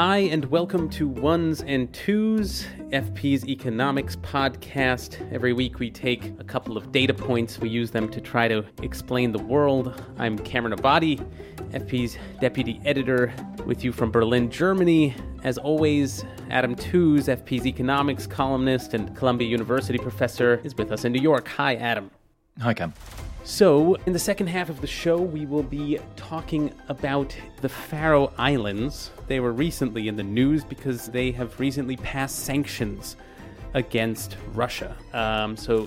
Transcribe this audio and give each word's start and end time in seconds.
Hi, 0.00 0.18
and 0.18 0.44
welcome 0.44 0.88
to 0.90 1.08
Ones 1.08 1.60
and 1.62 1.92
Twos, 1.92 2.64
FP's 2.90 3.44
economics 3.44 4.14
podcast. 4.14 5.20
Every 5.32 5.52
week 5.52 5.80
we 5.80 5.90
take 5.90 6.38
a 6.38 6.44
couple 6.44 6.76
of 6.76 6.92
data 6.92 7.12
points, 7.12 7.58
we 7.58 7.68
use 7.68 7.90
them 7.90 8.08
to 8.10 8.20
try 8.20 8.46
to 8.46 8.64
explain 8.80 9.32
the 9.32 9.40
world. 9.40 10.00
I'm 10.16 10.38
Cameron 10.38 10.78
Abadi, 10.78 11.18
FP's 11.72 12.16
deputy 12.40 12.80
editor, 12.84 13.34
with 13.66 13.82
you 13.82 13.90
from 13.90 14.12
Berlin, 14.12 14.52
Germany. 14.52 15.16
As 15.42 15.58
always, 15.58 16.24
Adam 16.48 16.76
Tooze, 16.76 17.26
FP's 17.26 17.66
economics 17.66 18.24
columnist 18.24 18.94
and 18.94 19.16
Columbia 19.16 19.48
University 19.48 19.98
professor, 19.98 20.60
is 20.62 20.76
with 20.76 20.92
us 20.92 21.06
in 21.06 21.10
New 21.10 21.20
York. 21.20 21.48
Hi, 21.48 21.74
Adam. 21.74 22.12
Hi, 22.60 22.72
Cam. 22.72 22.94
So, 23.42 23.96
in 24.06 24.12
the 24.12 24.20
second 24.20 24.46
half 24.46 24.68
of 24.68 24.80
the 24.80 24.86
show, 24.86 25.20
we 25.20 25.44
will 25.44 25.64
be 25.64 25.98
talking 26.14 26.72
about 26.86 27.36
the 27.62 27.68
Faroe 27.68 28.32
Islands. 28.38 29.10
They 29.28 29.40
were 29.40 29.52
recently 29.52 30.08
in 30.08 30.16
the 30.16 30.22
news 30.22 30.64
because 30.64 31.06
they 31.06 31.30
have 31.32 31.60
recently 31.60 31.96
passed 31.98 32.40
sanctions 32.40 33.16
against 33.74 34.36
Russia. 34.54 34.96
Um, 35.12 35.56
so, 35.56 35.86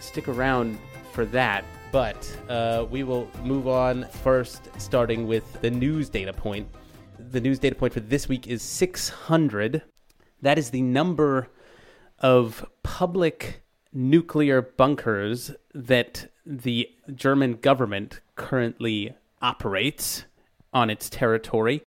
stick 0.00 0.28
around 0.28 0.78
for 1.12 1.24
that. 1.26 1.64
But 1.90 2.38
uh, 2.48 2.86
we 2.90 3.02
will 3.04 3.28
move 3.42 3.68
on 3.68 4.04
first, 4.22 4.68
starting 4.78 5.26
with 5.26 5.60
the 5.62 5.70
news 5.70 6.08
data 6.10 6.32
point. 6.32 6.68
The 7.18 7.40
news 7.40 7.58
data 7.58 7.74
point 7.74 7.92
for 7.92 8.00
this 8.00 8.28
week 8.28 8.48
is 8.48 8.62
600. 8.62 9.82
That 10.42 10.58
is 10.58 10.70
the 10.70 10.82
number 10.82 11.48
of 12.18 12.66
public 12.82 13.62
nuclear 13.92 14.60
bunkers 14.60 15.52
that 15.72 16.30
the 16.44 16.90
German 17.14 17.54
government 17.54 18.20
currently 18.34 19.14
operates 19.40 20.24
on 20.72 20.90
its 20.90 21.08
territory. 21.08 21.82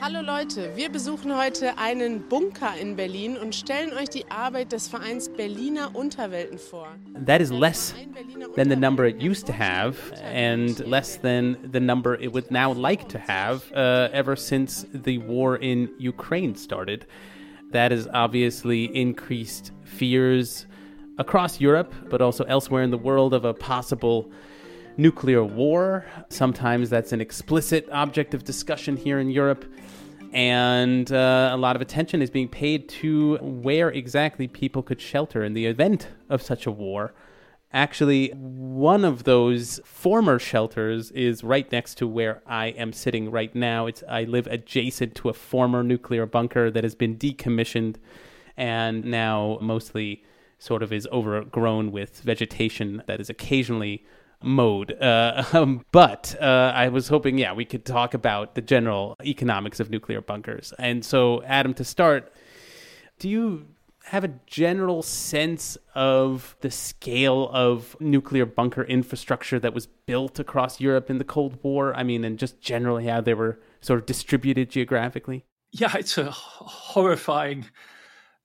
Hallo 0.00 0.20
Leute, 0.20 0.72
wir 0.74 0.90
besuchen 0.90 1.36
heute 1.36 1.78
einen 1.78 2.28
Bunker 2.28 2.74
in 2.78 2.96
Berlin 2.96 3.36
und 3.36 3.54
stellen 3.54 3.92
euch 3.92 4.08
die 4.08 4.30
Arbeit 4.30 4.72
des 4.72 4.88
Vereins 4.88 5.28
Berliner 5.28 5.94
Unterwelten 5.94 6.58
vor. 6.58 6.88
That 7.24 7.40
is 7.40 7.50
less 7.50 7.94
than 8.56 8.68
the 8.68 8.76
number 8.76 9.06
it 9.06 9.22
used 9.22 9.46
to 9.46 9.52
have, 9.52 9.96
and 10.22 10.78
less 10.80 11.16
than 11.16 11.56
the 11.72 11.80
number 11.80 12.20
it 12.20 12.34
would 12.34 12.50
now 12.50 12.72
like 12.72 13.08
to 13.10 13.18
have 13.18 13.62
uh, 13.72 14.08
ever 14.12 14.36
since 14.36 14.86
the 14.92 15.18
war 15.18 15.56
in 15.56 15.88
Ukraine 15.98 16.56
started. 16.56 17.06
That 17.70 17.92
has 17.92 18.08
obviously 18.12 18.84
increased 18.94 19.70
fears 19.84 20.66
across 21.16 21.60
Europe, 21.60 21.94
but 22.10 22.20
also 22.20 22.44
elsewhere 22.44 22.82
in 22.82 22.90
the 22.90 22.98
world, 22.98 23.32
of 23.32 23.44
a 23.44 23.54
possible 23.54 24.30
nuclear 24.96 25.44
war. 25.44 26.04
Sometimes 26.28 26.90
that's 26.90 27.12
an 27.12 27.20
explicit 27.20 27.88
object 27.90 28.34
of 28.34 28.44
discussion 28.44 28.96
here 28.96 29.18
in 29.18 29.30
Europe. 29.30 29.64
And 30.32 31.12
uh, 31.12 31.50
a 31.52 31.56
lot 31.56 31.76
of 31.76 31.82
attention 31.82 32.22
is 32.22 32.30
being 32.30 32.48
paid 32.48 32.88
to 32.88 33.36
where 33.36 33.90
exactly 33.90 34.48
people 34.48 34.82
could 34.82 35.00
shelter 35.00 35.44
in 35.44 35.52
the 35.52 35.66
event 35.66 36.08
of 36.30 36.40
such 36.40 36.66
a 36.66 36.70
war. 36.70 37.12
Actually, 37.74 38.28
one 38.36 39.04
of 39.04 39.24
those 39.24 39.80
former 39.84 40.38
shelters 40.38 41.10
is 41.12 41.42
right 41.42 41.70
next 41.72 41.96
to 41.96 42.06
where 42.06 42.42
I 42.46 42.66
am 42.66 42.92
sitting 42.92 43.30
right 43.30 43.54
now. 43.54 43.86
It's 43.86 44.02
I 44.08 44.24
live 44.24 44.46
adjacent 44.46 45.14
to 45.16 45.30
a 45.30 45.34
former 45.34 45.82
nuclear 45.82 46.26
bunker 46.26 46.70
that 46.70 46.84
has 46.84 46.94
been 46.94 47.16
decommissioned 47.16 47.96
and 48.56 49.04
now 49.04 49.58
mostly 49.62 50.22
sort 50.58 50.82
of 50.82 50.92
is 50.92 51.08
overgrown 51.10 51.90
with 51.90 52.20
vegetation 52.20 53.02
that 53.06 53.20
is 53.20 53.30
occasionally 53.30 54.04
mowed. 54.44 54.92
Uh, 55.00 55.44
um, 55.52 55.84
but 55.92 56.34
uh, 56.40 56.72
I 56.74 56.88
was 56.88 57.08
hoping, 57.08 57.38
yeah, 57.38 57.52
we 57.52 57.64
could 57.64 57.84
talk 57.84 58.14
about 58.14 58.54
the 58.54 58.60
general 58.60 59.16
economics 59.24 59.80
of 59.80 59.90
nuclear 59.90 60.20
bunkers. 60.20 60.72
And 60.78 61.04
so, 61.04 61.42
Adam, 61.44 61.74
to 61.74 61.84
start, 61.84 62.32
do 63.18 63.28
you 63.28 63.66
have 64.04 64.24
a 64.24 64.34
general 64.46 65.02
sense 65.02 65.78
of 65.94 66.56
the 66.60 66.70
scale 66.70 67.48
of 67.52 67.96
nuclear 68.00 68.44
bunker 68.44 68.82
infrastructure 68.82 69.60
that 69.60 69.74
was 69.74 69.86
built 69.86 70.38
across 70.40 70.80
Europe 70.80 71.08
in 71.08 71.18
the 71.18 71.24
Cold 71.24 71.58
War? 71.62 71.94
I 71.94 72.02
mean, 72.02 72.24
and 72.24 72.38
just 72.38 72.60
generally 72.60 73.06
how 73.06 73.20
they 73.20 73.34
were 73.34 73.60
sort 73.80 74.00
of 74.00 74.06
distributed 74.06 74.70
geographically? 74.70 75.44
Yeah, 75.70 75.96
it's 75.96 76.18
a 76.18 76.30
horrifying 76.30 77.66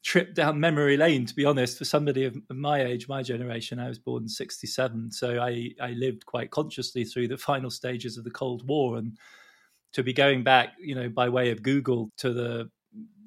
trip 0.08 0.34
down 0.34 0.58
memory 0.58 0.96
lane 0.96 1.26
to 1.26 1.36
be 1.36 1.44
honest. 1.44 1.78
For 1.78 1.84
somebody 1.84 2.24
of 2.24 2.38
my 2.50 2.82
age 2.82 3.10
my 3.10 3.22
generation 3.22 3.78
i 3.78 3.90
was 3.90 4.00
born 4.00 4.24
in 4.24 4.30
67 4.30 5.12
so 5.12 5.42
i 5.42 5.70
i 5.82 5.90
lived 5.90 6.26
quite 6.26 6.50
consciously 6.50 7.04
through 7.04 7.28
the 7.28 7.38
final 7.38 7.70
stages 7.70 8.18
of 8.18 8.24
the 8.24 8.32
cold 8.32 8.66
war. 8.66 8.98
And 8.98 9.18
to 9.92 10.04
be 10.04 10.14
going 10.14 10.44
back 10.44 10.76
you 10.80 10.96
know 10.96 11.10
by 11.10 11.28
way 11.28 11.52
of 11.52 11.62
google 11.62 12.10
to 12.18 12.32
the 12.32 12.70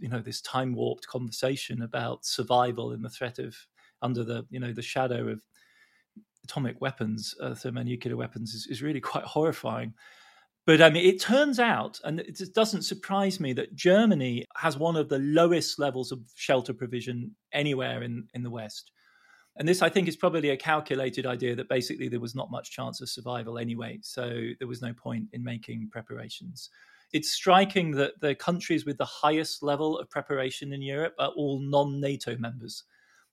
you 0.01 0.09
know 0.09 0.21
this 0.21 0.41
time 0.41 0.73
warped 0.73 1.07
conversation 1.07 1.83
about 1.83 2.25
survival 2.25 2.93
and 2.93 3.05
the 3.05 3.11
threat 3.11 3.39
of 3.39 3.55
under 4.01 4.25
the 4.25 4.47
you 4.49 4.59
know 4.59 4.73
the 4.73 4.81
shadow 4.81 5.29
of 5.29 5.43
atomic 6.45 6.81
weapons 6.81 7.35
uh, 7.43 7.55
thermonuclear 7.55 8.17
weapons 8.17 8.55
is, 8.55 8.67
is 8.69 8.83
really 8.83 9.01
quite 9.03 9.25
horrifying 9.37 9.93
but 10.67 10.83
I 10.83 10.91
mean, 10.91 11.07
it 11.07 11.21
turns 11.21 11.59
out, 11.59 12.01
and 12.05 12.21
it 12.21 12.41
doesn't 12.55 12.83
surprise 12.83 13.41
me, 13.41 13.53
that 13.55 13.75
Germany 13.75 14.47
has 14.57 14.77
one 14.77 14.97
of 14.97 15.09
the 15.09 15.19
lowest 15.19 15.79
levels 15.79 16.13
of 16.13 16.21
shelter 16.35 16.75
provision 16.75 17.35
anywhere 17.53 18.03
in, 18.03 18.29
in 18.35 18.43
the 18.43 18.51
West. 18.51 18.93
And 19.57 19.69
this, 19.69 19.83
I 19.83 19.89
think, 19.89 20.07
is 20.07 20.17
probably 20.17 20.51
a 20.51 20.57
calculated 20.57 21.27
idea 21.27 21.57
that 21.57 21.69
basically 21.69 22.09
there 22.09 22.21
was 22.21 22.35
not 22.35 22.51
much 22.51 22.71
chance 22.71 23.01
of 23.01 23.09
survival 23.09 23.59
anyway. 23.59 23.99
So 24.03 24.51
there 24.59 24.69
was 24.69 24.81
no 24.81 24.93
point 24.93 25.29
in 25.33 25.43
making 25.43 25.89
preparations. 25.91 26.71
It's 27.13 27.33
striking 27.33 27.93
that 27.93 28.21
the 28.21 28.35
countries 28.35 28.87
with 28.87 28.97
the 28.99 29.05
highest 29.05 29.63
level 29.63 29.99
of 29.99 30.09
preparation 30.09 30.73
in 30.73 30.83
Europe 30.83 31.15
are 31.19 31.31
all 31.31 31.61
non 31.61 32.01
NATO 32.01 32.37
members. 32.37 32.85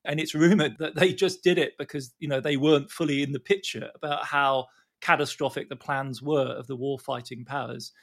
And 0.05 0.19
it's 0.19 0.33
rumored 0.33 0.77
that 0.79 0.95
they 0.95 1.13
just 1.13 1.44
did 1.44 1.57
it 1.57 1.73
because, 1.77 2.13
you 2.19 2.27
know, 2.27 2.39
they 2.39 2.57
weren't 2.57 2.89
fully 2.89 3.21
in 3.21 3.33
the 3.33 3.39
picture 3.39 3.89
about 3.94 4.25
how 4.25 4.67
catastrophic 5.02 5.69
the 5.69 5.75
plans 5.75 6.22
were 6.22 6.52
of 6.52 6.68
the 6.68 6.75
war 6.75 7.00
fighting 7.00 7.46
powers. 7.46 7.94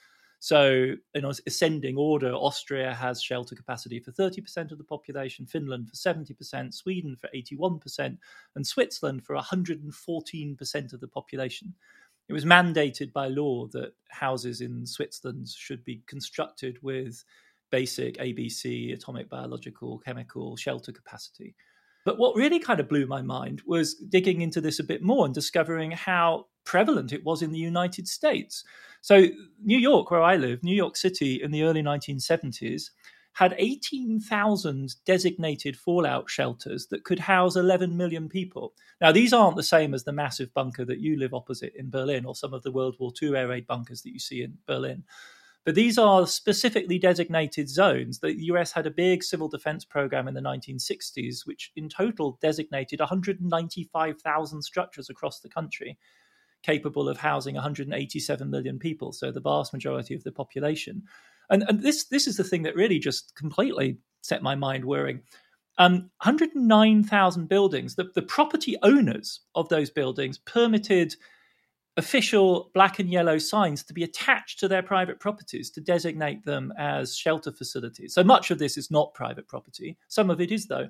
So, 0.40 0.94
in 1.14 1.24
ascending 1.24 1.96
order, 1.96 2.32
Austria 2.34 2.92
has 2.92 3.22
shelter 3.22 3.54
capacity 3.54 3.98
for 3.98 4.12
30% 4.12 4.72
of 4.72 4.78
the 4.78 4.84
population, 4.84 5.46
Finland 5.46 5.88
for 5.88 5.96
70%, 5.96 6.74
Sweden 6.74 7.16
for 7.16 7.30
81%, 7.34 8.18
and 8.54 8.66
Switzerland 8.66 9.24
for 9.24 9.36
114% 9.36 10.92
of 10.92 11.00
the 11.00 11.08
population. 11.08 11.74
It 12.28 12.34
was 12.34 12.44
mandated 12.44 13.12
by 13.12 13.28
law 13.28 13.68
that 13.68 13.94
houses 14.10 14.60
in 14.60 14.84
Switzerland 14.84 15.48
should 15.48 15.82
be 15.82 16.02
constructed 16.06 16.78
with 16.82 17.24
basic 17.70 18.18
ABC, 18.18 18.92
atomic, 18.92 19.28
biological, 19.28 19.98
chemical 19.98 20.56
shelter 20.56 20.92
capacity. 20.92 21.54
But 22.04 22.18
what 22.18 22.36
really 22.36 22.58
kind 22.58 22.80
of 22.80 22.88
blew 22.88 23.06
my 23.06 23.22
mind 23.22 23.62
was 23.66 23.94
digging 23.94 24.42
into 24.42 24.60
this 24.60 24.78
a 24.78 24.84
bit 24.84 25.02
more 25.02 25.24
and 25.24 25.34
discovering 25.34 25.90
how 25.90 26.46
prevalent 26.64 27.12
it 27.12 27.24
was 27.24 27.42
in 27.42 27.52
the 27.52 27.58
United 27.58 28.08
States. 28.08 28.64
So, 29.00 29.26
New 29.62 29.78
York, 29.78 30.10
where 30.10 30.22
I 30.22 30.36
live, 30.36 30.62
New 30.62 30.74
York 30.74 30.96
City 30.96 31.42
in 31.42 31.50
the 31.50 31.62
early 31.62 31.82
1970s, 31.82 32.90
had 33.34 33.54
18,000 33.58 34.94
designated 35.04 35.76
fallout 35.76 36.30
shelters 36.30 36.86
that 36.86 37.04
could 37.04 37.18
house 37.18 37.56
11 37.56 37.96
million 37.96 38.28
people. 38.28 38.72
Now, 39.00 39.10
these 39.10 39.32
aren't 39.32 39.56
the 39.56 39.62
same 39.62 39.92
as 39.92 40.04
the 40.04 40.12
massive 40.12 40.54
bunker 40.54 40.84
that 40.84 41.00
you 41.00 41.18
live 41.18 41.34
opposite 41.34 41.74
in 41.76 41.90
Berlin 41.90 42.24
or 42.24 42.36
some 42.36 42.54
of 42.54 42.62
the 42.62 42.70
World 42.70 42.94
War 42.98 43.12
II 43.20 43.36
air 43.36 43.48
raid 43.48 43.66
bunkers 43.66 44.02
that 44.02 44.12
you 44.12 44.20
see 44.20 44.42
in 44.42 44.58
Berlin. 44.66 45.02
But 45.64 45.74
these 45.74 45.96
are 45.96 46.26
specifically 46.26 46.98
designated 46.98 47.68
zones. 47.70 48.18
The 48.18 48.34
US 48.52 48.72
had 48.72 48.86
a 48.86 48.90
big 48.90 49.22
civil 49.22 49.48
defense 49.48 49.84
program 49.84 50.28
in 50.28 50.34
the 50.34 50.40
1960s, 50.42 51.46
which 51.46 51.72
in 51.74 51.88
total 51.88 52.38
designated 52.42 53.00
195,000 53.00 54.62
structures 54.62 55.08
across 55.10 55.40
the 55.40 55.48
country 55.48 55.98
capable 56.62 57.08
of 57.08 57.18
housing 57.18 57.54
187 57.54 58.50
million 58.50 58.78
people, 58.78 59.12
so 59.12 59.30
the 59.30 59.40
vast 59.40 59.72
majority 59.72 60.14
of 60.14 60.24
the 60.24 60.32
population. 60.32 61.02
And, 61.50 61.62
and 61.68 61.82
this 61.82 62.04
this 62.06 62.26
is 62.26 62.36
the 62.38 62.44
thing 62.44 62.62
that 62.62 62.74
really 62.74 62.98
just 62.98 63.34
completely 63.34 63.98
set 64.22 64.42
my 64.42 64.54
mind 64.54 64.84
whirring. 64.84 65.20
um, 65.78 66.10
109,000 66.22 67.48
buildings. 67.48 67.96
The, 67.96 68.10
the 68.14 68.22
property 68.22 68.76
owners 68.82 69.40
of 69.54 69.68
those 69.68 69.90
buildings 69.90 70.38
permitted 70.38 71.14
official 71.96 72.70
black 72.74 72.98
and 72.98 73.08
yellow 73.08 73.38
signs 73.38 73.84
to 73.84 73.94
be 73.94 74.02
attached 74.02 74.58
to 74.58 74.68
their 74.68 74.82
private 74.82 75.20
properties 75.20 75.70
to 75.70 75.80
designate 75.80 76.44
them 76.44 76.72
as 76.76 77.16
shelter 77.16 77.52
facilities. 77.52 78.14
So 78.14 78.24
much 78.24 78.50
of 78.50 78.58
this 78.58 78.76
is 78.76 78.90
not 78.90 79.14
private 79.14 79.46
property. 79.46 79.96
Some 80.08 80.30
of 80.30 80.40
it 80.40 80.50
is, 80.50 80.66
though. 80.66 80.88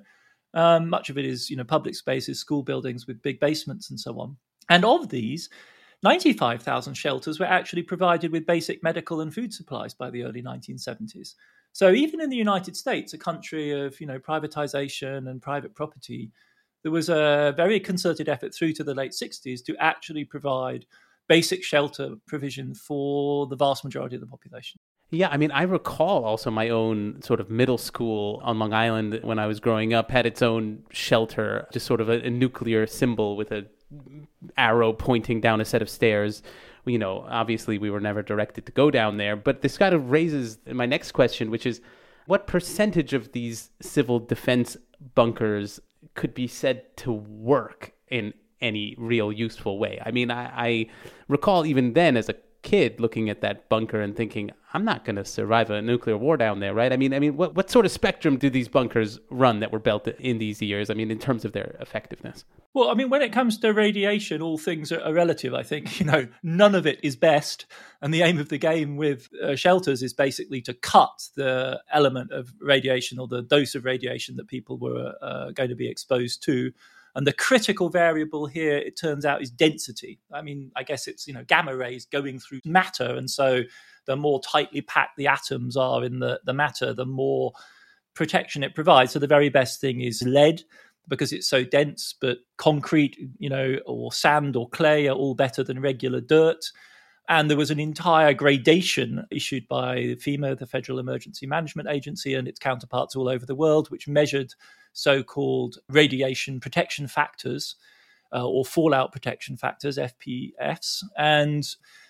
Um, 0.55 0.89
much 0.89 1.09
of 1.09 1.17
it 1.17 1.25
is, 1.25 1.49
you 1.49 1.57
know, 1.57 1.63
public 1.63 1.95
spaces, 1.95 2.39
school 2.39 2.63
buildings 2.63 3.07
with 3.07 3.21
big 3.21 3.39
basements 3.39 3.89
and 3.89 3.99
so 3.99 4.19
on. 4.19 4.35
And 4.69 4.83
of 4.83 5.09
these, 5.09 5.49
95,000 6.01 6.93
shelters 6.93 7.39
were 7.39 7.45
actually 7.45 7.83
provided 7.83 8.31
with 8.31 8.45
basic 8.45 8.81
medical 8.81 9.21
and 9.21 9.33
food 9.33 9.53
supplies 9.53 9.93
by 9.93 10.09
the 10.09 10.23
early 10.23 10.41
1970s. 10.41 11.35
So 11.73 11.91
even 11.91 12.21
in 12.21 12.29
the 12.29 12.37
United 12.37 12.77
States, 12.77 13.13
a 13.13 13.17
country 13.17 13.71
of, 13.71 13.99
you 13.99 14.07
know, 14.07 14.17
privatization 14.17 15.29
and 15.29 15.41
private 15.41 15.75
property, 15.75 16.31
there 16.85 16.91
was 16.91 17.09
a 17.09 17.51
very 17.57 17.79
concerted 17.79 18.29
effort 18.29 18.53
through 18.53 18.71
to 18.71 18.83
the 18.83 18.93
late 18.93 19.11
60s 19.11 19.65
to 19.65 19.75
actually 19.77 20.23
provide 20.23 20.85
basic 21.27 21.63
shelter 21.63 22.11
provision 22.27 22.75
for 22.75 23.47
the 23.47 23.55
vast 23.55 23.83
majority 23.83 24.13
of 24.13 24.21
the 24.21 24.27
population. 24.27 24.79
Yeah, 25.09 25.29
I 25.29 25.37
mean, 25.37 25.49
I 25.49 25.63
recall 25.63 26.25
also 26.25 26.51
my 26.51 26.69
own 26.69 27.23
sort 27.23 27.39
of 27.39 27.49
middle 27.49 27.79
school 27.79 28.39
on 28.43 28.59
Long 28.59 28.71
Island 28.71 29.19
when 29.23 29.39
I 29.39 29.47
was 29.47 29.59
growing 29.59 29.95
up 29.95 30.11
had 30.11 30.27
its 30.27 30.43
own 30.43 30.83
shelter, 30.91 31.67
just 31.73 31.87
sort 31.87 32.01
of 32.01 32.09
a, 32.09 32.23
a 32.23 32.29
nuclear 32.29 32.85
symbol 32.85 33.35
with 33.35 33.51
a 33.51 33.65
arrow 34.55 34.93
pointing 34.93 35.41
down 35.41 35.61
a 35.61 35.65
set 35.65 35.81
of 35.81 35.89
stairs. 35.89 36.43
You 36.85 36.99
know, 36.99 37.25
obviously 37.27 37.79
we 37.79 37.89
were 37.89 37.99
never 37.99 38.21
directed 38.21 38.67
to 38.67 38.71
go 38.71 38.91
down 38.91 39.17
there, 39.17 39.35
but 39.35 39.63
this 39.63 39.79
kind 39.79 39.95
of 39.95 40.11
raises 40.11 40.59
my 40.71 40.85
next 40.85 41.13
question, 41.13 41.49
which 41.49 41.65
is 41.65 41.81
what 42.27 42.45
percentage 42.45 43.13
of 43.13 43.31
these 43.31 43.71
civil 43.81 44.19
defense 44.19 44.77
bunkers 45.15 45.79
could 46.13 46.33
be 46.33 46.47
said 46.47 46.95
to 46.97 47.11
work 47.11 47.93
in 48.09 48.33
any 48.61 48.95
real 48.97 49.31
useful 49.31 49.79
way. 49.79 49.99
I 50.05 50.11
mean, 50.11 50.31
I, 50.31 50.45
I 50.55 50.85
recall 51.27 51.65
even 51.65 51.93
then 51.93 52.15
as 52.17 52.29
a 52.29 52.35
kid 52.65 52.99
looking 52.99 53.29
at 53.29 53.41
that 53.41 53.69
bunker 53.69 54.01
and 54.01 54.15
thinking, 54.15 54.51
I'm 54.73 54.83
not 54.83 55.05
going 55.05 55.15
to 55.15 55.23
survive 55.23 55.69
a 55.69 55.81
nuclear 55.81 56.17
war 56.17 56.35
down 56.35 56.59
there, 56.59 56.73
right? 56.73 56.91
I 56.91 56.97
mean, 56.97 57.13
I 57.13 57.19
mean, 57.19 57.37
what 57.37 57.55
what 57.55 57.69
sort 57.69 57.85
of 57.85 57.91
spectrum 57.91 58.37
do 58.37 58.49
these 58.49 58.67
bunkers 58.67 59.19
run 59.29 59.61
that 59.61 59.71
were 59.71 59.79
built 59.79 60.07
in 60.07 60.39
these 60.39 60.61
years? 60.61 60.89
I 60.89 60.95
mean, 60.95 61.11
in 61.11 61.19
terms 61.19 61.45
of 61.45 61.53
their 61.53 61.77
effectiveness. 61.79 62.43
Well, 62.73 62.89
I 62.89 62.95
mean, 62.95 63.09
when 63.09 63.21
it 63.21 63.31
comes 63.31 63.57
to 63.59 63.71
radiation, 63.71 64.41
all 64.41 64.57
things 64.57 64.91
are, 64.91 65.13
relative. 65.13 65.53
I 65.53 65.63
think 65.63 65.99
you 65.99 66.05
know 66.05 66.27
none 66.43 66.75
of 66.75 66.85
it 66.85 66.99
is 67.03 67.15
best, 67.15 67.67
and 68.01 68.13
the 68.13 68.23
aim 68.23 68.39
of 68.39 68.49
the 68.49 68.57
game 68.57 68.97
with 68.97 69.29
uh, 69.41 69.55
shelters 69.55 70.03
is 70.03 70.13
basically 70.13 70.61
to 70.63 70.73
cut 70.73 71.29
the 71.35 71.81
element 71.93 72.31
of 72.31 72.51
radiation 72.59 73.19
or 73.19 73.27
the 73.27 73.43
dose 73.43 73.75
of 73.75 73.85
radiation 73.85 74.35
that 74.37 74.47
people 74.47 74.77
were 74.77 75.13
uh, 75.21 75.51
going 75.51 75.69
to 75.69 75.75
be 75.75 75.89
exposed 75.89 76.43
to 76.43 76.73
and 77.15 77.25
the 77.25 77.33
critical 77.33 77.89
variable 77.89 78.45
here, 78.45 78.77
it 78.77 78.99
turns 78.99 79.25
out, 79.25 79.41
is 79.41 79.49
density. 79.49 80.19
I 80.33 80.41
mean, 80.41 80.71
I 80.75 80.83
guess 80.83 81.07
it's, 81.07 81.25
you 81.25 81.33
know, 81.33 81.45
gamma 81.47 81.75
rays 81.75 82.05
going 82.05 82.39
through 82.39 82.59
matter. 82.65 83.15
And 83.15 83.29
so 83.29 83.61
the 84.05 84.17
more 84.17 84.41
tightly 84.41 84.81
packed 84.81 85.15
the 85.17 85.27
atoms 85.27 85.77
are 85.77 86.03
in 86.03 86.19
the, 86.19 86.41
the 86.45 86.53
matter, 86.53 86.93
the 86.93 87.05
more 87.05 87.53
protection 88.15 88.63
it 88.63 88.75
provides. 88.75 89.13
So 89.13 89.19
the 89.19 89.27
very 89.27 89.47
best 89.47 89.79
thing 89.79 90.01
is 90.01 90.23
lead 90.23 90.63
because 91.07 91.31
it's 91.31 91.47
so 91.47 91.63
dense, 91.63 92.13
but 92.19 92.39
concrete, 92.57 93.17
you 93.37 93.49
know, 93.49 93.77
or 93.85 94.11
sand 94.11 94.57
or 94.57 94.67
clay 94.69 95.07
are 95.07 95.15
all 95.15 95.35
better 95.35 95.63
than 95.63 95.79
regular 95.79 96.19
dirt. 96.19 96.65
And 97.27 97.49
there 97.49 97.57
was 97.57 97.71
an 97.71 97.79
entire 97.79 98.33
gradation 98.33 99.25
issued 99.31 99.67
by 99.67 100.15
FEMA, 100.19 100.57
the 100.57 100.67
Federal 100.67 100.99
Emergency 100.99 101.47
Management 101.47 101.89
Agency, 101.89 102.35
and 102.35 102.47
its 102.47 102.59
counterparts 102.59 103.15
all 103.15 103.27
over 103.27 103.45
the 103.45 103.55
world, 103.55 103.89
which 103.89 104.07
measured 104.07 104.53
so 104.93 105.23
called 105.23 105.77
radiation 105.89 106.59
protection 106.59 107.07
factors 107.07 107.75
uh, 108.33 108.47
or 108.47 108.63
fallout 108.63 109.11
protection 109.11 109.57
factors, 109.57 109.97
FPFs. 109.97 111.03
And 111.17 111.67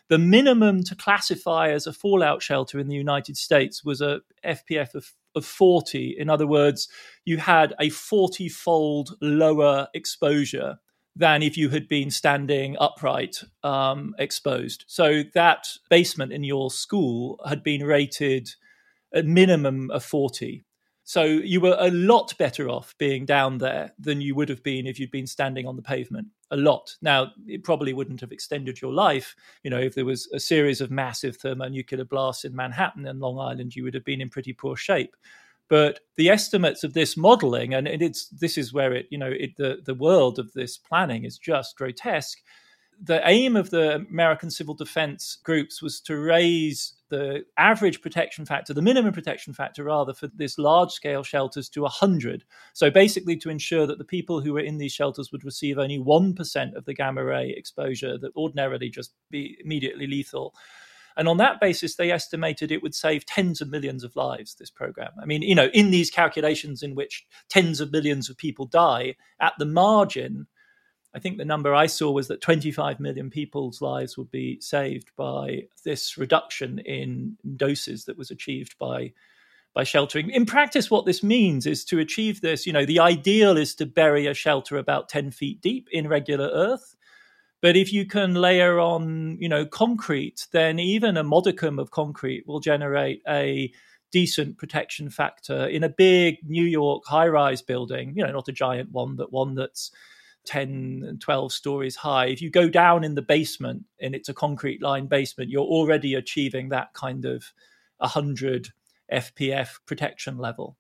the 0.08 0.18
minimum 0.18 0.84
to 0.84 0.96
classify 0.96 1.70
as 1.70 1.88
a 1.88 1.94
fallout 1.94 2.42
shelter 2.42 2.80
in 2.80 2.88
the 2.88 2.96
United 2.96 3.38
States 3.38 3.84
was 3.84 4.02
a 4.02 4.22
FPF 4.46 4.96
of, 4.96 5.14
of 5.36 5.46
40. 5.46 6.16
In 6.18 6.30
other 6.30 6.48
words, 6.48 6.88
you 7.24 7.38
had 7.38 7.74
a 7.80 7.90
40 7.90 8.50
fold 8.50 9.16
lower 9.22 9.88
exposure 9.94 10.80
than 11.16 11.42
if 11.42 11.58
you 11.58 11.70
had 11.70 11.88
been 11.88 12.12
standing 12.12 12.76
upright 12.80 13.44
um, 13.64 14.14
exposed. 14.20 14.84
So 14.88 15.24
that 15.34 15.68
basement 15.90 16.34
in 16.34 16.44
your 16.44 16.70
school 16.70 17.40
had 17.48 17.64
been 17.64 17.84
rated 17.84 18.50
a 19.14 19.24
minimum 19.24 19.90
of 19.92 20.04
40. 20.04 20.66
So 21.08 21.24
you 21.24 21.62
were 21.62 21.78
a 21.80 21.92
lot 21.92 22.36
better 22.38 22.68
off 22.68 22.96
being 22.98 23.26
down 23.26 23.60
there 23.60 23.94
than 24.00 24.22
you 24.22 24.34
would 24.36 24.50
have 24.50 24.64
been 24.64 24.88
if 24.88 25.00
you'd 25.00 25.12
been 25.12 25.28
standing 25.28 25.68
on 25.68 25.76
the 25.76 25.82
pavement. 25.82 26.28
A 26.52 26.58
lot. 26.58 26.96
Now, 27.02 27.32
it 27.48 27.64
probably 27.64 27.94
wouldn't 27.94 28.22
have 28.22 28.32
extended 28.32 28.82
your 28.82 28.92
life. 28.92 29.36
You 29.64 29.70
know, 29.70 29.80
if 29.80 29.94
there 29.94 30.06
was 30.06 30.28
a 30.34 30.40
series 30.40 30.82
of 30.82 30.90
massive 30.90 31.38
thermonuclear 31.38 32.06
blasts 32.06 32.44
in 32.44 32.56
Manhattan 32.56 33.06
and 33.06 33.20
Long 33.20 33.38
Island, 33.38 33.76
you 33.76 33.84
would 33.84 33.94
have 33.94 34.04
been 34.04 34.20
in 34.20 34.30
pretty 34.30 34.52
poor 34.52 34.76
shape. 34.76 35.16
But 35.68 36.02
the 36.16 36.30
estimates 36.30 36.84
of 36.84 36.94
this 36.94 37.18
modeling, 37.18 37.74
and 37.74 37.88
it's 37.88 38.28
this 38.30 38.58
is 38.58 38.72
where 38.72 38.94
it, 38.94 39.08
you 39.10 39.18
know, 39.18 39.32
it, 39.32 39.58
the 39.58 39.82
the 39.84 39.96
world 39.96 40.40
of 40.40 40.54
this 40.54 40.78
planning 40.78 41.24
is 41.26 41.38
just 41.38 41.78
grotesque 41.78 42.40
the 43.02 43.22
aim 43.28 43.56
of 43.56 43.70
the 43.70 43.96
American 43.96 44.50
civil 44.50 44.74
defense 44.74 45.38
groups 45.44 45.82
was 45.82 46.00
to 46.02 46.18
raise 46.18 46.94
the 47.10 47.44
average 47.58 48.02
protection 48.02 48.46
factor, 48.46 48.74
the 48.74 48.82
minimum 48.82 49.14
protection 49.14 49.54
factor, 49.54 49.84
rather, 49.84 50.14
for 50.14 50.28
this 50.28 50.58
large 50.58 50.92
scale 50.92 51.24
shelters 51.24 51.70
to 51.70 51.82
100. 51.82 52.44
So 52.74 52.90
basically, 52.90 53.38
to 53.38 53.50
ensure 53.50 53.86
that 53.86 53.98
the 53.98 54.06
people 54.06 54.42
who 54.42 54.54
were 54.54 54.62
in 54.62 54.78
these 54.78 54.94
shelters 54.94 55.32
would 55.32 55.44
receive 55.44 55.78
only 55.78 56.00
1% 56.00 56.76
of 56.76 56.86
the 56.86 56.94
gamma 56.94 57.24
ray 57.24 57.54
exposure 57.56 58.18
that 58.18 58.36
ordinarily 58.36 58.90
just 58.90 59.14
be 59.30 59.58
immediately 59.64 60.08
lethal. 60.08 60.54
And 61.18 61.28
on 61.28 61.38
that 61.38 61.62
basis, 61.62 61.96
they 61.96 62.12
estimated 62.12 62.72
it 62.72 62.84
would 62.84 62.96
save 62.96 63.26
tens 63.26 63.62
of 63.62 63.70
millions 63.70 64.04
of 64.04 64.16
lives, 64.16 64.56
this 64.56 64.70
program. 64.70 65.12
I 65.22 65.26
mean, 65.26 65.42
you 65.42 65.56
know, 65.56 65.70
in 65.74 65.92
these 65.92 66.12
calculations 66.12 66.84
in 66.84 66.96
which 66.96 67.26
tens 67.50 67.80
of 67.80 67.92
millions 67.92 68.30
of 68.30 68.38
people 68.38 68.66
die, 68.66 69.16
at 69.40 69.54
the 69.58 69.66
margin, 69.66 70.48
I 71.16 71.20
think 71.20 71.38
the 71.38 71.46
number 71.46 71.74
I 71.74 71.86
saw 71.86 72.12
was 72.12 72.28
that 72.28 72.42
25 72.42 73.00
million 73.00 73.30
people's 73.30 73.82
lives 73.82 74.18
would 74.18 74.30
be 74.30 74.60
saved 74.60 75.12
by 75.16 75.68
this 75.86 76.18
reduction 76.18 76.80
in 76.80 77.38
doses 77.56 78.06
that 78.06 78.18
was 78.18 78.32
achieved 78.32 78.78
by 78.78 79.14
by 79.74 79.84
sheltering. 79.84 80.30
In 80.30 80.46
practice, 80.46 80.90
what 80.90 81.06
this 81.06 81.22
means 81.22 81.68
is 81.68 81.84
to 81.86 82.00
achieve 82.00 82.40
this, 82.40 82.66
you 82.66 82.72
know, 82.72 82.86
the 82.86 83.02
ideal 83.02 83.58
is 83.58 83.76
to 83.76 83.86
bury 83.86 84.26
a 84.26 84.34
shelter 84.34 84.78
about 84.78 85.10
10 85.10 85.32
feet 85.32 85.60
deep 85.62 85.90
in 85.92 86.08
regular 86.08 86.50
earth. 86.54 86.96
But 87.66 87.76
if 87.76 87.92
you 87.92 88.06
can 88.06 88.36
layer 88.36 88.80
on, 88.80 89.40
you 89.40 89.50
know, 89.50 89.66
concrete, 89.66 90.45
then 90.52 90.78
even 90.78 91.18
a 91.18 91.24
modicum 91.24 91.80
of 91.80 91.90
concrete 91.90 92.44
will 92.45 92.60
generate 92.60 93.24
a 93.28 93.74
decent 94.12 94.60
protection 94.60 95.10
factor 95.10 95.66
in 95.66 95.84
a 95.84 95.90
big 95.90 96.38
New 96.48 96.64
York 96.64 97.06
high 97.07 97.28
rise 97.28 97.64
building, 97.64 98.14
you 98.16 98.24
know, 98.24 98.31
not 98.31 98.48
a 98.48 98.52
giant 98.52 98.92
one, 98.92 99.16
but 99.16 99.34
one 99.34 99.56
that's 99.56 99.90
10 100.45 101.06
and 101.07 101.19
12 101.19 101.52
stories 101.52 101.95
high. 101.95 102.28
If 102.28 102.40
you 102.40 102.52
go 102.52 102.69
down 102.69 103.04
in 103.04 103.16
the 103.16 103.24
basement 103.24 103.86
and 104.00 104.14
it's 104.14 104.30
a 104.30 104.34
concrete 104.36 104.84
lined 104.84 105.10
basement 105.10 105.50
you're 105.50 105.64
already 105.64 106.14
achieving 106.14 106.69
that 106.69 106.94
kind 106.94 107.26
of 107.26 107.52
100 107.98 108.69
fpf 109.12 109.69
protection 109.88 110.38
level. 110.38 110.78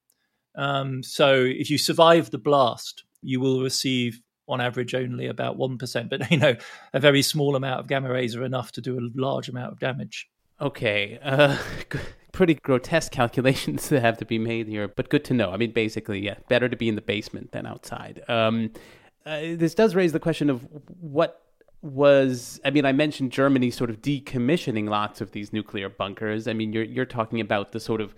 Um, 0.53 1.01
so 1.01 1.33
if 1.33 1.71
you 1.71 1.79
survive 1.79 2.29
the 2.29 2.37
blast 2.37 3.05
you 3.23 3.39
will 3.39 3.63
receive 3.63 4.21
on 4.47 4.61
average 4.61 4.93
only 4.93 5.27
about 5.27 5.57
1% 5.57 6.09
but 6.09 6.31
you 6.31 6.37
know 6.37 6.55
a 6.93 6.99
very 6.99 7.21
small 7.21 7.55
amount 7.55 7.79
of 7.79 7.87
gamma 7.87 8.09
rays 8.09 8.35
are 8.35 8.43
enough 8.43 8.71
to 8.73 8.81
do 8.81 8.99
a 8.99 9.03
large 9.19 9.49
amount 9.49 9.71
of 9.71 9.79
damage. 9.79 10.29
Okay 10.61 11.19
uh, 11.23 11.57
pretty 12.31 12.55
grotesque 12.55 13.11
calculations 13.11 13.89
that 13.89 14.01
have 14.01 14.17
to 14.17 14.25
be 14.25 14.39
made 14.39 14.67
here 14.67 14.87
but 14.87 15.09
good 15.09 15.25
to 15.25 15.33
know. 15.33 15.51
I 15.51 15.57
mean 15.57 15.71
basically 15.71 16.19
yeah 16.19 16.35
better 16.49 16.69
to 16.69 16.75
be 16.75 16.89
in 16.89 16.95
the 16.95 17.01
basement 17.01 17.51
than 17.51 17.65
outside. 17.65 18.23
Um, 18.27 18.71
uh, 19.25 19.39
this 19.55 19.73
does 19.73 19.95
raise 19.95 20.11
the 20.11 20.19
question 20.19 20.49
of 20.49 20.67
what 20.99 21.41
was 21.81 22.59
I 22.65 22.71
mean 22.71 22.85
I 22.85 22.91
mentioned 22.91 23.31
Germany 23.31 23.69
sort 23.69 23.89
of 23.89 24.01
decommissioning 24.01 24.89
lots 24.89 25.21
of 25.21 25.31
these 25.31 25.53
nuclear 25.53 25.87
bunkers. 25.87 26.47
I 26.47 26.53
mean 26.53 26.73
you're 26.73 26.83
you're 26.83 27.05
talking 27.05 27.39
about 27.39 27.71
the 27.71 27.79
sort 27.79 28.01
of 28.01 28.15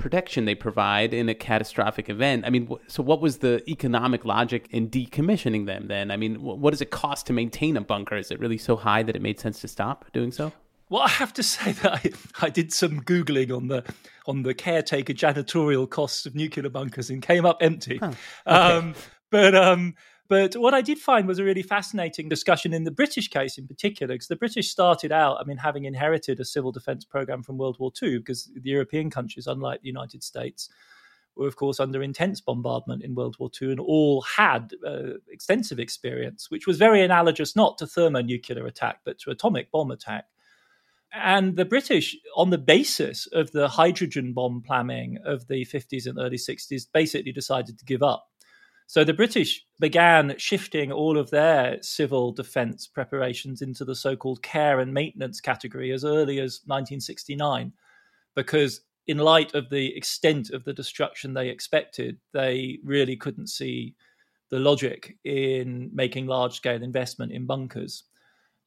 protection 0.00 0.46
they 0.46 0.54
provide 0.54 1.14
in 1.14 1.28
a 1.28 1.34
catastrophic 1.34 2.08
event. 2.08 2.44
I 2.44 2.50
mean 2.50 2.68
so 2.88 3.02
what 3.02 3.20
was 3.20 3.38
the 3.38 3.62
economic 3.70 4.24
logic 4.24 4.66
in 4.70 4.88
decommissioning 4.90 5.66
them 5.66 5.86
then? 5.86 6.10
I 6.10 6.16
mean 6.16 6.42
what 6.42 6.70
does 6.70 6.80
it 6.80 6.90
cost 6.90 7.26
to 7.26 7.32
maintain 7.32 7.76
a 7.76 7.80
bunker? 7.80 8.16
Is 8.16 8.30
it 8.30 8.40
really 8.40 8.58
so 8.58 8.76
high 8.76 9.02
that 9.04 9.14
it 9.14 9.22
made 9.22 9.38
sense 9.38 9.60
to 9.60 9.68
stop 9.68 10.06
doing 10.12 10.32
so? 10.32 10.52
Well, 10.88 11.02
I 11.02 11.08
have 11.08 11.32
to 11.34 11.42
say 11.42 11.72
that 11.82 11.92
I, 11.92 12.46
I 12.46 12.50
did 12.50 12.72
some 12.72 13.00
googling 13.02 13.56
on 13.56 13.68
the 13.68 13.84
on 14.26 14.42
the 14.42 14.54
caretaker 14.54 15.12
janitorial 15.12 15.88
costs 15.88 16.26
of 16.26 16.34
nuclear 16.34 16.68
bunkers 16.68 17.08
and 17.10 17.22
came 17.22 17.46
up 17.46 17.58
empty. 17.60 18.00
okay. 18.02 18.16
um, 18.46 18.94
but 19.30 19.54
um, 19.54 19.94
but 20.30 20.54
what 20.54 20.74
I 20.74 20.80
did 20.80 21.00
find 21.00 21.26
was 21.26 21.40
a 21.40 21.44
really 21.44 21.64
fascinating 21.64 22.28
discussion 22.28 22.72
in 22.72 22.84
the 22.84 22.92
British 22.92 23.26
case 23.26 23.58
in 23.58 23.66
particular, 23.66 24.14
because 24.14 24.28
the 24.28 24.36
British 24.36 24.70
started 24.70 25.10
out, 25.10 25.38
I 25.40 25.44
mean, 25.44 25.56
having 25.56 25.86
inherited 25.86 26.38
a 26.38 26.44
civil 26.44 26.70
defense 26.70 27.04
program 27.04 27.42
from 27.42 27.58
World 27.58 27.78
War 27.80 27.90
II, 28.00 28.18
because 28.18 28.48
the 28.54 28.70
European 28.70 29.10
countries, 29.10 29.48
unlike 29.48 29.82
the 29.82 29.88
United 29.88 30.22
States, 30.22 30.68
were, 31.34 31.48
of 31.48 31.56
course, 31.56 31.80
under 31.80 32.00
intense 32.00 32.40
bombardment 32.40 33.02
in 33.02 33.16
World 33.16 33.38
War 33.40 33.50
II 33.60 33.72
and 33.72 33.80
all 33.80 34.20
had 34.22 34.72
uh, 34.86 35.14
extensive 35.28 35.80
experience, 35.80 36.48
which 36.48 36.64
was 36.64 36.78
very 36.78 37.02
analogous 37.02 37.56
not 37.56 37.76
to 37.78 37.86
thermonuclear 37.88 38.66
attack, 38.66 39.00
but 39.04 39.18
to 39.18 39.30
atomic 39.30 39.72
bomb 39.72 39.90
attack. 39.90 40.26
And 41.12 41.56
the 41.56 41.64
British, 41.64 42.16
on 42.36 42.50
the 42.50 42.58
basis 42.58 43.26
of 43.32 43.50
the 43.50 43.66
hydrogen 43.66 44.32
bomb 44.32 44.62
planning 44.64 45.18
of 45.24 45.48
the 45.48 45.64
50s 45.64 46.06
and 46.06 46.20
early 46.20 46.36
60s, 46.36 46.86
basically 46.92 47.32
decided 47.32 47.80
to 47.80 47.84
give 47.84 48.04
up. 48.04 48.29
So 48.90 49.04
the 49.04 49.14
British 49.14 49.64
began 49.78 50.34
shifting 50.36 50.90
all 50.90 51.16
of 51.16 51.30
their 51.30 51.80
civil 51.80 52.32
defense 52.32 52.88
preparations 52.88 53.62
into 53.62 53.84
the 53.84 53.94
so 53.94 54.16
called 54.16 54.42
care 54.42 54.80
and 54.80 54.92
maintenance 54.92 55.40
category 55.40 55.92
as 55.92 56.04
early 56.04 56.40
as 56.40 56.62
1969, 56.66 57.72
because 58.34 58.80
in 59.06 59.18
light 59.18 59.54
of 59.54 59.70
the 59.70 59.96
extent 59.96 60.50
of 60.50 60.64
the 60.64 60.72
destruction 60.72 61.32
they 61.32 61.50
expected, 61.50 62.18
they 62.32 62.80
really 62.82 63.14
couldn't 63.14 63.46
see 63.46 63.94
the 64.50 64.58
logic 64.58 65.16
in 65.22 65.88
making 65.94 66.26
large 66.26 66.56
scale 66.56 66.82
investment 66.82 67.30
in 67.30 67.46
bunkers. 67.46 68.02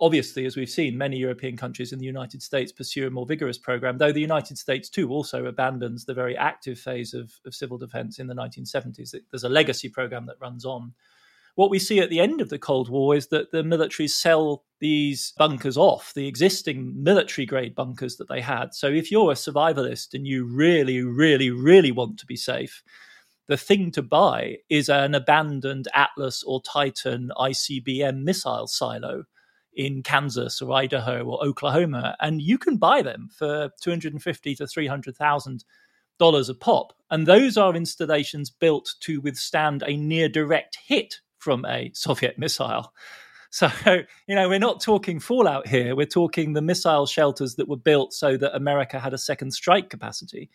Obviously, 0.03 0.45
as 0.45 0.57
we've 0.57 0.69
seen, 0.69 0.97
many 0.97 1.15
European 1.15 1.55
countries 1.55 1.93
in 1.93 1.97
the 1.97 2.05
United 2.05 2.43
States 2.43 2.73
pursue 2.73 3.07
a 3.07 3.09
more 3.09 3.25
vigorous 3.25 3.57
program, 3.57 3.97
though 3.97 4.11
the 4.11 4.19
United 4.19 4.57
States 4.57 4.89
too 4.89 5.09
also 5.09 5.45
abandons 5.45 6.03
the 6.03 6.13
very 6.13 6.35
active 6.35 6.77
phase 6.77 7.13
of, 7.13 7.31
of 7.45 7.55
civil 7.55 7.77
defense 7.77 8.19
in 8.19 8.27
the 8.27 8.35
1970s. 8.35 9.15
There's 9.31 9.45
a 9.45 9.49
legacy 9.49 9.87
program 9.87 10.25
that 10.25 10.41
runs 10.41 10.65
on. 10.65 10.93
What 11.55 11.69
we 11.69 11.79
see 11.79 12.01
at 12.01 12.09
the 12.09 12.19
end 12.19 12.41
of 12.41 12.49
the 12.49 12.59
Cold 12.59 12.89
War 12.89 13.15
is 13.15 13.27
that 13.27 13.51
the 13.51 13.63
militaries 13.63 14.09
sell 14.09 14.65
these 14.81 15.31
bunkers 15.37 15.77
off, 15.77 16.13
the 16.13 16.27
existing 16.27 17.01
military 17.01 17.45
grade 17.45 17.73
bunkers 17.73 18.17
that 18.17 18.27
they 18.27 18.41
had. 18.41 18.73
So 18.73 18.87
if 18.87 19.09
you're 19.09 19.31
a 19.31 19.35
survivalist 19.35 20.13
and 20.13 20.27
you 20.27 20.43
really, 20.43 21.01
really, 21.01 21.49
really 21.49 21.93
want 21.93 22.19
to 22.19 22.25
be 22.25 22.35
safe, 22.35 22.83
the 23.47 23.55
thing 23.55 23.89
to 23.91 24.01
buy 24.01 24.57
is 24.69 24.89
an 24.89 25.15
abandoned 25.15 25.87
Atlas 25.93 26.43
or 26.43 26.61
Titan 26.61 27.31
ICBM 27.37 28.23
missile 28.23 28.67
silo 28.67 29.23
in 29.75 30.03
Kansas 30.03 30.61
or 30.61 30.73
Idaho 30.73 31.23
or 31.23 31.43
Oklahoma, 31.43 32.15
and 32.19 32.41
you 32.41 32.57
can 32.57 32.77
buy 32.77 33.01
them 33.01 33.29
for 33.31 33.69
two 33.81 33.89
hundred 33.89 34.13
and 34.13 34.21
fifty 34.21 34.55
to 34.55 34.67
three 34.67 34.87
hundred 34.87 35.15
thousand 35.15 35.63
dollars 36.19 36.49
a 36.49 36.55
pop. 36.55 36.93
And 37.09 37.25
those 37.25 37.57
are 37.57 37.75
installations 37.75 38.49
built 38.49 38.93
to 39.01 39.21
withstand 39.21 39.83
a 39.85 39.97
near 39.97 40.29
direct 40.29 40.77
hit 40.85 41.15
from 41.37 41.65
a 41.65 41.91
Soviet 41.93 42.37
missile. 42.37 42.93
So, 43.53 43.69
you 44.25 44.33
know, 44.33 44.49
we're 44.49 44.57
not 44.57 44.81
talking 44.81 45.19
fallout 45.19 45.67
here. 45.67 45.95
We're 45.95 46.07
talking 46.07 46.53
the 46.53 46.61
missile 46.63 47.05
shelters 47.05 47.53
that 47.57 47.67
were 47.67 47.77
built 47.77 48.11
so 48.11 48.35
that 48.35 48.55
America 48.55 48.99
had 48.99 49.13
a 49.13 49.17
second 49.19 49.51
strike 49.51 49.91
capacity. 49.91 50.49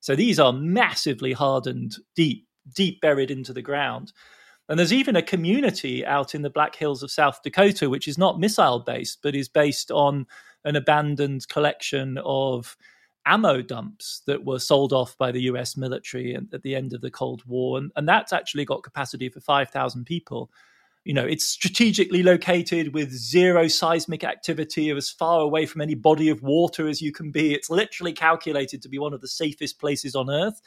So 0.00 0.16
these 0.16 0.40
are 0.40 0.50
massively 0.50 1.34
hardened, 1.34 1.96
deep, 2.16 2.46
deep 2.74 3.02
buried 3.02 3.30
into 3.30 3.52
the 3.52 3.60
ground. 3.60 4.14
And 4.68 4.78
there's 4.78 4.92
even 4.92 5.16
a 5.16 5.22
community 5.22 6.04
out 6.04 6.34
in 6.34 6.42
the 6.42 6.50
Black 6.50 6.76
Hills 6.76 7.02
of 7.02 7.10
South 7.10 7.42
Dakota, 7.42 7.88
which 7.88 8.06
is 8.06 8.18
not 8.18 8.38
missile 8.38 8.80
based, 8.80 9.20
but 9.22 9.34
is 9.34 9.48
based 9.48 9.90
on 9.90 10.26
an 10.64 10.76
abandoned 10.76 11.48
collection 11.48 12.18
of 12.24 12.76
ammo 13.24 13.62
dumps 13.62 14.22
that 14.26 14.44
were 14.44 14.58
sold 14.58 14.92
off 14.92 15.16
by 15.18 15.30
the 15.30 15.42
US 15.42 15.76
military 15.76 16.34
at 16.34 16.62
the 16.62 16.74
end 16.74 16.92
of 16.92 17.00
the 17.00 17.10
Cold 17.10 17.42
War. 17.46 17.78
And, 17.78 17.92
and 17.96 18.08
that's 18.08 18.32
actually 18.32 18.64
got 18.64 18.82
capacity 18.82 19.28
for 19.28 19.40
5,000 19.40 20.04
people. 20.04 20.50
You 21.04 21.14
know, 21.14 21.24
it's 21.24 21.46
strategically 21.46 22.22
located 22.22 22.92
with 22.92 23.10
zero 23.10 23.68
seismic 23.68 24.24
activity, 24.24 24.90
as 24.90 25.10
far 25.10 25.40
away 25.40 25.64
from 25.64 25.80
any 25.80 25.94
body 25.94 26.28
of 26.28 26.42
water 26.42 26.88
as 26.88 27.00
you 27.00 27.12
can 27.12 27.30
be. 27.30 27.54
It's 27.54 27.70
literally 27.70 28.12
calculated 28.12 28.82
to 28.82 28.88
be 28.88 28.98
one 28.98 29.14
of 29.14 29.22
the 29.22 29.28
safest 29.28 29.78
places 29.78 30.14
on 30.14 30.28
Earth. 30.28 30.60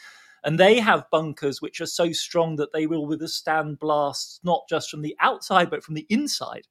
And 0.43 0.59
they 0.59 0.79
have 0.79 1.09
bunkers 1.11 1.61
which 1.61 1.81
are 1.81 1.85
so 1.85 2.11
strong 2.11 2.55
that 2.55 2.73
they 2.73 2.87
will 2.87 3.05
withstand 3.05 3.79
blasts 3.79 4.39
not 4.43 4.63
just 4.67 4.89
from 4.89 5.01
the 5.01 5.15
outside, 5.19 5.69
but 5.69 5.83
from 5.83 5.93
the 5.93 6.07
inside. 6.09 6.67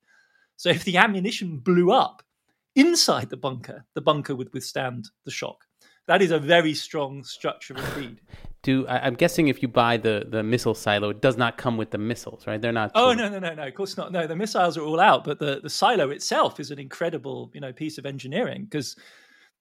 So 0.57 0.69
if 0.69 0.85
the 0.85 0.97
ammunition 0.97 1.59
blew 1.59 1.93
up 1.93 2.23
inside 2.75 3.31
the 3.31 3.37
bunker, 3.37 3.87
the 3.95 4.01
bunker 4.01 4.35
would 4.35 4.53
withstand 4.53 5.09
the 5.25 5.31
shock. 5.31 5.67
That 6.07 6.23
is 6.23 6.33
a 6.33 6.39
very 6.39 6.75
strong 6.75 7.23
structure 7.23 7.77
indeed. 7.77 8.21
Do 8.63 8.87
I, 8.89 9.07
am 9.07 9.15
guessing 9.15 9.49
if 9.49 9.63
you 9.63 9.69
buy 9.69 9.97
the 9.97 10.27
the 10.29 10.43
missile 10.43 10.75
silo, 10.75 11.09
it 11.11 11.23
does 11.23 11.39
not 11.39 11.57
come 11.57 11.79
with 11.79 11.93
the 11.93 11.99
missiles, 11.99 12.47
right? 12.47 12.61
They're 12.61 12.73
not. 12.73 12.91
Oh 12.95 13.15
no 13.15 13.31
no 13.31 13.39
no 13.39 13.55
no! 13.55 13.67
Of 13.67 13.75
course 13.75 13.97
not. 13.97 14.13
No, 14.13 14.27
the 14.27 14.37
missiles 14.37 14.77
are 14.77 14.83
all 14.83 15.01
out, 15.01 15.25
but 15.25 15.39
the 15.39 15.61
the 15.63 15.71
silo 15.71 16.11
itself 16.11 16.61
is 16.61 16.71
an 16.71 16.79
incredible 16.79 17.51
you 17.55 17.61
know 17.63 17.73
piece 17.73 17.97
of 17.97 18.05
engineering 18.05 18.65
because 18.65 18.97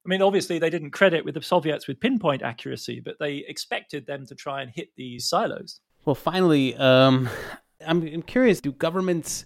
mean, 0.10 0.22
obviously, 0.22 0.60
they 0.60 0.70
didn't 0.70 0.92
credit 0.92 1.24
with 1.24 1.36
the 1.36 1.42
Soviets 1.42 1.88
with 1.88 2.00
pinpoint 2.00 2.42
accuracy, 2.42 3.00
but 3.00 3.18
they 3.20 3.38
expected 3.48 4.06
them 4.06 4.26
to 4.26 4.36
try 4.36 4.62
and 4.62 4.72
hit 4.72 4.90
these 4.96 5.26
silos. 5.26 5.80
Well, 6.06 6.16
finally, 6.16 6.76
um, 6.76 7.30
I'm, 7.86 8.02
I'm 8.08 8.22
curious 8.24 8.62
do 8.62 8.72
governments 8.72 9.46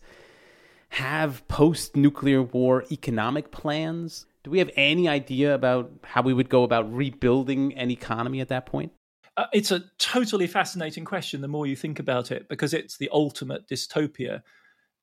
have 0.90 1.46
post 1.48 1.96
nuclear 1.96 2.42
war 2.42 2.86
economic 2.92 3.52
plans? 3.52 4.26
Do 4.44 4.52
we 4.52 4.60
have 4.60 4.70
any 4.76 5.08
idea 5.08 5.56
about 5.56 5.92
how 6.04 6.22
we 6.22 6.34
would 6.34 6.50
go 6.50 6.64
about 6.64 6.94
rebuilding 6.94 7.74
an 7.76 7.90
economy 7.90 8.42
at 8.42 8.50
that 8.50 8.66
point? 8.66 8.92
Uh, 9.36 9.46
it's 9.52 9.72
a 9.72 9.84
totally 9.98 10.46
fascinating 10.46 11.04
question 11.04 11.42
the 11.42 11.48
more 11.48 11.66
you 11.66 11.76
think 11.76 11.98
about 11.98 12.32
it, 12.32 12.48
because 12.48 12.74
it's 12.74 12.98
the 12.98 13.10
ultimate 13.12 13.68
dystopia. 13.68 14.44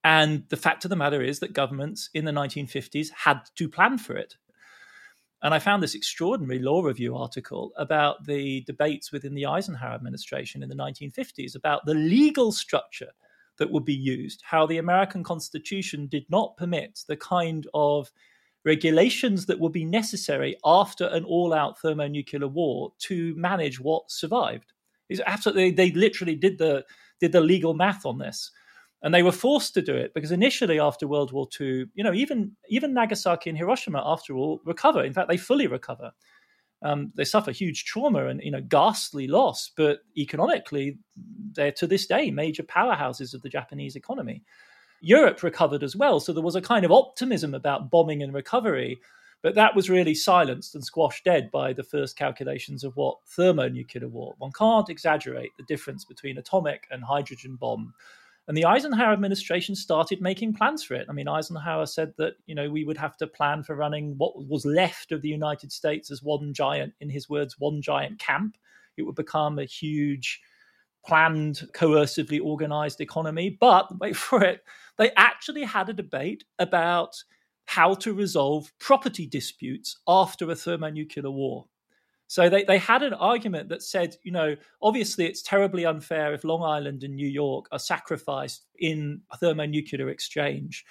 And 0.04 0.44
the 0.48 0.56
fact 0.56 0.84
of 0.84 0.88
the 0.88 0.96
matter 0.96 1.20
is 1.20 1.40
that 1.40 1.52
governments 1.52 2.08
in 2.14 2.24
the 2.24 2.32
1950s 2.32 3.08
had 3.24 3.40
to 3.56 3.68
plan 3.68 3.98
for 3.98 4.16
it. 4.16 4.36
And 5.42 5.54
I 5.54 5.58
found 5.58 5.82
this 5.82 5.94
extraordinary 5.94 6.58
law 6.58 6.82
review 6.82 7.16
article 7.16 7.72
about 7.76 8.24
the 8.26 8.60
debates 8.62 9.10
within 9.10 9.34
the 9.34 9.46
Eisenhower 9.46 9.94
administration 9.94 10.62
in 10.62 10.68
the 10.68 10.74
1950s 10.74 11.56
about 11.56 11.86
the 11.86 11.94
legal 11.94 12.52
structure 12.52 13.10
that 13.58 13.70
would 13.70 13.84
be 13.84 13.94
used, 13.94 14.42
how 14.44 14.66
the 14.66 14.78
American 14.78 15.22
Constitution 15.22 16.06
did 16.06 16.24
not 16.28 16.56
permit 16.56 17.00
the 17.08 17.16
kind 17.16 17.66
of 17.72 18.10
regulations 18.64 19.46
that 19.46 19.58
would 19.58 19.72
be 19.72 19.84
necessary 19.84 20.56
after 20.64 21.06
an 21.06 21.24
all 21.24 21.54
out 21.54 21.80
thermonuclear 21.80 22.46
war 22.46 22.92
to 22.98 23.34
manage 23.34 23.80
what 23.80 24.10
survived. 24.10 24.72
It's 25.08 25.22
absolutely, 25.26 25.70
they 25.70 25.90
literally 25.92 26.36
did 26.36 26.58
the, 26.58 26.84
did 27.18 27.32
the 27.32 27.40
legal 27.40 27.72
math 27.72 28.04
on 28.04 28.18
this 28.18 28.50
and 29.02 29.14
they 29.14 29.22
were 29.22 29.32
forced 29.32 29.74
to 29.74 29.82
do 29.82 29.94
it 29.94 30.12
because 30.14 30.32
initially 30.32 30.78
after 30.78 31.08
world 31.08 31.32
war 31.32 31.48
ii 31.60 31.86
you 31.94 32.04
know 32.04 32.12
even 32.12 32.52
even 32.68 32.92
nagasaki 32.94 33.50
and 33.50 33.58
hiroshima 33.58 34.02
after 34.04 34.34
all 34.34 34.60
recover. 34.64 35.04
In 35.04 35.12
fact 35.12 35.28
they 35.28 35.36
fully 35.36 35.66
recover. 35.66 36.12
Um, 36.82 37.12
they 37.14 37.24
suffer 37.24 37.50
huge 37.50 37.84
trauma 37.84 38.26
and 38.26 38.40
you 38.42 38.50
know 38.50 38.62
ghastly 38.62 39.26
loss 39.26 39.70
but 39.76 39.98
economically 40.16 40.98
they're 41.52 41.72
to 41.72 41.86
this 41.86 42.06
day 42.06 42.30
major 42.30 42.62
powerhouses 42.62 43.34
of 43.34 43.42
the 43.42 43.48
japanese 43.48 43.96
economy. 43.96 44.42
Europe 45.02 45.42
recovered 45.42 45.82
as 45.82 45.96
well 45.96 46.20
so 46.20 46.32
there 46.32 46.42
was 46.42 46.56
a 46.56 46.62
kind 46.62 46.84
of 46.84 46.92
optimism 46.92 47.54
about 47.54 47.90
bombing 47.90 48.22
and 48.22 48.34
recovery 48.34 49.00
but 49.42 49.54
that 49.54 49.74
was 49.74 49.88
really 49.88 50.14
silenced 50.14 50.74
and 50.74 50.84
squashed 50.84 51.24
dead 51.24 51.50
by 51.50 51.72
the 51.72 51.82
first 51.82 52.16
calculations 52.16 52.84
of 52.84 52.94
what 52.96 53.16
thermonuclear 53.26 54.06
war. 54.06 54.34
One 54.36 54.52
can't 54.52 54.90
exaggerate 54.90 55.50
the 55.56 55.64
difference 55.64 56.04
between 56.04 56.36
atomic 56.36 56.86
and 56.90 57.02
hydrogen 57.02 57.56
bomb 57.56 57.94
and 58.48 58.56
the 58.56 58.64
Eisenhower 58.64 59.12
administration 59.12 59.74
started 59.74 60.20
making 60.20 60.54
plans 60.54 60.82
for 60.82 60.94
it. 60.94 61.06
I 61.08 61.12
mean, 61.12 61.28
Eisenhower 61.28 61.86
said 61.86 62.14
that, 62.18 62.34
you 62.46 62.54
know, 62.54 62.68
we 62.68 62.84
would 62.84 62.96
have 62.96 63.16
to 63.18 63.26
plan 63.26 63.62
for 63.62 63.76
running 63.76 64.14
what 64.18 64.46
was 64.48 64.64
left 64.64 65.12
of 65.12 65.22
the 65.22 65.28
United 65.28 65.70
States 65.70 66.10
as 66.10 66.22
one 66.22 66.52
giant, 66.52 66.94
in 67.00 67.10
his 67.10 67.28
words, 67.28 67.56
one 67.58 67.80
giant 67.80 68.18
camp. 68.18 68.56
It 68.96 69.02
would 69.02 69.14
become 69.14 69.58
a 69.58 69.64
huge, 69.64 70.40
planned, 71.06 71.68
coercively 71.74 72.40
organized 72.42 73.00
economy. 73.00 73.56
But 73.60 73.98
wait 74.00 74.16
for 74.16 74.42
it, 74.42 74.64
they 74.98 75.12
actually 75.16 75.62
had 75.62 75.88
a 75.88 75.94
debate 75.94 76.44
about 76.58 77.14
how 77.66 77.94
to 77.94 78.12
resolve 78.12 78.72
property 78.80 79.26
disputes 79.26 79.96
after 80.08 80.50
a 80.50 80.56
thermonuclear 80.56 81.30
war. 81.30 81.66
So 82.30 82.48
they, 82.48 82.62
they 82.62 82.78
had 82.78 83.02
an 83.02 83.14
argument 83.14 83.70
that 83.70 83.82
said, 83.82 84.14
you 84.22 84.30
know, 84.30 84.54
obviously 84.80 85.26
it's 85.26 85.42
terribly 85.42 85.84
unfair 85.84 86.32
if 86.32 86.44
Long 86.44 86.62
Island 86.62 87.02
and 87.02 87.16
New 87.16 87.26
York 87.26 87.66
are 87.72 87.78
sacrificed 87.80 88.68
in 88.78 89.22
a 89.32 89.36
thermonuclear 89.36 90.08
exchange. 90.08 90.84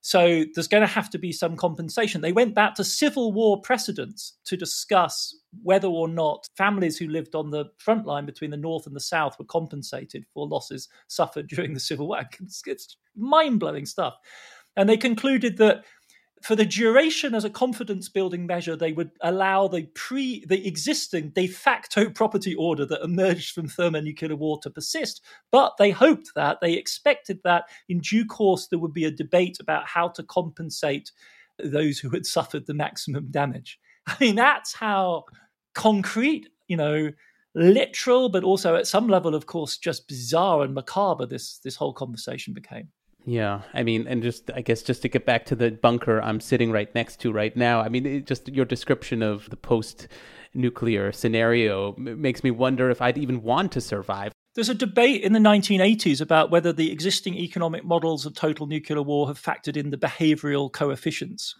So 0.00 0.44
there's 0.52 0.66
going 0.66 0.80
to 0.80 0.92
have 0.92 1.08
to 1.10 1.18
be 1.18 1.30
some 1.30 1.54
compensation. 1.54 2.22
They 2.22 2.32
went 2.32 2.56
back 2.56 2.74
to 2.74 2.82
Civil 2.82 3.32
War 3.32 3.60
precedents 3.60 4.36
to 4.46 4.56
discuss 4.56 5.32
whether 5.62 5.86
or 5.86 6.08
not 6.08 6.48
families 6.56 6.98
who 6.98 7.06
lived 7.06 7.36
on 7.36 7.50
the 7.50 7.66
front 7.78 8.04
line 8.04 8.26
between 8.26 8.50
the 8.50 8.56
North 8.56 8.88
and 8.88 8.96
the 8.96 8.98
South 8.98 9.38
were 9.38 9.44
compensated 9.44 10.26
for 10.34 10.48
losses 10.48 10.88
suffered 11.06 11.46
during 11.46 11.72
the 11.72 11.78
Civil 11.78 12.08
War. 12.08 12.22
It's, 12.40 12.62
it's 12.66 12.96
mind 13.14 13.60
blowing 13.60 13.86
stuff. 13.86 14.16
And 14.76 14.88
they 14.88 14.96
concluded 14.96 15.56
that 15.58 15.84
for 16.40 16.56
the 16.56 16.64
duration 16.64 17.34
as 17.34 17.44
a 17.44 17.50
confidence 17.50 18.08
building 18.08 18.46
measure, 18.46 18.74
they 18.74 18.92
would 18.92 19.10
allow 19.20 19.68
the 19.68 19.82
pre 19.94 20.44
the 20.46 20.66
existing 20.66 21.30
de 21.30 21.46
facto 21.46 22.08
property 22.08 22.54
order 22.54 22.86
that 22.86 23.02
emerged 23.02 23.54
from 23.54 23.68
thermonuclear 23.68 24.34
war 24.36 24.58
to 24.62 24.70
persist. 24.70 25.22
But 25.50 25.76
they 25.76 25.90
hoped 25.90 26.32
that 26.34 26.60
they 26.60 26.72
expected 26.74 27.40
that 27.44 27.64
in 27.88 28.00
due 28.00 28.24
course 28.24 28.68
there 28.68 28.78
would 28.78 28.94
be 28.94 29.04
a 29.04 29.10
debate 29.10 29.58
about 29.60 29.86
how 29.86 30.08
to 30.08 30.22
compensate 30.22 31.12
those 31.62 31.98
who 31.98 32.08
had 32.10 32.24
suffered 32.24 32.66
the 32.66 32.74
maximum 32.74 33.26
damage. 33.30 33.78
I 34.06 34.16
mean, 34.18 34.36
that's 34.36 34.72
how 34.72 35.24
concrete, 35.74 36.48
you 36.68 36.76
know, 36.76 37.12
literal, 37.54 38.30
but 38.30 38.44
also 38.44 38.76
at 38.76 38.86
some 38.86 39.08
level, 39.08 39.34
of 39.34 39.44
course, 39.44 39.76
just 39.76 40.08
bizarre 40.08 40.62
and 40.62 40.74
macabre. 40.74 41.26
This 41.26 41.58
this 41.58 41.76
whole 41.76 41.92
conversation 41.92 42.54
became. 42.54 42.88
Yeah, 43.26 43.62
I 43.74 43.82
mean, 43.82 44.06
and 44.06 44.22
just 44.22 44.50
I 44.54 44.62
guess 44.62 44.82
just 44.82 45.02
to 45.02 45.08
get 45.08 45.26
back 45.26 45.44
to 45.46 45.54
the 45.54 45.70
bunker 45.70 46.20
I'm 46.20 46.40
sitting 46.40 46.72
right 46.72 46.92
next 46.94 47.20
to 47.20 47.32
right 47.32 47.54
now. 47.56 47.80
I 47.80 47.88
mean, 47.88 48.06
it, 48.06 48.26
just 48.26 48.48
your 48.48 48.64
description 48.64 49.22
of 49.22 49.48
the 49.50 49.56
post 49.56 50.08
nuclear 50.54 51.12
scenario 51.12 51.94
makes 51.96 52.42
me 52.42 52.50
wonder 52.50 52.90
if 52.90 53.00
I'd 53.00 53.18
even 53.18 53.42
want 53.42 53.72
to 53.72 53.80
survive. 53.80 54.32
There's 54.54 54.68
a 54.68 54.74
debate 54.74 55.22
in 55.22 55.32
the 55.32 55.38
1980s 55.38 56.20
about 56.20 56.50
whether 56.50 56.72
the 56.72 56.90
existing 56.90 57.36
economic 57.36 57.84
models 57.84 58.26
of 58.26 58.34
total 58.34 58.66
nuclear 58.66 59.00
war 59.00 59.28
have 59.28 59.40
factored 59.40 59.76
in 59.76 59.90
the 59.90 59.96
behavioral 59.96 60.72
coefficients, 60.72 61.54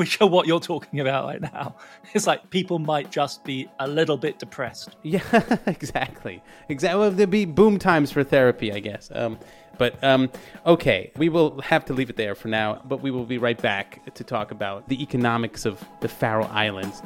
which 0.00 0.18
are 0.22 0.26
what 0.26 0.46
you're 0.46 0.58
talking 0.58 0.98
about 0.98 1.26
right 1.26 1.42
now. 1.42 1.76
It's 2.14 2.26
like 2.26 2.48
people 2.48 2.78
might 2.78 3.10
just 3.12 3.44
be 3.44 3.68
a 3.78 3.86
little 3.86 4.16
bit 4.16 4.38
depressed. 4.38 4.96
Yeah, 5.02 5.58
exactly. 5.66 6.42
Exactly. 6.70 6.98
Well, 6.98 7.10
there'd 7.10 7.28
be 7.28 7.44
boom 7.44 7.78
times 7.78 8.10
for 8.10 8.24
therapy, 8.24 8.72
I 8.72 8.78
guess. 8.78 9.10
Um, 9.14 9.38
but 9.76 10.02
um, 10.02 10.30
okay, 10.64 11.12
we 11.16 11.28
will 11.28 11.60
have 11.60 11.84
to 11.84 11.92
leave 11.92 12.08
it 12.08 12.16
there 12.16 12.34
for 12.34 12.48
now, 12.48 12.80
but 12.86 13.02
we 13.02 13.10
will 13.10 13.26
be 13.26 13.36
right 13.36 13.60
back 13.60 14.02
to 14.14 14.24
talk 14.24 14.52
about 14.52 14.88
the 14.88 15.02
economics 15.02 15.66
of 15.66 15.84
the 16.00 16.08
Faroe 16.08 16.46
Islands. 16.46 17.02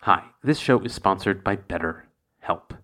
Hi, 0.00 0.22
this 0.42 0.58
show 0.58 0.80
is 0.80 0.92
sponsored 0.92 1.42
by 1.42 1.56
BetterHelp. 2.48 2.78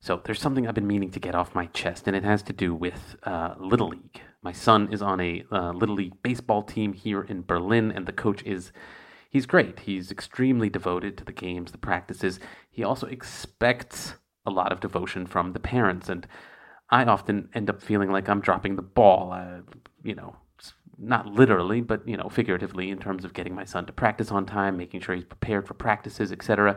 So 0.00 0.20
there's 0.24 0.40
something 0.40 0.66
I've 0.66 0.74
been 0.74 0.86
meaning 0.86 1.12
to 1.12 1.20
get 1.20 1.34
off 1.34 1.54
my 1.54 1.66
chest, 1.66 2.08
and 2.08 2.16
it 2.16 2.24
has 2.24 2.42
to 2.44 2.52
do 2.52 2.74
with 2.74 3.16
uh, 3.22 3.54
Little 3.58 3.88
League. 3.88 4.20
My 4.42 4.52
son 4.52 4.92
is 4.92 5.00
on 5.00 5.20
a 5.20 5.44
uh, 5.52 5.70
Little 5.70 5.94
League 5.94 6.20
baseball 6.22 6.62
team 6.62 6.92
here 6.92 7.22
in 7.22 7.42
Berlin, 7.42 7.92
and 7.92 8.06
the 8.06 8.12
coach 8.12 8.42
is. 8.42 8.72
He's 9.30 9.46
great. 9.46 9.80
He's 9.80 10.10
extremely 10.10 10.68
devoted 10.68 11.16
to 11.16 11.24
the 11.24 11.32
games, 11.32 11.72
the 11.72 11.78
practices. 11.78 12.38
He 12.70 12.84
also 12.84 13.06
expects 13.06 14.16
a 14.44 14.50
lot 14.50 14.72
of 14.72 14.80
devotion 14.80 15.26
from 15.26 15.54
the 15.54 15.60
parents, 15.60 16.10
and 16.10 16.26
I 16.90 17.04
often 17.04 17.48
end 17.54 17.70
up 17.70 17.80
feeling 17.80 18.10
like 18.10 18.28
I'm 18.28 18.42
dropping 18.42 18.76
the 18.76 18.82
ball. 18.82 19.32
Uh, 19.32 19.60
you 20.02 20.14
know, 20.14 20.36
not 20.98 21.28
literally, 21.28 21.80
but 21.80 22.06
you 22.06 22.16
know, 22.16 22.28
figuratively 22.28 22.90
in 22.90 22.98
terms 22.98 23.24
of 23.24 23.32
getting 23.32 23.54
my 23.54 23.64
son 23.64 23.86
to 23.86 23.92
practice 23.92 24.30
on 24.30 24.44
time, 24.44 24.76
making 24.76 25.00
sure 25.00 25.14
he's 25.14 25.24
prepared 25.24 25.66
for 25.66 25.74
practices, 25.74 26.30
etc. 26.30 26.76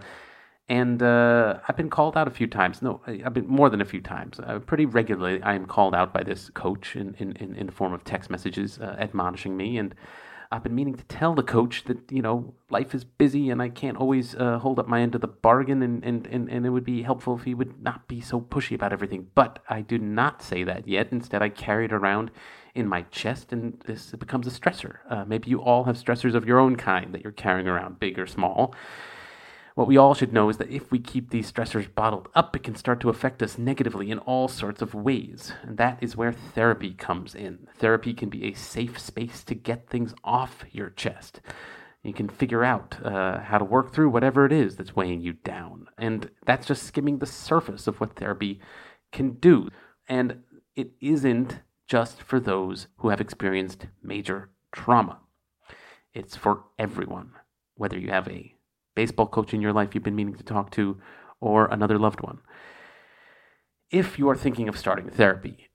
And 0.68 1.04
uh, 1.04 1.60
I've 1.68 1.78
been 1.78 1.92
called 1.92 2.18
out 2.18 2.28
a 2.28 2.32
few 2.32 2.48
times. 2.48 2.82
No, 2.82 3.00
I've 3.06 3.34
been 3.34 3.48
more 3.48 3.70
than 3.70 3.82
a 3.82 3.86
few 3.86 4.02
times. 4.02 4.40
Uh, 4.40 4.60
pretty 4.60 4.88
regularly, 4.88 5.42
I 5.44 5.54
am 5.54 5.68
called 5.68 5.94
out 5.94 6.12
by 6.12 6.24
this 6.24 6.50
coach 6.50 6.96
in 6.96 7.14
in, 7.20 7.36
in 7.56 7.68
the 7.68 7.72
form 7.72 7.94
of 7.94 8.04
text 8.04 8.32
messages 8.32 8.80
uh, 8.80 8.96
admonishing 8.98 9.56
me. 9.56 9.78
And 9.78 9.94
I've 10.52 10.64
been 10.64 10.74
meaning 10.74 10.96
to 10.96 11.04
tell 11.06 11.36
the 11.36 11.44
coach 11.44 11.84
that 11.84 12.12
you 12.12 12.24
know 12.24 12.56
life 12.72 12.96
is 12.96 13.04
busy 13.04 13.52
and 13.52 13.62
I 13.62 13.70
can't 13.70 13.98
always 13.98 14.34
uh, 14.36 14.58
hold 14.58 14.80
up 14.80 14.88
my 14.88 15.02
end 15.02 15.14
of 15.14 15.22
the 15.22 15.28
bargain. 15.28 15.84
And, 15.84 16.04
and 16.04 16.26
and 16.26 16.50
and 16.50 16.66
it 16.66 16.70
would 16.70 16.84
be 16.84 17.04
helpful 17.04 17.38
if 17.38 17.44
he 17.44 17.54
would 17.54 17.80
not 17.84 18.08
be 18.08 18.20
so 18.20 18.42
pushy 18.42 18.74
about 18.74 18.92
everything. 18.92 19.28
But 19.36 19.60
I 19.70 19.82
do 19.82 20.00
not 20.00 20.42
say 20.42 20.64
that 20.64 20.88
yet. 20.88 21.10
Instead, 21.12 21.44
I 21.44 21.50
carry 21.50 21.86
it 21.86 21.94
around 21.94 22.32
in 22.74 22.88
my 22.88 23.04
chest, 23.04 23.54
and 23.54 23.80
this 23.86 24.12
becomes 24.14 24.48
a 24.48 24.50
stressor. 24.50 24.98
Uh, 25.10 25.26
maybe 25.26 25.48
you 25.50 25.62
all 25.62 25.84
have 25.84 25.96
stressors 25.96 26.34
of 26.34 26.48
your 26.48 26.58
own 26.58 26.76
kind 26.76 27.14
that 27.14 27.22
you're 27.22 27.32
carrying 27.32 27.68
around, 27.68 28.00
big 28.00 28.18
or 28.18 28.26
small. 28.26 28.74
What 29.76 29.88
we 29.88 29.98
all 29.98 30.14
should 30.14 30.32
know 30.32 30.48
is 30.48 30.56
that 30.58 30.72
if 30.72 30.90
we 30.90 31.00
keep 31.00 31.30
these 31.30 31.52
stressors 31.52 31.94
bottled 31.94 32.30
up, 32.34 32.56
it 32.56 32.64
can 32.64 32.76
start 32.76 33.02
to 33.02 33.10
affect 33.10 33.44
us 33.44 33.58
negatively 33.58 34.10
in 34.10 34.20
all 34.20 34.48
sorts 34.48 34.82
of 34.82 34.94
ways. 34.94 35.52
And 35.64 35.78
that 35.78 35.98
is 36.02 36.16
where 36.16 36.32
therapy 36.32 36.94
comes 36.94 37.36
in. 37.36 37.68
Therapy 37.78 38.14
can 38.14 38.30
be 38.30 38.46
a 38.46 38.54
safe 38.54 38.98
space 38.98 39.44
to 39.44 39.54
get 39.54 39.90
things 39.90 40.16
off 40.24 40.64
your 40.72 40.92
chest. 40.92 41.42
You 42.04 42.14
can 42.14 42.30
figure 42.30 42.64
out 42.64 43.04
uh, 43.04 43.40
how 43.42 43.58
to 43.58 43.66
work 43.66 43.94
through 43.94 44.12
whatever 44.12 44.46
it 44.46 44.54
is 44.54 44.78
that's 44.78 44.96
weighing 44.96 45.20
you 45.20 45.34
down. 45.34 45.88
And 45.98 46.32
that's 46.46 46.68
just 46.68 46.84
skimming 46.84 47.18
the 47.18 47.26
surface 47.26 47.86
of 47.86 48.00
what 48.00 48.16
therapy 48.16 48.62
can 49.12 49.32
do. 49.32 49.68
And 50.08 50.44
it 50.78 50.92
isn't 51.02 51.60
just 51.90 52.24
for 52.24 52.40
those 52.40 52.88
who 53.00 53.10
have 53.10 53.20
experienced 53.20 53.88
major 54.02 54.52
trauma. 54.72 55.20
It's 56.14 56.38
for 56.38 56.64
everyone, 56.80 57.32
whether 57.76 58.00
you 58.00 58.12
have 58.12 58.30
a 58.30 58.55
baseball 58.96 59.28
coach 59.28 59.54
in 59.54 59.62
your 59.62 59.74
life 59.74 59.94
you've 59.94 60.04
been 60.04 60.16
meaning 60.16 60.36
to 60.36 60.44
talk 60.44 60.72
to 60.72 60.98
or 61.40 61.68
another 61.68 62.00
loved 62.00 62.22
one. 62.22 62.40
If 63.92 64.18
you 64.18 64.30
are 64.30 64.36
thinking 64.36 64.68
of 64.68 64.78
starting 64.78 65.10
therapy, 65.10 65.70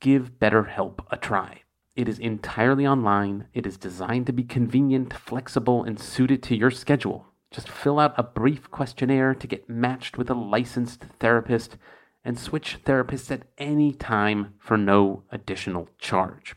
give 0.00 0.38
BetterHelp 0.38 1.00
a 1.10 1.16
try. 1.16 1.62
It 1.96 2.08
is 2.08 2.18
entirely 2.18 2.86
online. 2.86 3.48
It 3.54 3.66
is 3.66 3.76
designed 3.76 4.26
to 4.26 4.32
be 4.32 4.42
convenient, 4.42 5.14
flexible, 5.14 5.84
and 5.84 5.98
suited 5.98 6.42
to 6.44 6.56
your 6.56 6.70
schedule. 6.70 7.26
Just 7.50 7.68
fill 7.68 8.00
out 8.00 8.14
a 8.18 8.22
brief 8.24 8.70
questionnaire 8.70 9.34
to 9.34 9.46
get 9.46 9.68
matched 9.68 10.18
with 10.18 10.28
a 10.28 10.34
licensed 10.34 11.04
therapist 11.20 11.76
and 12.24 12.38
switch 12.38 12.78
therapists 12.84 13.30
at 13.30 13.46
any 13.58 13.92
time 13.92 14.54
for 14.58 14.76
no 14.76 15.22
additional 15.30 15.88
charge. 15.98 16.56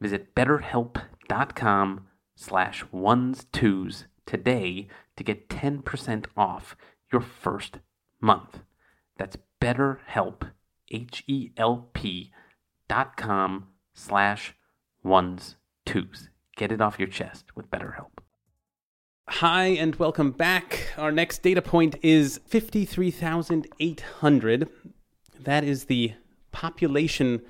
Visit 0.00 0.34
betterhelp.com 0.34 2.06
slash 2.36 2.84
ones 2.92 3.46
twos 3.50 4.04
today 4.26 4.86
to 5.16 5.24
get 5.24 5.48
10% 5.48 6.26
off 6.36 6.76
your 7.12 7.20
first 7.20 7.78
month. 8.20 8.60
That's 9.16 9.36
betterhelp, 9.60 10.50
H-E-L-P 10.90 12.32
dot 12.88 13.16
com 13.16 13.68
slash 13.94 14.54
ones 15.02 15.56
twos. 15.84 16.30
Get 16.56 16.70
it 16.72 16.80
off 16.80 16.98
your 16.98 17.08
chest 17.08 17.56
with 17.56 17.70
BetterHelp. 17.70 18.18
Hi, 19.28 19.66
and 19.66 19.96
welcome 19.96 20.30
back. 20.30 20.92
Our 20.96 21.10
next 21.10 21.42
data 21.42 21.60
point 21.60 21.96
is 22.02 22.40
53,800 22.46 24.68
that 25.46 25.64
is 25.64 25.84
the 25.84 26.12
population 26.52 27.40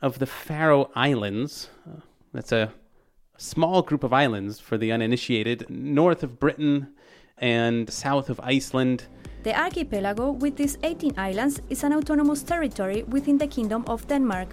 of 0.00 0.18
the 0.18 0.26
Faroe 0.26 0.90
Islands. 0.94 1.70
Uh, 1.88 2.00
that's 2.32 2.52
a, 2.52 2.62
a 2.62 2.70
small 3.36 3.82
group 3.82 4.04
of 4.04 4.12
islands 4.12 4.60
for 4.60 4.78
the 4.78 4.92
uninitiated, 4.92 5.68
north 5.68 6.22
of 6.22 6.38
Britain 6.38 6.88
and 7.38 7.90
south 7.92 8.30
of 8.30 8.40
Iceland. 8.40 9.06
The 9.42 9.58
archipelago 9.58 10.30
with 10.30 10.56
these 10.56 10.78
18 10.82 11.18
islands 11.18 11.60
is 11.68 11.84
an 11.84 11.92
autonomous 11.92 12.42
territory 12.42 13.02
within 13.04 13.38
the 13.38 13.46
Kingdom 13.46 13.84
of 13.86 14.06
Denmark. 14.06 14.48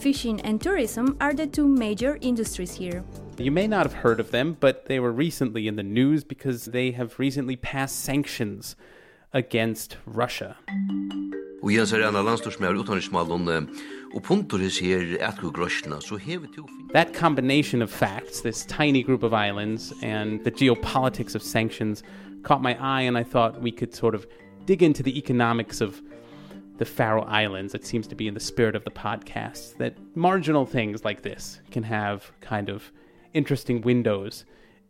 Fishing 0.00 0.40
and 0.40 0.60
tourism 0.60 1.16
are 1.20 1.32
the 1.32 1.46
two 1.46 1.68
major 1.68 2.18
industries 2.20 2.74
here. 2.74 3.04
You 3.38 3.50
may 3.50 3.66
not 3.66 3.86
have 3.86 3.94
heard 3.94 4.20
of 4.20 4.30
them, 4.30 4.56
but 4.58 4.86
they 4.86 5.00
were 5.00 5.12
recently 5.12 5.68
in 5.68 5.76
the 5.76 5.82
news 5.82 6.24
because 6.24 6.66
they 6.66 6.92
have 6.92 7.18
recently 7.18 7.56
passed 7.56 8.00
sanctions 8.00 8.76
against 9.34 9.96
Russia. 10.06 10.56
Er 11.64 12.08
en 12.08 12.16
av 12.16 12.24
landstorsmær 12.24 12.76
utenriksmalen, 12.76 13.68
og 14.14 14.22
punteris 14.22 14.78
her 14.78 15.16
etko 15.26 15.50
grøsjna, 15.50 16.00
så 16.00 16.16
hever 16.16 16.46
to 16.54 16.66
That 16.92 17.14
combination 17.14 17.82
of 17.82 17.90
facts, 17.90 18.42
this 18.42 18.66
tiny 18.66 19.02
group 19.02 19.22
of 19.22 19.32
islands, 19.32 19.92
and 20.02 20.44
the 20.44 20.50
geopolitics 20.50 21.34
of 21.34 21.42
sanctions 21.42 22.02
caught 22.42 22.62
my 22.62 22.76
eye, 22.78 23.02
and 23.02 23.18
I 23.18 23.24
thought 23.24 23.60
we 23.60 23.72
could 23.72 23.94
sort 23.94 24.14
of 24.14 24.26
dig 24.66 24.82
into 24.82 25.02
the 25.02 25.18
economics 25.18 25.80
of 25.80 26.00
the 26.78 26.84
Faroe 26.84 27.22
Islands. 27.22 27.74
It 27.74 27.84
seems 27.84 28.06
to 28.08 28.14
be 28.14 28.28
in 28.28 28.34
the 28.34 28.40
spirit 28.40 28.76
of 28.76 28.84
the 28.84 28.90
podcast 28.90 29.78
that 29.78 29.96
marginal 30.14 30.66
things 30.66 31.04
like 31.04 31.22
this 31.22 31.60
can 31.70 31.82
have 31.82 32.30
kind 32.40 32.68
of 32.68 32.92
interesting 33.32 33.80
windows 33.80 34.44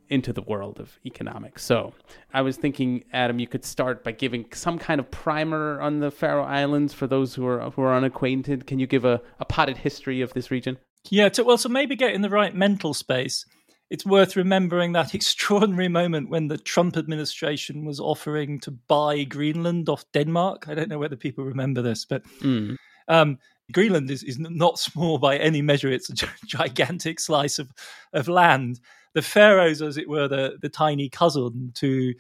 into 0.09 0.33
the 0.33 0.43
world 0.43 0.81
of 0.81 0.99
economics. 1.05 1.65
So 1.65 1.93
I 2.33 2.43
was 2.43 2.57
thinking, 2.57 3.05
Adam, 3.13 3.39
you 3.39 3.47
could 3.47 3.65
start 3.65 4.05
by 4.05 4.13
giving 4.13 4.47
some 4.53 4.79
kind 4.79 5.01
of 5.01 5.11
primer 5.11 5.81
on 5.81 6.01
the 6.01 6.11
Faroe 6.11 6.45
Islands 6.45 6.93
for 6.93 7.07
those 7.07 7.35
who 7.35 7.47
are 7.47 7.71
who 7.71 7.83
are 7.83 7.95
unacquainted. 7.95 8.67
Can 8.67 8.79
you 8.79 8.87
give 8.87 9.05
a, 9.05 9.21
a 9.41 9.45
potted 9.45 9.79
history 9.79 10.21
of 10.21 10.33
this 10.35 10.51
region? 10.51 10.79
Yeah, 11.11 11.29
to, 11.31 11.45
well, 11.45 11.59
so 11.59 11.69
maybe 11.69 11.97
get 11.97 12.15
in 12.15 12.23
the 12.23 12.31
right 12.31 12.55
mental 12.55 12.95
space. 12.95 13.45
It's 13.91 14.07
worth 14.07 14.37
remembering 14.37 14.93
that 14.93 15.15
extraordinary 15.15 15.89
moment 15.89 16.31
when 16.31 16.49
the 16.49 16.59
Trump 16.59 16.97
administration 16.97 17.85
was 17.85 18.01
offering 18.01 18.61
to 18.61 18.71
buy 18.71 19.25
Greenland 19.25 19.89
off 19.89 20.05
Denmark. 20.13 20.69
I 20.69 20.75
don't 20.75 20.89
know 20.89 20.99
whether 20.99 21.17
people 21.17 21.45
remember 21.45 21.83
this, 21.83 22.05
but 22.05 22.25
mm. 22.41 22.77
um, 23.09 23.39
Greenland 23.73 24.11
is, 24.11 24.23
is 24.23 24.39
not 24.39 24.79
small 24.79 25.19
by 25.19 25.37
any 25.37 25.63
measure. 25.63 25.91
It's 25.91 26.11
a 26.11 26.29
gigantic 26.47 27.21
slice 27.21 27.59
of, 27.59 27.71
of 28.13 28.29
land 28.29 28.81
the 29.15 29.23
Faroes, 29.23 29.81
as 29.81 29.97
it 29.97 30.09
were, 30.09 30.29
the 30.29 30.59
the 30.61 30.69
tiny 30.69 31.09
cousin 31.09 31.73
to 31.77 32.15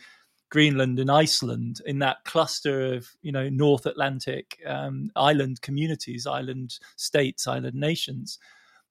Greenland 0.50 1.00
and 1.00 1.10
Iceland 1.10 1.80
in 1.84 1.98
that 1.98 2.24
cluster 2.24 2.94
of 2.94 3.08
you 3.22 3.32
know 3.32 3.48
North 3.48 3.86
Atlantic 3.86 4.60
um, 4.66 5.10
island 5.16 5.60
communities, 5.60 6.26
island 6.26 6.78
states, 6.96 7.46
island 7.46 7.74
nations. 7.74 8.38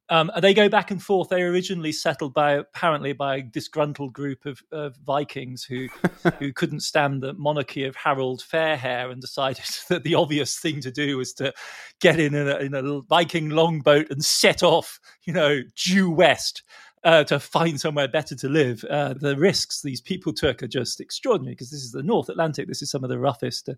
Um, 0.09 0.29
they 0.41 0.53
go 0.53 0.67
back 0.67 0.91
and 0.91 1.01
forth. 1.01 1.29
They 1.29 1.41
were 1.41 1.49
originally 1.49 1.93
settled 1.93 2.33
by 2.33 2.51
apparently 2.55 3.13
by 3.13 3.37
a 3.37 3.41
disgruntled 3.41 4.11
group 4.11 4.45
of, 4.45 4.61
of 4.71 4.97
Vikings 4.97 5.63
who 5.63 5.87
who 6.39 6.51
couldn't 6.51 6.81
stand 6.81 7.23
the 7.23 7.33
monarchy 7.33 7.85
of 7.85 7.95
Harold 7.95 8.43
Fairhair 8.43 9.09
and 9.09 9.21
decided 9.21 9.65
that 9.87 10.03
the 10.03 10.15
obvious 10.15 10.59
thing 10.59 10.81
to 10.81 10.91
do 10.91 11.17
was 11.17 11.33
to 11.35 11.53
get 12.01 12.19
in 12.19 12.35
a, 12.35 12.57
in 12.57 12.73
a 12.73 13.01
Viking 13.03 13.51
longboat 13.51 14.07
and 14.09 14.23
set 14.23 14.61
off, 14.61 14.99
you 15.23 15.33
know, 15.33 15.61
due 15.75 16.11
west. 16.11 16.63
Uh, 17.03 17.23
to 17.25 17.37
find 17.37 17.81
somewhere 17.81 18.07
better 18.07 18.33
to 18.33 18.47
live, 18.47 18.85
uh, 18.89 19.13
the 19.13 19.35
risks 19.35 19.81
these 19.81 19.99
people 19.99 20.31
took 20.31 20.63
are 20.63 20.67
just 20.67 21.01
extraordinary 21.01 21.53
because 21.53 21.69
this 21.69 21.83
is 21.83 21.91
the 21.91 22.01
North 22.01 22.29
Atlantic. 22.29 22.65
This 22.67 22.81
is 22.81 22.89
some 22.89 23.03
of 23.03 23.09
the 23.09 23.19
roughest, 23.19 23.67
uh, 23.67 23.73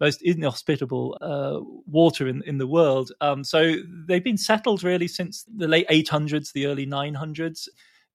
most 0.00 0.22
inhospitable 0.22 1.18
uh, 1.20 1.58
water 1.86 2.28
in, 2.28 2.40
in 2.46 2.58
the 2.58 2.66
world. 2.68 3.10
Um, 3.20 3.42
so 3.42 3.76
they've 4.06 4.22
been 4.22 4.38
settled 4.38 4.84
really 4.84 5.08
since 5.08 5.44
the 5.56 5.66
late 5.66 5.88
800s, 5.88 6.52
the 6.52 6.66
early 6.66 6.86
900s. 6.86 7.66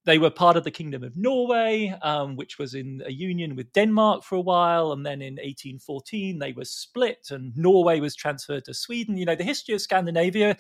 They 0.06 0.18
were 0.18 0.30
part 0.30 0.56
of 0.56 0.64
the 0.64 0.72
Kingdom 0.72 1.04
of 1.04 1.18
Norway, 1.18 1.94
um, 2.02 2.38
which 2.38 2.58
was 2.58 2.74
in 2.74 3.04
a 3.06 3.12
union 3.12 3.58
with 3.58 3.74
Denmark 3.74 4.24
for 4.24 4.36
a 4.36 4.42
while. 4.42 4.94
And 4.94 5.06
then 5.06 5.22
in 5.22 5.34
1814, 5.34 6.40
they 6.40 6.54
were 6.54 6.64
split 6.64 7.28
and 7.32 7.52
Norway 7.58 8.00
was 8.00 8.16
transferred 8.16 8.64
to 8.66 8.74
Sweden. 8.74 9.18
You 9.18 9.26
know, 9.26 9.36
the 9.36 9.44
history 9.44 9.76
of 9.76 9.82
Scandinavia 9.82 10.56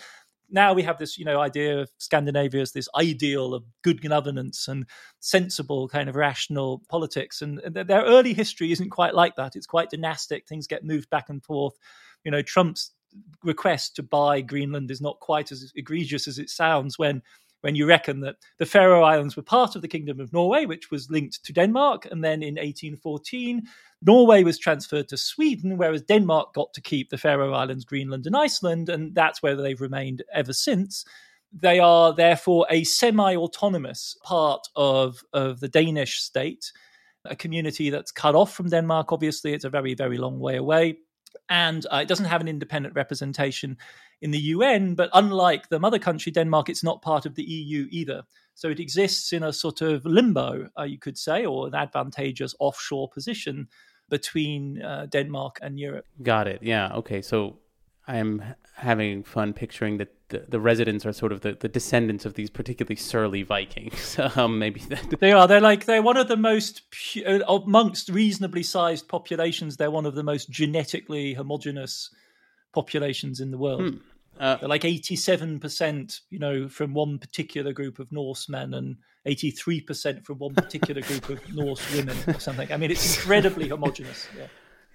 now 0.50 0.74
we 0.74 0.84
have 0.84 0.98
this 0.98 1.18
you 1.18 1.26
know 1.26 1.40
idea 1.40 1.80
of 1.80 1.90
scandinavia 1.98 2.62
as 2.62 2.72
this 2.72 2.90
ideal 2.96 3.54
of 3.54 3.64
good 3.84 4.02
governance 4.02 4.68
and 4.68 4.86
sensible 5.20 5.88
kind 5.88 6.10
of 6.10 6.16
rational 6.16 6.82
politics. 6.90 7.42
And 7.42 7.62
their 7.72 8.04
early 8.04 8.34
history 8.34 8.72
isn't 8.72 8.90
quite 8.90 9.14
like 9.14 9.36
that. 9.36 9.56
It's 9.56 9.68
quite 9.68 9.90
dynastic. 9.90 10.48
Things 10.48 10.68
get 10.68 10.84
moved 10.84 11.10
back 11.10 11.30
and 11.30 11.44
forth. 11.44 11.78
You 12.24 12.32
know 12.32 12.42
trump's 12.42 12.92
request 13.44 13.96
to 13.96 14.04
buy 14.04 14.42
greenland 14.42 14.92
is 14.92 15.02
not 15.02 15.20
quite 15.22 15.52
as 15.52 15.72
egregious 15.76 16.28
as 16.28 16.38
it 16.38 16.50
sounds 16.50 17.00
when 17.00 17.22
when 17.62 17.76
you 17.76 17.86
reckon 17.86 18.22
that 18.22 18.36
the 18.60 18.66
Faroe 18.66 19.04
Islands 19.04 19.36
were 19.36 19.44
part 19.44 19.76
of 19.76 19.82
the 19.82 19.88
Kingdom 19.88 20.20
of 20.20 20.32
Norway, 20.32 20.66
which 20.66 20.92
was 20.92 21.10
linked 21.10 21.44
to 21.44 21.54
Denmark. 21.54 22.08
And 22.10 22.24
then 22.24 22.44
in 22.44 22.56
1814, 22.56 23.64
Norway 24.02 24.44
was 24.44 24.60
transferred 24.60 25.08
to 25.10 25.18
Sweden, 25.18 25.78
whereas 25.78 26.04
Denmark 26.04 26.54
got 26.54 26.74
to 26.74 26.82
keep 26.82 27.10
the 27.10 27.18
Faroe 27.18 27.54
Islands, 27.54 27.86
Greenland, 27.86 28.28
and 28.28 28.36
Iceland. 28.36 28.90
And 28.90 29.16
that's 29.16 29.42
where 29.42 29.56
they've 29.56 29.82
remained 29.82 30.24
ever 30.34 30.54
since. 30.54 31.04
They 31.52 31.80
are 31.80 32.14
therefore 32.14 32.68
a 32.70 32.84
semi 32.84 33.36
autonomous 33.36 34.18
part 34.24 34.68
of, 34.76 35.24
of 35.34 35.60
the 35.60 35.70
Danish 35.70 36.22
state, 36.22 36.72
a 37.26 37.36
community 37.36 37.90
that's 37.90 38.12
cut 38.12 38.36
off 38.36 38.54
from 38.54 38.70
Denmark. 38.70 39.12
Obviously, 39.12 39.54
it's 39.54 39.66
a 39.66 39.70
very, 39.70 39.96
very 39.96 40.18
long 40.18 40.40
way 40.40 40.58
away. 40.58 40.98
And 41.50 41.86
uh, 41.92 41.98
it 41.98 42.08
doesn't 42.08 42.26
have 42.26 42.42
an 42.42 42.48
independent 42.48 42.96
representation 42.96 43.78
in 44.22 44.32
the 44.32 44.40
UN, 44.40 44.96
but 44.96 45.10
unlike 45.14 45.70
the 45.70 45.80
mother 45.80 46.00
country, 46.00 46.32
Denmark, 46.32 46.70
it's 46.70 46.84
not 46.84 47.02
part 47.02 47.26
of 47.26 47.36
the 47.36 47.44
EU 47.44 47.88
either. 47.92 48.24
So 48.56 48.70
it 48.70 48.80
exists 48.80 49.34
in 49.34 49.44
a 49.44 49.54
sort 49.54 49.82
of 49.82 50.06
limbo, 50.06 50.70
uh, 50.78 50.84
you 50.84 50.98
could 50.98 51.18
say, 51.18 51.46
or 51.46 51.68
an 51.68 51.76
advantageous 51.76 52.56
offshore 52.60 53.10
position 53.10 53.68
between 54.10 54.82
uh, 54.82 55.06
Denmark 55.06 55.60
and 55.62 55.80
Europe. 55.80 56.06
Got 56.24 56.48
it. 56.48 56.64
Yeah. 56.64 56.94
Okay. 56.96 57.22
So 57.22 57.60
I'm 58.08 58.42
having 58.76 59.24
fun 59.24 59.54
picturing 59.54 59.98
that 59.98 60.17
the, 60.30 60.46
the 60.48 60.60
residents 60.60 61.06
are 61.06 61.14
sort 61.14 61.32
of 61.32 61.42
the, 61.42 61.54
the 61.54 61.68
descendants 61.68 62.26
of 62.26 62.34
these 62.34 62.50
particularly 62.50 62.96
surly 62.96 63.44
Vikings. 63.44 64.20
um, 64.36 64.60
maybe 64.60 64.80
that... 64.82 65.20
they 65.20 65.32
are. 65.32 65.48
They're 65.48 65.62
like 65.62 65.86
they're 65.86 66.02
one 66.02 66.18
of 66.18 66.28
the 66.28 66.38
most 66.38 66.82
uh, 67.26 67.40
amongst 67.48 68.10
reasonably 68.10 68.64
sized 68.64 69.08
populations. 69.08 69.78
They're 69.78 69.92
one 69.92 70.06
of 70.06 70.16
the 70.16 70.24
most 70.24 70.50
genetically 70.50 71.34
homogenous 71.34 72.10
populations 72.74 73.40
in 73.40 73.52
the 73.52 73.58
world. 73.58 73.82
Hmm. 73.82 73.98
Uh, 74.40 74.58
They're 74.58 74.70
like 74.70 74.84
87%, 74.84 76.20
you 76.30 76.40
know, 76.40 76.68
from 76.68 76.94
one 76.94 77.18
particular 77.18 77.74
group 77.74 77.98
of 78.00 78.12
Norsemen 78.12 78.74
and 78.74 78.98
83% 79.28 80.24
from 80.24 80.38
one 80.38 80.54
particular 80.54 81.02
group 81.02 81.30
of 81.30 81.54
Norse 81.56 81.96
women 81.96 82.18
or 82.28 82.40
something. 82.40 82.72
I 82.72 82.78
mean, 82.78 82.92
it's 82.92 83.18
incredibly 83.18 83.70
homogenous. 83.70 84.28
Yeah. 84.38 84.48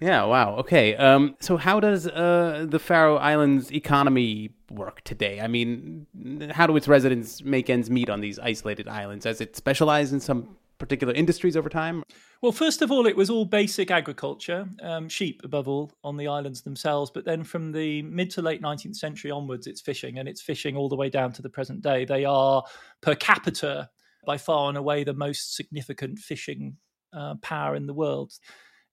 Yeah, 0.03 0.25
wow. 0.25 0.57
Okay. 0.57 0.97
Um, 0.97 1.37
so 1.39 1.55
how 1.55 1.79
does 1.79 2.07
uh, 2.07 2.65
the 2.67 2.77
Faroe 2.77 3.15
Islands 3.15 3.71
economy 3.71 4.49
work 4.69 5.01
today? 5.05 5.39
I 5.39 5.47
mean, 5.47 6.05
how 6.51 6.67
do 6.67 6.75
its 6.75 6.89
residents 6.89 7.41
make 7.41 7.69
ends 7.69 7.89
meet 7.89 8.09
on 8.09 8.19
these 8.19 8.37
isolated 8.37 8.89
islands? 8.89 9.23
Has 9.23 9.39
it 9.39 9.55
specialized 9.55 10.11
in 10.11 10.19
some 10.19 10.57
particular 10.77 11.13
industries 11.13 11.55
over 11.55 11.69
time? 11.69 12.03
Well, 12.41 12.51
first 12.51 12.81
of 12.81 12.91
all, 12.91 13.07
it 13.07 13.15
was 13.15 13.29
all 13.29 13.45
basic 13.45 13.91
agriculture, 13.91 14.67
um, 14.81 15.07
sheep 15.07 15.39
above 15.45 15.69
all 15.69 15.93
on 16.03 16.17
the 16.17 16.27
islands 16.27 16.63
themselves. 16.63 17.09
But 17.09 17.23
then 17.23 17.45
from 17.45 17.71
the 17.71 18.01
mid 18.01 18.29
to 18.31 18.41
late 18.41 18.61
19th 18.61 18.97
century 18.97 19.31
onwards, 19.31 19.67
it's 19.67 19.79
fishing, 19.79 20.19
and 20.19 20.27
it's 20.27 20.41
fishing 20.41 20.75
all 20.75 20.89
the 20.89 20.97
way 20.97 21.09
down 21.09 21.31
to 21.31 21.41
the 21.41 21.49
present 21.49 21.81
day. 21.81 22.03
They 22.03 22.25
are 22.25 22.61
per 22.99 23.15
capita 23.15 23.89
by 24.25 24.37
far 24.37 24.67
and 24.67 24.77
away 24.77 25.05
the 25.05 25.13
most 25.13 25.55
significant 25.55 26.19
fishing 26.19 26.75
uh, 27.13 27.35
power 27.35 27.73
in 27.77 27.87
the 27.87 27.93
world. 27.93 28.33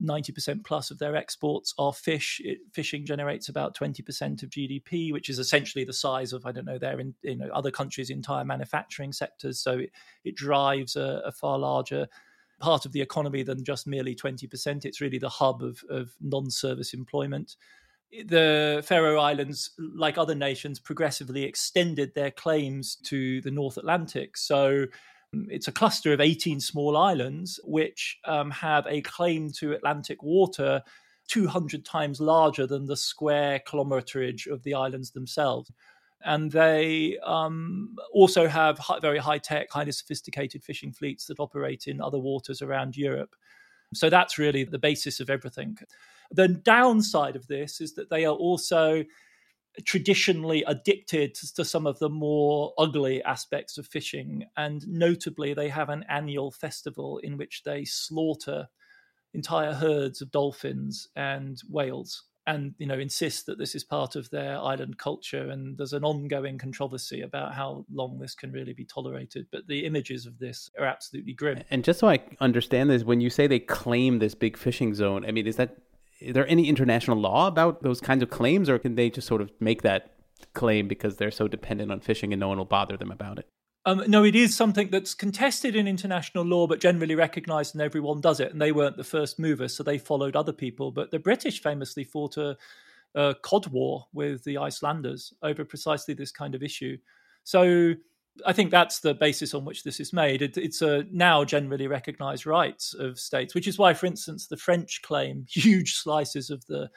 90% 0.03 0.65
plus 0.65 0.91
of 0.91 0.99
their 0.99 1.17
exports 1.17 1.75
are 1.79 1.93
fish. 1.93 2.41
It, 2.45 2.59
fishing 2.73 3.05
generates 3.05 3.49
about 3.49 3.77
20% 3.77 4.43
of 4.43 4.51
GDP, 4.51 5.13
which 5.13 5.29
is 5.29 5.39
essentially 5.39 5.85
the 5.85 5.93
size 5.93 6.33
of, 6.33 6.47
I 6.47 6.53
don't 6.53 6.65
know, 6.65 6.79
their 6.79 6.99
in, 7.01 7.15
you 7.23 7.37
know, 7.37 7.51
other 7.53 7.71
countries' 7.71 8.11
entire 8.11 8.45
manufacturing 8.45 9.13
sectors. 9.13 9.61
So 9.61 9.79
it, 9.79 9.91
it 10.25 10.35
drives 10.37 10.97
a, 10.97 11.23
a 11.25 11.33
far 11.33 11.59
larger 11.59 12.09
part 12.61 12.85
of 12.87 12.93
the 12.93 13.01
economy 13.01 13.43
than 13.43 13.65
just 13.65 13.87
merely 13.87 14.15
20%. 14.15 14.85
It's 14.85 15.01
really 15.01 15.19
the 15.19 15.29
hub 15.29 15.63
of, 15.63 15.83
of 15.91 16.15
non 16.21 16.51
service 16.51 16.95
employment. 16.95 17.57
The 18.27 18.83
Faroe 18.85 19.21
Islands, 19.21 19.71
like 19.79 20.19
other 20.19 20.35
nations, 20.35 20.81
progressively 20.81 21.45
extended 21.45 22.15
their 22.15 22.31
claims 22.31 22.97
to 23.05 23.41
the 23.43 23.51
North 23.51 23.77
Atlantic. 23.77 24.37
So 24.37 24.87
it's 25.33 25.69
a 25.69 25.73
cluster 25.73 26.13
of 26.13 26.21
18 26.21 26.61
small 26.61 26.97
islands 26.97 27.61
which 27.65 28.19
um, 28.25 28.51
have 28.51 28.87
a 28.89 29.01
claim 29.03 29.51
to 29.59 29.73
Atlantic 29.73 30.23
water 30.23 30.83
200 31.29 31.85
times 31.85 32.21
larger 32.21 32.67
than 32.67 32.87
the 32.87 32.97
square 32.97 33.61
kilometerage 33.67 34.51
of 34.51 34.63
the 34.65 34.75
islands 34.75 35.13
themselves. 35.13 35.71
And 36.23 36.51
they 36.51 37.17
um, 37.25 37.97
also 38.13 38.47
have 38.49 38.79
high, 38.79 38.99
very 38.99 39.19
high 39.19 39.39
tech, 39.39 39.69
highly 39.71 39.93
sophisticated 39.93 40.63
fishing 40.63 40.93
fleets 40.93 41.27
that 41.27 41.41
operate 41.41 41.87
in 41.87 42.01
other 42.01 42.19
waters 42.19 42.61
around 42.61 42.97
Europe. 42.97 43.35
So 43.95 44.11
that's 44.11 44.39
really 44.39 44.65
the 44.65 44.79
basis 44.79 45.21
of 45.21 45.31
everything. 45.31 45.79
The 46.33 46.49
downside 46.49 47.37
of 47.37 47.47
this 47.47 47.81
is 47.81 47.95
that 47.95 48.11
they 48.11 48.25
are 48.25 48.35
also 48.35 49.05
traditionally 49.85 50.65
addicted 50.67 51.35
to 51.35 51.65
some 51.65 51.87
of 51.87 51.99
the 51.99 52.11
more 52.11 52.73
ugly 52.79 53.23
aspects 53.23 53.79
of 53.79 53.87
fishing. 53.87 54.47
And 54.57 54.87
notably, 54.89 55.55
they 55.55 55.69
have 55.69 55.89
an 55.89 56.05
annual 56.09 56.51
festival 56.51 57.19
in 57.19 57.37
which 57.37 57.63
they 57.65 57.85
slaughter 57.85 58.69
entire 59.33 59.73
herds 59.73 60.21
of 60.21 60.33
dolphins 60.33 61.09
and 61.15 61.61
whales 61.71 62.25
and 62.47 62.75
you 62.79 62.87
know 62.87 62.99
insist 62.99 63.47
that 63.47 63.59
this 63.59 63.75
is 63.75 63.85
part 63.85 64.17
of 64.17 64.29
their 64.31 64.59
island 64.59 64.99
culture 64.99 65.51
and 65.51 65.77
there's 65.77 65.93
an 65.93 66.05
ongoing 66.05 66.59
controversy 66.59 67.21
about 67.21 67.55
how 67.55 67.85
long 67.93 68.19
this 68.19 68.35
can 68.35 68.51
really 68.51 68.73
be 68.73 68.85
tolerated 68.85 69.47
but 69.53 69.67
the 69.69 69.85
images 69.85 70.27
of 70.27 70.39
this 70.39 70.71
are 70.79 70.87
absolutely 70.87 71.33
grim 71.33 71.63
and 71.71 71.85
just 71.85 72.01
so 72.01 72.09
i 72.09 72.19
understand 72.41 72.91
this 72.91 73.05
when 73.05 73.21
you 73.21 73.31
say 73.31 73.47
they 73.47 73.59
claim 73.59 74.19
this 74.19 74.35
big 74.35 74.57
fishing 74.57 74.95
zone 74.95 75.25
i 75.27 75.31
mean 75.31 75.47
is 75.47 75.57
that 75.57 75.77
is 76.21 76.35
there 76.35 76.47
any 76.47 76.69
international 76.69 77.17
law 77.17 77.47
about 77.47 77.83
those 77.83 78.01
kinds 78.01 78.23
of 78.23 78.31
claims, 78.31 78.69
or 78.69 78.79
can 78.79 78.95
they 78.95 79.11
just 79.11 79.27
sort 79.27 79.41
of 79.41 79.51
make 79.61 79.83
that 79.83 80.15
claim 80.55 80.89
because 80.89 81.17
they're 81.17 81.31
so 81.31 81.49
dependent 81.49 81.91
on 81.91 82.01
fishing 82.01 82.33
and 82.33 82.41
no 82.41 82.49
one 82.49 82.59
will 82.59 82.65
bother 82.65 82.97
them 82.97 83.11
about 83.11 83.39
it? 83.39 83.47
Um, 83.87 84.05
no, 84.09 84.25
it 84.25 84.37
is 84.37 84.55
something 84.55 84.91
that's 84.91 85.15
contested 85.15 85.75
in 85.75 85.89
international 85.89 86.45
law, 86.45 86.67
but 86.67 86.81
generally 86.81 87.15
recognised, 87.15 87.75
and 87.75 87.81
everyone 87.81 88.21
does 88.21 88.39
it. 88.39 88.53
And 88.53 88.61
they 88.61 88.73
weren't 88.73 88.99
the 88.99 89.05
first 89.05 89.39
movers, 89.39 89.75
so 89.75 89.83
they 89.83 89.97
followed 89.97 90.37
other 90.37 90.53
people. 90.53 90.93
But 90.93 91.11
the 91.11 91.19
British 91.19 91.63
famously 91.63 92.05
fought 92.05 92.37
a, 92.37 92.59
a 93.15 93.35
cod 93.43 93.69
war 93.69 94.07
with 94.13 94.45
the 94.45 94.59
Icelanders 94.59 95.33
over 95.43 95.65
precisely 95.65 96.13
this 96.13 96.31
kind 96.31 96.55
of 96.55 96.63
issue. 96.63 96.99
So 97.45 97.95
I 98.47 98.53
think 98.53 98.71
that's 98.71 99.01
the 99.01 99.15
basis 99.15 99.55
on 99.55 99.65
which 99.65 99.83
this 99.83 100.01
is 100.01 100.13
made. 100.13 100.43
It, 100.43 100.57
it's 100.57 100.83
a 100.83 101.05
now 101.11 101.45
generally 101.45 101.87
recognized 101.87 102.47
rights 102.47 102.95
of 102.95 103.19
states, 103.19 103.55
which 103.55 103.69
is 103.69 103.79
why, 103.79 103.95
for 103.95 104.07
instance, 104.07 104.47
the 104.47 104.57
French 104.57 105.03
claim 105.03 105.47
huge 105.51 105.95
slices 105.95 106.51
of 106.51 106.65
the, 106.67 106.91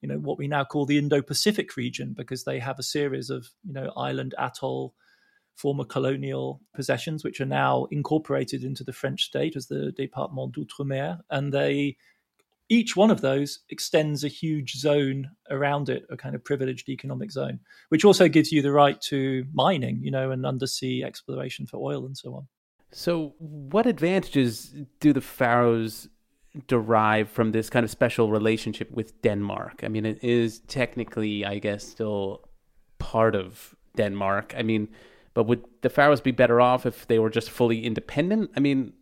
you 0.00 0.08
know, 0.08 0.18
what 0.18 0.38
we 0.38 0.48
now 0.48 0.64
call 0.64 0.86
the 0.86 0.98
Indo-Pacific 0.98 1.76
region, 1.76 2.14
because 2.16 2.44
they 2.44 2.58
have 2.58 2.78
a 2.78 2.84
series 2.84 3.30
of, 3.30 3.48
you 3.64 3.72
know, 3.72 3.92
island 3.96 4.34
atoll, 4.38 4.94
former 5.56 5.84
colonial 5.84 6.60
possessions, 6.74 7.24
which 7.24 7.40
are 7.40 7.46
now 7.46 7.86
incorporated 7.90 8.64
into 8.64 8.84
the 8.84 8.92
French 8.92 9.24
state 9.24 9.56
as 9.56 9.66
the 9.66 9.92
Département 9.98 10.52
d'Outre-mer, 10.52 11.18
and 11.30 11.52
they 11.52 11.96
each 12.68 12.96
one 12.96 13.10
of 13.10 13.20
those 13.20 13.60
extends 13.68 14.24
a 14.24 14.28
huge 14.28 14.76
zone 14.76 15.30
around 15.50 15.88
it, 15.88 16.04
a 16.10 16.16
kind 16.16 16.34
of 16.34 16.44
privileged 16.44 16.88
economic 16.88 17.30
zone, 17.30 17.60
which 17.90 18.04
also 18.04 18.28
gives 18.28 18.50
you 18.52 18.62
the 18.62 18.72
right 18.72 19.00
to 19.02 19.44
mining, 19.52 20.00
you 20.02 20.10
know, 20.10 20.30
and 20.30 20.46
undersea 20.46 21.04
exploration 21.04 21.66
for 21.66 21.76
oil 21.78 22.06
and 22.06 22.16
so 22.16 22.34
on. 22.34 22.48
So, 22.90 23.34
what 23.38 23.86
advantages 23.86 24.74
do 25.00 25.12
the 25.12 25.20
Faroes 25.20 26.08
derive 26.66 27.30
from 27.30 27.52
this 27.52 27.70
kind 27.70 27.84
of 27.84 27.90
special 27.90 28.30
relationship 28.30 28.90
with 28.90 29.20
Denmark? 29.22 29.80
I 29.82 29.88
mean, 29.88 30.04
it 30.06 30.22
is 30.22 30.60
technically, 30.60 31.44
I 31.44 31.58
guess, 31.58 31.86
still 31.86 32.48
part 32.98 33.34
of 33.34 33.74
Denmark. 33.96 34.54
I 34.56 34.62
mean, 34.62 34.88
But 35.34 35.44
would 35.44 35.64
the 35.80 35.88
Faroes 35.88 36.20
be 36.20 36.30
better 36.32 36.60
off 36.60 36.86
if 36.86 37.06
they 37.06 37.18
were 37.18 37.30
just 37.30 37.50
fully 37.50 37.84
independent? 37.84 38.50
I 38.56 38.60
mean, 38.60 38.92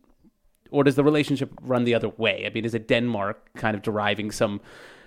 or 0.71 0.85
does 0.85 0.97
the 0.97 1.05
relationship 1.05 1.53
run 1.63 1.85
the 1.85 1.95
other 1.95 2.09
way? 2.09 2.45
I 2.47 2.51
mean, 2.51 2.65
is 2.65 2.75
it 2.75 2.89
Denmark 2.89 3.55
kind 3.55 3.75
of 3.75 3.83
deriving 3.83 4.31
some 4.31 4.61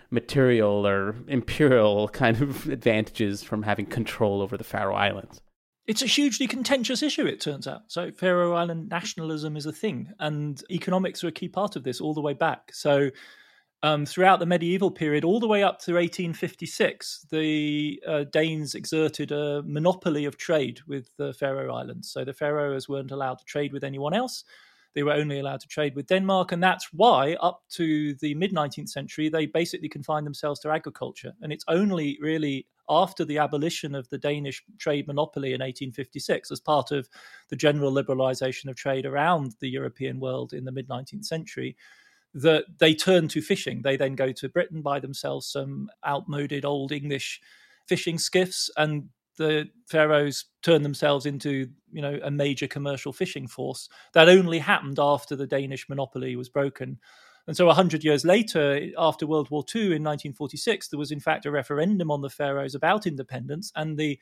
material 0.10 0.86
or 0.86 1.16
imperial 1.28 2.08
kind 2.24 2.42
of 2.42 2.68
advantages 2.70 3.44
from 3.44 3.64
having 3.64 3.86
control 3.86 4.42
over 4.42 4.58
the 4.58 4.64
Faroe 4.64 4.96
Islands? 4.96 5.42
It's 5.86 6.02
a 6.02 6.08
hugely 6.08 6.48
contentious 6.48 7.04
issue, 7.04 7.26
it 7.26 7.42
turns 7.42 7.68
out. 7.68 7.82
So, 7.88 8.12
Faroe 8.12 8.54
Island 8.54 8.88
nationalism 8.88 9.58
is 9.58 9.66
a 9.66 9.74
thing, 9.74 10.14
and 10.18 10.64
economics 10.70 11.26
are 11.26 11.28
a 11.28 11.32
key 11.32 11.50
part 11.50 11.76
of 11.76 11.84
this 11.84 12.00
all 12.00 12.14
the 12.14 12.22
way 12.22 12.34
back. 12.34 12.74
So, 12.74 13.10
um, 13.82 14.06
throughout 14.06 14.40
the 14.40 14.46
medieval 14.46 14.92
period, 14.92 15.26
all 15.26 15.42
the 15.42 15.48
way 15.48 15.62
up 15.62 15.80
to 15.80 15.96
1856, 15.96 17.26
the 17.32 18.02
uh, 18.08 18.24
Danes 18.32 18.76
exerted 18.76 19.34
a 19.34 19.62
monopoly 19.64 20.24
of 20.24 20.38
trade 20.38 20.80
with 20.88 21.10
the 21.18 21.34
Faroe 21.34 21.76
Islands. 21.76 22.10
So, 22.10 22.24
the 22.24 22.32
Faroes 22.32 22.88
weren't 22.88 23.12
allowed 23.12 23.40
to 23.40 23.46
trade 23.46 23.74
with 23.74 23.84
anyone 23.84 24.14
else. 24.14 24.46
They 24.94 25.04
were 25.04 25.14
only 25.14 25.40
allowed 25.40 25.62
to 25.62 25.68
trade 25.68 25.96
with 25.96 26.08
Denmark. 26.08 26.52
And 26.52 26.62
that's 26.62 26.90
why, 26.94 27.34
up 27.36 27.64
to 27.72 28.14
the 28.16 28.36
mid 28.36 28.52
19th 28.52 28.90
century, 28.90 29.30
they 29.30 29.46
basically 29.46 29.90
confined 29.90 30.26
themselves 30.26 30.60
to 30.62 30.70
agriculture. 30.70 31.34
And 31.42 31.52
it's 31.52 31.66
only 31.68 32.18
really 32.22 32.68
after 32.90 33.24
the 33.26 33.38
abolition 33.38 33.96
of 33.96 34.10
the 34.10 34.18
Danish 34.18 34.64
trade 34.78 35.08
monopoly 35.08 35.50
in 35.50 35.62
1856, 35.62 36.52
as 36.52 36.60
part 36.60 36.92
of 36.92 37.08
the 37.50 37.56
general 37.56 37.92
liberalization 37.92 38.70
of 38.70 38.76
trade 38.76 39.06
around 39.06 39.56
the 39.60 39.70
European 39.70 40.20
world 40.20 40.54
in 40.54 40.66
the 40.66 40.72
mid 40.72 40.88
19th 40.88 41.26
century, 41.26 41.76
that 42.34 42.66
they 42.80 42.94
turn 42.94 43.28
to 43.30 43.42
fishing. 43.42 43.82
They 43.82 43.96
then 43.96 44.16
go 44.16 44.32
to 44.32 44.50
Britain, 44.50 44.82
buy 44.82 45.00
themselves 45.00 45.48
some 45.48 45.90
outmoded 46.06 46.66
old 46.66 46.92
English 46.92 47.42
fishing 47.88 48.18
skiffs, 48.18 48.70
and 48.78 49.10
the 49.38 49.70
Faroes 49.88 50.46
turned 50.62 50.86
themselves 50.86 51.26
into 51.26 51.70
you 51.92 52.02
know 52.02 52.20
a 52.24 52.32
major 52.32 52.68
commercial 52.68 53.14
fishing 53.14 53.48
force. 53.48 53.90
That 54.14 54.30
only 54.30 54.60
happened 54.60 55.00
after 55.00 55.36
the 55.36 55.48
Danish 55.48 55.88
monopoly 55.90 56.36
was 56.36 56.50
broken. 56.50 57.00
And 57.46 57.58
so, 57.58 57.66
100 57.66 58.04
years 58.04 58.24
later, 58.24 58.90
after 58.98 59.28
World 59.28 59.50
War 59.50 59.66
II 59.76 59.82
in 59.82 60.04
1946, 60.04 60.88
there 60.88 61.00
was 61.00 61.12
in 61.12 61.20
fact 61.20 61.46
a 61.46 61.52
referendum 61.52 62.10
on 62.10 62.22
the 62.22 62.30
Faroes 62.30 62.76
about 62.76 63.06
independence, 63.06 63.72
and 63.76 63.98
the 63.98 64.20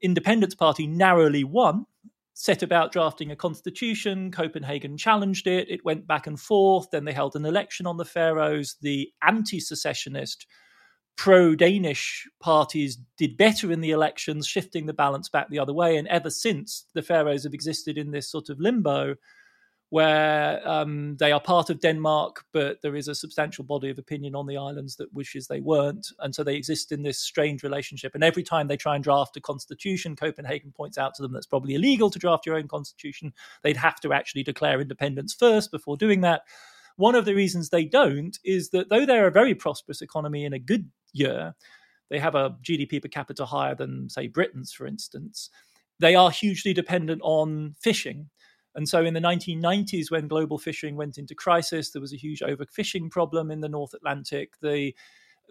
Independence 0.00 0.54
Party 0.54 0.86
narrowly 0.86 1.44
won, 1.44 1.86
set 2.34 2.62
about 2.62 2.92
drafting 2.92 3.30
a 3.30 3.36
constitution. 3.36 4.30
Copenhagen 4.30 4.96
challenged 4.96 5.46
it. 5.46 5.68
It 5.68 5.84
went 5.84 6.06
back 6.06 6.26
and 6.26 6.38
forth. 6.38 6.88
Then 6.90 7.04
they 7.04 7.12
held 7.12 7.34
an 7.36 7.44
election 7.44 7.86
on 7.86 7.96
the 7.96 8.04
Faroes. 8.04 8.76
The 8.80 9.10
anti 9.22 9.60
secessionist, 9.60 10.46
pro 11.18 11.56
Danish 11.56 12.26
parties 12.40 12.96
did 13.18 13.36
better 13.36 13.70
in 13.72 13.80
the 13.80 13.90
elections, 13.90 14.46
shifting 14.46 14.86
the 14.86 14.94
balance 14.94 15.28
back 15.28 15.50
the 15.50 15.58
other 15.58 15.74
way. 15.74 15.96
And 15.96 16.08
ever 16.08 16.30
since, 16.30 16.86
the 16.94 17.02
Faroes 17.02 17.42
have 17.42 17.52
existed 17.52 17.98
in 17.98 18.12
this 18.12 18.30
sort 18.30 18.48
of 18.48 18.60
limbo 18.60 19.16
where 19.90 20.60
um, 20.68 21.16
they 21.16 21.32
are 21.32 21.40
part 21.40 21.70
of 21.70 21.80
Denmark, 21.80 22.44
but 22.52 22.80
there 22.82 22.94
is 22.94 23.08
a 23.08 23.14
substantial 23.14 23.64
body 23.64 23.88
of 23.88 23.98
opinion 23.98 24.34
on 24.34 24.46
the 24.46 24.58
islands 24.58 24.96
that 24.96 25.12
wishes 25.12 25.46
they 25.46 25.60
weren't. 25.60 26.06
And 26.20 26.34
so 26.34 26.44
they 26.44 26.54
exist 26.54 26.92
in 26.92 27.02
this 27.02 27.18
strange 27.18 27.62
relationship. 27.62 28.14
And 28.14 28.22
every 28.22 28.42
time 28.42 28.68
they 28.68 28.76
try 28.76 28.94
and 28.94 29.02
draft 29.02 29.36
a 29.38 29.40
constitution, 29.40 30.14
Copenhagen 30.14 30.72
points 30.72 30.98
out 30.98 31.14
to 31.14 31.22
them 31.22 31.32
that's 31.32 31.46
probably 31.46 31.74
illegal 31.74 32.10
to 32.10 32.18
draft 32.18 32.46
your 32.46 32.56
own 32.56 32.68
constitution. 32.68 33.32
They'd 33.62 33.78
have 33.78 33.98
to 34.00 34.12
actually 34.12 34.42
declare 34.42 34.80
independence 34.80 35.34
first 35.34 35.70
before 35.70 35.96
doing 35.96 36.20
that. 36.20 36.42
One 36.98 37.14
of 37.14 37.24
the 37.24 37.34
reasons 37.34 37.70
they 37.70 37.84
don't 37.84 38.38
is 38.44 38.70
that 38.70 38.90
though 38.90 39.06
they're 39.06 39.26
a 39.26 39.32
very 39.32 39.54
prosperous 39.54 40.02
economy 40.02 40.44
in 40.44 40.52
a 40.52 40.58
good 40.58 40.88
year, 41.12 41.54
they 42.10 42.18
have 42.18 42.34
a 42.34 42.56
GDP 42.62 43.02
per 43.02 43.08
capita 43.08 43.44
higher 43.44 43.74
than, 43.74 44.08
say, 44.08 44.28
Britain's, 44.28 44.72
for 44.72 44.86
instance. 44.86 45.50
They 45.98 46.14
are 46.14 46.30
hugely 46.30 46.72
dependent 46.72 47.20
on 47.24 47.74
fishing 47.80 48.28
and 48.78 48.88
so 48.88 49.04
in 49.04 49.12
the 49.12 49.20
1990s, 49.20 50.08
when 50.08 50.28
global 50.28 50.56
fishing 50.56 50.94
went 50.94 51.18
into 51.18 51.34
crisis, 51.34 51.90
there 51.90 52.00
was 52.00 52.12
a 52.12 52.16
huge 52.16 52.42
overfishing 52.42 53.10
problem 53.10 53.50
in 53.50 53.60
the 53.60 53.68
North 53.68 53.92
Atlantic. 53.92 54.52
The 54.60 54.94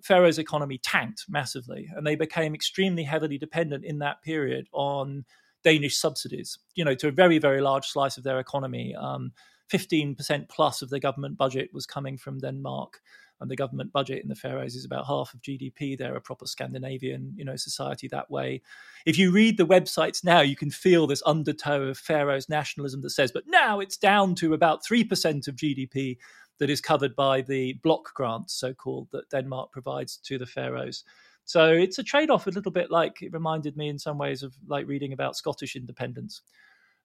Faroes 0.02 0.40
economy 0.40 0.78
tanked 0.78 1.26
massively, 1.28 1.90
and 1.94 2.08
they 2.08 2.16
became 2.16 2.56
extremely 2.56 3.04
heavily 3.04 3.38
dependent 3.38 3.84
in 3.84 4.00
that 4.00 4.22
period 4.22 4.68
on 4.72 5.26
Danish 5.62 5.98
subsidies, 5.98 6.58
you 6.76 6.86
know, 6.86 6.96
to 6.96 7.10
a 7.10 7.12
very, 7.12 7.38
very 7.38 7.60
large 7.60 7.88
slice 7.88 8.16
of 8.18 8.24
their 8.24 8.40
economy. 8.40 8.96
Um, 8.96 9.34
15% 9.72 10.50
plus 10.50 10.82
of 10.82 10.90
the 10.90 11.00
government 11.00 11.38
budget 11.38 11.70
was 11.74 11.86
coming 11.86 12.18
from 12.18 12.40
Denmark 12.40 13.02
and 13.40 13.52
the 13.52 13.56
government 13.56 13.92
budget 13.92 14.24
in 14.24 14.30
the 14.30 14.36
Faroes 14.36 14.76
is 14.76 14.86
about 14.86 15.06
half 15.06 15.34
of 15.34 15.42
GDP. 15.42 15.98
They're 15.98 16.16
a 16.16 16.22
proper 16.22 16.48
Scandinavian, 16.48 17.34
you 17.36 17.46
know, 17.46 17.56
society 17.56 18.08
that 18.08 18.32
way. 18.32 18.62
If 19.06 19.18
you 19.18 19.32
read 19.32 19.58
the 19.58 19.68
websites 19.68 20.24
now, 20.24 20.42
you 20.42 20.56
can 20.56 20.72
feel 20.72 21.06
this 21.06 21.22
undertow 21.26 21.84
of 21.84 21.98
Faroes 21.98 22.50
nationalism 22.50 23.02
that 23.02 23.12
says, 23.12 23.32
but 23.32 23.44
now 23.48 23.80
it's 23.80 23.98
down 23.98 24.36
to 24.36 24.54
about 24.54 24.84
3% 24.84 25.48
of 25.48 25.56
GDP 25.56 26.18
that 26.60 26.70
is 26.70 26.82
covered 26.82 27.16
by 27.16 27.42
the 27.42 27.74
block 27.84 28.14
grants, 28.16 28.56
so 28.56 28.74
called, 28.74 29.10
that 29.12 29.30
Denmark 29.30 29.72
provides 29.72 30.18
to 30.18 30.40
the 30.40 30.48
Faroes. 30.48 31.04
So 31.46 31.72
it's 31.72 32.00
a 32.00 32.04
trade 32.04 32.32
off, 32.32 32.48
a 32.48 32.52
little 32.52 32.72
bit 32.72 32.90
like 32.90 33.22
it 33.22 33.32
reminded 33.32 33.78
me 33.78 33.88
in 33.88 34.00
some 34.00 34.18
ways 34.18 34.42
of 34.42 34.56
like 34.68 34.88
reading 34.88 35.14
about 35.14 35.38
Scottish 35.38 35.76
independence. 35.76 36.42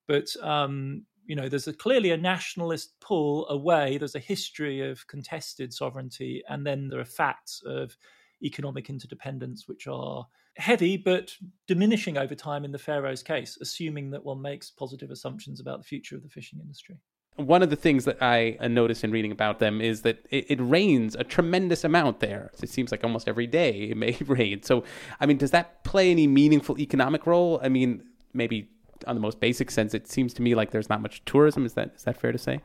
But 0.09 0.35
um, 0.43 1.05
you 1.27 1.37
know 1.37 1.49
there's 1.49 1.69
a, 1.69 1.73
clearly 1.73 2.11
a 2.11 2.17
nationalist 2.17 2.99
pull 3.01 3.49
away 3.49 3.99
there's 3.99 4.15
a 4.15 4.21
history 4.21 4.81
of 4.89 5.07
contested 5.07 5.73
sovereignty 5.73 6.43
and 6.49 6.67
then 6.67 6.89
there 6.89 7.01
are 7.01 7.05
facts 7.05 7.63
of 7.67 7.97
economic 8.43 8.91
interdependence 8.91 9.69
which 9.69 9.87
are 9.87 10.27
heavy 10.57 10.97
but 10.97 11.35
diminishing 11.67 12.19
over 12.19 12.35
time 12.35 12.65
in 12.65 12.73
the 12.73 12.79
Faroes 12.79 13.23
case 13.23 13.57
assuming 13.61 14.11
that 14.11 14.25
one 14.25 14.43
makes 14.43 14.71
positive 14.71 15.11
assumptions 15.11 15.61
about 15.61 15.79
the 15.79 15.85
future 15.85 16.17
of 16.17 16.23
the 16.23 16.29
fishing 16.29 16.59
industry 16.61 16.97
one 17.37 17.63
of 17.63 17.71
the 17.71 17.77
things 17.77 18.05
that 18.05 18.23
I 18.23 18.59
noticed 18.69 19.05
in 19.05 19.11
reading 19.11 19.33
about 19.33 19.59
them 19.59 19.81
is 19.81 20.03
that 20.03 20.27
it, 20.31 20.51
it, 20.51 20.59
rains 20.61 21.15
a 21.15 21.25
tremendous 21.25 21.83
amount 21.83 22.21
there. 22.21 22.51
It 22.63 22.69
seems 22.69 22.93
like 22.93 23.03
almost 23.05 23.27
every 23.27 23.47
day 23.47 23.85
it 23.85 23.97
may 23.97 24.19
rain. 24.27 24.63
So, 24.63 24.85
I 25.19 25.25
mean, 25.25 25.39
does 25.39 25.51
that 25.53 25.83
play 25.83 26.11
any 26.11 26.27
meaningful 26.27 26.79
economic 26.79 27.27
role? 27.27 27.59
I 27.63 27.71
mean, 27.71 28.03
maybe 28.35 28.69
on 29.05 29.15
the 29.15 29.21
most 29.21 29.41
basic 29.41 29.71
sense, 29.71 29.95
it 29.95 30.09
seems 30.09 30.35
to 30.35 30.43
me 30.43 30.55
like 30.55 30.71
there's 30.71 30.89
not 30.89 31.03
much 31.03 31.25
tourism. 31.25 31.65
Is 31.65 31.75
that 31.75 31.93
is 31.97 32.05
that 32.05 32.21
fair 32.21 32.33
to 32.33 32.39
say? 32.39 32.61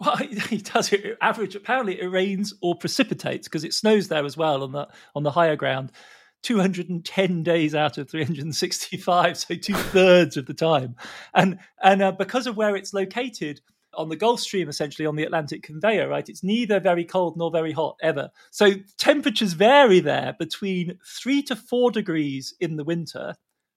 Well, 0.00 0.16
it 0.20 0.70
does 0.72 0.92
it 0.92 1.16
average. 1.20 1.54
Apparently, 1.54 2.00
it 2.00 2.06
rains 2.06 2.54
or 2.62 2.76
precipitates 2.76 3.48
because 3.48 3.64
it 3.64 3.74
snows 3.74 4.08
there 4.08 4.24
as 4.24 4.36
well 4.36 4.62
on 4.62 4.72
the 4.72 4.88
on 5.14 5.22
the 5.22 5.30
higher 5.30 5.56
ground. 5.56 5.92
210 6.42 7.42
days 7.42 7.74
out 7.74 7.96
of 7.96 8.10
365, 8.10 9.38
so 9.38 9.54
two 9.54 9.72
thirds 9.72 10.36
of 10.36 10.44
the 10.44 10.52
time, 10.52 10.94
and 11.32 11.58
and 11.82 12.02
uh, 12.02 12.12
because 12.12 12.46
of 12.46 12.56
where 12.56 12.76
it's 12.76 12.92
located 12.92 13.62
on 13.96 14.08
the 14.08 14.16
Gulf 14.16 14.40
Stream, 14.40 14.68
essentially 14.68 15.06
on 15.06 15.16
the 15.16 15.24
Atlantic 15.24 15.62
conveyor, 15.62 16.08
right? 16.08 16.28
It's 16.28 16.42
neither 16.42 16.80
very 16.80 17.04
cold 17.04 17.36
nor 17.36 17.50
very 17.50 17.72
hot 17.72 17.96
ever. 18.02 18.30
So 18.50 18.72
temperatures 18.98 19.52
vary 19.52 20.00
there 20.00 20.34
between 20.38 20.98
three 21.06 21.42
to 21.44 21.56
four 21.56 21.90
degrees 21.90 22.54
in 22.60 22.76
the 22.76 22.84
winter 22.84 23.34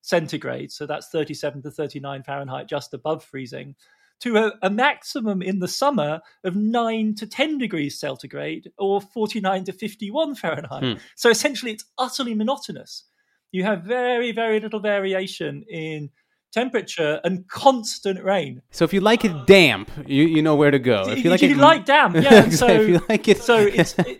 centigrade, 0.08 0.72
so 0.72 0.86
that's 0.86 1.08
37 1.10 1.64
to 1.64 1.72
39 1.72 2.24
Fahrenheit, 2.24 2.68
just 2.68 2.94
above 2.94 3.24
freezing, 3.24 3.76
to 4.22 4.38
a, 4.38 4.54
a, 4.64 4.70
maximum 4.70 5.42
in 5.42 5.60
the 5.60 5.68
summer 5.68 6.22
of 6.44 6.56
9 6.56 7.16
to 7.16 7.28
10 7.28 7.58
degrees 7.58 8.00
centigrade 8.00 8.72
or 8.78 9.00
49 9.00 9.66
to 9.66 9.74
51 9.74 10.36
Fahrenheit. 10.36 10.84
Hmm. 10.84 10.94
So 11.16 11.30
essentially, 11.30 11.72
it's 11.72 11.86
utterly 11.98 12.34
monotonous. 12.34 13.04
You 13.52 13.64
have 13.64 13.84
very, 13.84 14.32
very 14.32 14.60
little 14.60 14.80
variation 14.80 15.64
in 15.70 16.10
temperature 16.52 17.20
and 17.24 17.48
constant 17.48 18.24
rain. 18.24 18.62
So 18.72 18.86
if 18.86 18.94
you 18.94 19.02
like 19.02 19.24
it 19.24 19.46
damp, 19.46 19.92
you, 20.08 20.24
you 20.24 20.42
know 20.42 20.56
where 20.56 20.72
to 20.72 20.80
go. 20.80 21.10
If 21.10 21.24
you 21.24 21.30
like 21.30 21.42
you 21.42 21.52
it 21.52 21.58
like 21.58 21.86
damp, 21.86 22.16
yeah. 22.22 22.50
so 22.50 22.68
if 22.68 22.90
you 22.90 23.02
like 23.08 23.28
it, 23.28 23.42
so 23.42 23.58
it's 23.74 23.98
it, 24.00 24.20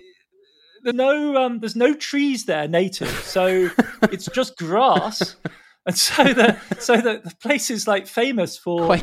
there's 0.84 0.96
no 0.96 1.36
um, 1.38 1.60
there's 1.60 1.76
no 1.76 1.94
trees 1.94 2.46
there 2.46 2.68
native, 2.68 3.10
so 3.10 3.70
it's 4.04 4.28
just 4.28 4.58
grass 4.58 5.36
and 5.88 5.98
so 5.98 6.24
the 6.26 6.58
so 6.80 6.98
the, 6.98 7.22
the 7.24 7.34
place 7.42 7.72
is 7.72 7.88
like 7.88 8.06
famous 8.08 8.58
for 8.58 8.96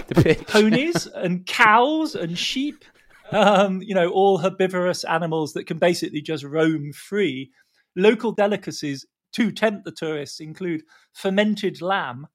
ponies 0.46 1.06
and 1.06 1.46
cows 1.46 2.14
and 2.14 2.38
sheep 2.38 2.84
um, 3.32 3.82
you 3.82 3.94
know 3.94 4.08
all 4.10 4.38
herbivorous 4.38 5.04
animals 5.04 5.52
that 5.54 5.66
can 5.66 5.78
basically 5.78 6.20
just 6.20 6.44
roam 6.44 6.92
free. 6.92 7.50
Local 7.96 8.32
delicacies 8.32 9.06
to 9.32 9.50
tempt 9.50 9.84
the 9.84 9.92
tourists 9.92 10.40
include 10.40 10.82
fermented 11.12 11.80
lamb 11.80 12.26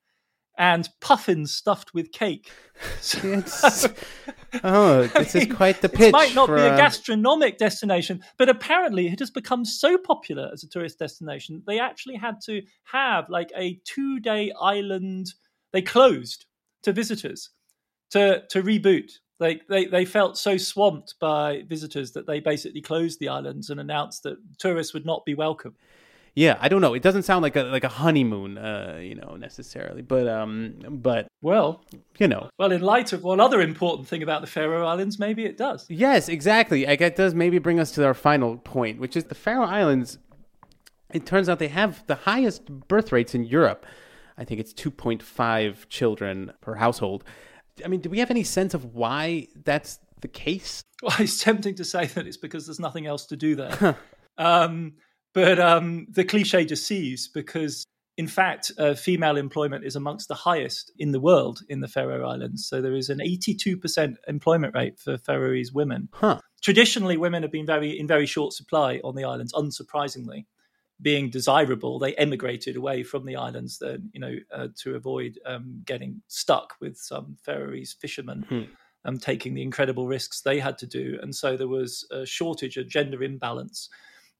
and 0.60 0.90
puffins 1.00 1.54
stuffed 1.54 1.94
with 1.94 2.12
cake. 2.12 2.52
oh, 4.64 5.08
this 5.16 5.34
is 5.34 5.54
quite 5.54 5.82
the 5.82 5.90
pitch. 5.90 6.10
It 6.10 6.12
might 6.12 6.36
not 6.36 6.48
be 6.48 6.62
a 6.62 6.72
um, 6.72 6.78
gastronomic 6.78 7.58
destination, 7.58 8.22
but 8.38 8.50
apparently 8.50 9.08
it 9.08 9.20
has 9.20 9.32
become 9.32 9.64
so 9.64 9.98
popular 9.98 10.50
as 10.54 10.64
a 10.64 10.70
tourist 10.70 11.00
destination. 11.00 11.64
They 11.66 11.80
actually 11.80 12.18
had 12.18 12.42
to 12.46 12.62
have 12.84 13.30
like 13.30 13.50
a 13.56 13.80
two-day 13.86 14.52
island. 14.62 15.28
They 15.72 15.82
closed 15.82 16.46
to 16.84 16.92
visitors 16.92 17.50
to 18.12 18.44
to 18.50 18.62
reboot. 18.62 19.14
Like 19.40 19.68
they, 19.70 19.86
they 19.86 20.04
felt 20.04 20.38
so 20.38 20.58
swamped 20.58 21.16
by 21.22 21.64
visitors 21.66 22.12
that 22.12 22.28
they 22.28 22.42
basically 22.42 22.82
closed 22.82 23.22
the 23.22 23.30
islands 23.30 23.70
and 23.70 23.80
announced 23.80 24.24
that 24.24 24.38
tourists 24.58 24.94
would 24.94 25.06
not 25.06 25.24
be 25.26 25.34
welcome. 25.34 25.76
Yeah, 26.36 26.58
I 26.60 26.70
don't 26.70 26.82
know. 26.82 26.94
It 26.94 27.02
doesn't 27.02 27.24
sound 27.24 27.44
like 27.44 27.56
a 27.56 27.64
like 27.64 27.84
a 27.84 27.90
honeymoon, 27.90 28.58
uh, 28.58 29.00
you 29.02 29.16
know, 29.16 29.36
necessarily. 29.36 30.02
But 30.02 30.28
um, 30.28 30.76
but 30.90 31.28
well, 31.42 31.84
you 32.18 32.28
know, 32.28 32.50
well, 32.58 32.72
in 32.72 32.82
light 32.82 33.14
of 33.14 33.24
one 33.24 33.40
other 33.40 33.62
important 33.62 34.08
thing 34.08 34.24
about 34.24 34.42
the 34.42 34.48
Faroe 34.48 34.86
Islands, 34.86 35.20
maybe 35.20 35.46
it 35.46 35.58
does. 35.58 35.86
Yes, 35.90 36.30
exactly. 36.30 36.88
I 36.88 36.92
it 36.92 37.16
does 37.16 37.34
maybe 37.34 37.60
bring 37.60 37.80
us 37.80 37.92
to 37.92 38.06
our 38.06 38.14
final 38.14 38.58
point, 38.58 39.00
which 39.00 39.18
is 39.18 39.26
the 39.26 39.36
Faroe 39.36 39.66
Islands. 39.66 40.18
It 41.12 41.26
turns 41.26 41.50
out 41.50 41.60
they 41.60 41.70
have 41.70 42.06
the 42.08 42.16
highest 42.16 42.88
birth 42.88 43.12
rates 43.12 43.34
in 43.34 43.44
Europe. 43.44 43.86
I 44.38 44.46
think 44.46 44.62
it's 44.62 44.74
2.5 44.74 45.90
children 45.90 46.54
per 46.62 46.76
household. 46.76 47.24
I 47.84 47.88
mean, 47.88 48.00
do 48.00 48.10
we 48.10 48.20
have 48.20 48.32
any 48.32 48.44
sense 48.44 48.74
of 48.74 48.94
why 48.96 49.48
that's 49.64 50.00
the 50.22 50.28
case? 50.28 50.84
Well, 51.02 51.16
it's 51.20 51.44
tempting 51.44 51.76
to 51.76 51.86
say 51.86 52.06
that 52.06 52.28
it's 52.28 52.38
because 52.38 52.66
there's 52.66 52.80
nothing 52.80 53.06
else 53.06 53.26
to 53.28 53.36
do 53.36 53.56
there. 53.56 53.98
um, 54.38 54.94
but 55.34 55.60
um, 55.60 56.08
the 56.10 56.24
cliche 56.24 56.66
deceives 56.66 57.28
because, 57.28 57.86
in 58.18 58.28
fact, 58.28 58.72
uh, 58.78 58.94
female 58.94 59.38
employment 59.38 59.86
is 59.86 59.96
amongst 59.96 60.28
the 60.28 60.36
highest 60.36 60.92
in 60.98 61.12
the 61.12 61.20
world 61.20 61.62
in 61.70 61.80
the 61.80 61.88
Faroe 61.88 62.28
Islands. 62.28 62.66
So 62.66 62.82
there 62.82 62.96
is 62.96 63.10
an 63.10 63.20
82% 63.20 64.16
employment 64.28 64.76
rate 64.76 65.00
for 65.00 65.18
Faroese 65.18 65.72
women. 65.72 66.10
Huh. 66.14 66.40
Traditionally, 66.62 67.18
women 67.18 67.44
have 67.44 67.52
been 67.52 67.66
very 67.66 67.98
in 67.98 68.08
very 68.08 68.26
short 68.26 68.54
supply 68.54 69.00
on 69.04 69.16
the 69.16 69.24
islands, 69.24 69.54
unsurprisingly. 69.54 70.46
Being 71.02 71.30
desirable, 71.30 71.98
they 71.98 72.14
emigrated 72.16 72.76
away 72.76 73.04
from 73.04 73.26
the 73.26 73.38
islands, 73.38 73.80
then 73.80 74.10
you 74.12 74.20
know, 74.20 74.36
uh, 74.54 74.68
to 74.84 74.96
avoid 74.96 75.40
um, 75.46 75.82
getting 75.86 76.22
stuck 76.28 76.76
with 76.82 76.98
some 76.98 77.38
Faroese 77.46 77.94
fishermen. 77.94 78.46
Hmm 78.50 78.62
um, 79.06 79.18
taking 79.18 79.54
the 79.54 79.62
incredible 79.62 80.08
risks 80.08 80.42
they 80.42 80.60
had 80.60 80.78
to 80.80 80.88
do. 80.88 81.18
And 81.22 81.36
so 81.36 81.58
there 81.58 81.68
was 81.68 82.06
a 82.12 82.26
shortage, 82.26 82.78
a 82.78 82.84
gender 82.84 83.24
imbalance. 83.24 83.90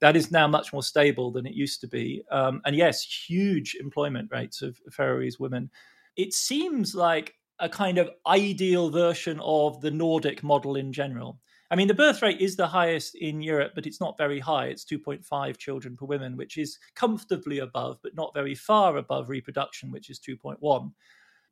That 0.00 0.16
is 0.16 0.30
now 0.30 0.46
much 0.46 0.72
more 0.72 0.82
stable 0.82 1.30
than 1.30 1.46
it 1.46 1.54
used 1.54 1.80
to 1.82 1.88
be. 1.88 2.22
Um, 2.30 2.62
and 2.64 2.74
yes, 2.74 3.02
huge 3.02 3.76
employment 3.78 4.30
rates 4.32 4.62
of 4.62 4.78
Faroese 4.90 5.38
women. 5.38 5.70
It 6.16 6.32
seems 6.32 6.94
like 6.94 7.34
a 7.58 7.68
kind 7.68 7.98
of 7.98 8.10
ideal 8.26 8.90
version 8.90 9.38
of 9.42 9.80
the 9.80 9.90
Nordic 9.90 10.42
model 10.42 10.76
in 10.76 10.92
general. 10.92 11.38
I 11.70 11.76
mean, 11.76 11.86
the 11.86 11.94
birth 11.94 12.20
rate 12.20 12.40
is 12.40 12.56
the 12.56 12.66
highest 12.66 13.14
in 13.14 13.42
Europe, 13.42 13.72
but 13.74 13.86
it's 13.86 14.00
not 14.00 14.18
very 14.18 14.40
high. 14.40 14.66
It's 14.66 14.84
2.5 14.84 15.56
children 15.56 15.96
per 15.96 16.06
woman, 16.06 16.36
which 16.36 16.58
is 16.58 16.78
comfortably 16.96 17.60
above, 17.60 17.98
but 18.02 18.16
not 18.16 18.34
very 18.34 18.56
far 18.56 18.96
above 18.96 19.28
reproduction, 19.28 19.92
which 19.92 20.10
is 20.10 20.18
2.1. 20.18 20.90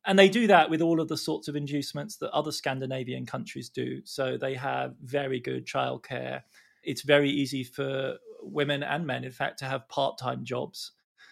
And 0.05 0.19
they 0.19 0.27
do 0.27 0.47
that 0.47 0.69
with 0.69 0.81
all 0.81 0.99
of 0.99 1.07
the 1.07 1.17
sorts 1.17 1.47
of 1.47 1.55
inducements 1.55 2.17
that 2.17 2.31
other 2.31 2.51
Scandinavian 2.51 3.25
countries 3.25 3.69
do. 3.69 4.01
So 4.03 4.37
they 4.37 4.55
have 4.55 4.95
very 5.03 5.39
good 5.39 5.65
childcare. 5.65 6.41
It's 6.83 7.03
very 7.03 7.29
easy 7.29 7.63
for 7.63 8.17
women 8.41 8.83
and 8.83 9.05
men, 9.05 9.23
in 9.23 9.31
fact, 9.31 9.59
to 9.59 9.65
have 9.65 9.87
part 9.89 10.17
time 10.17 10.43
jobs. 10.43 10.91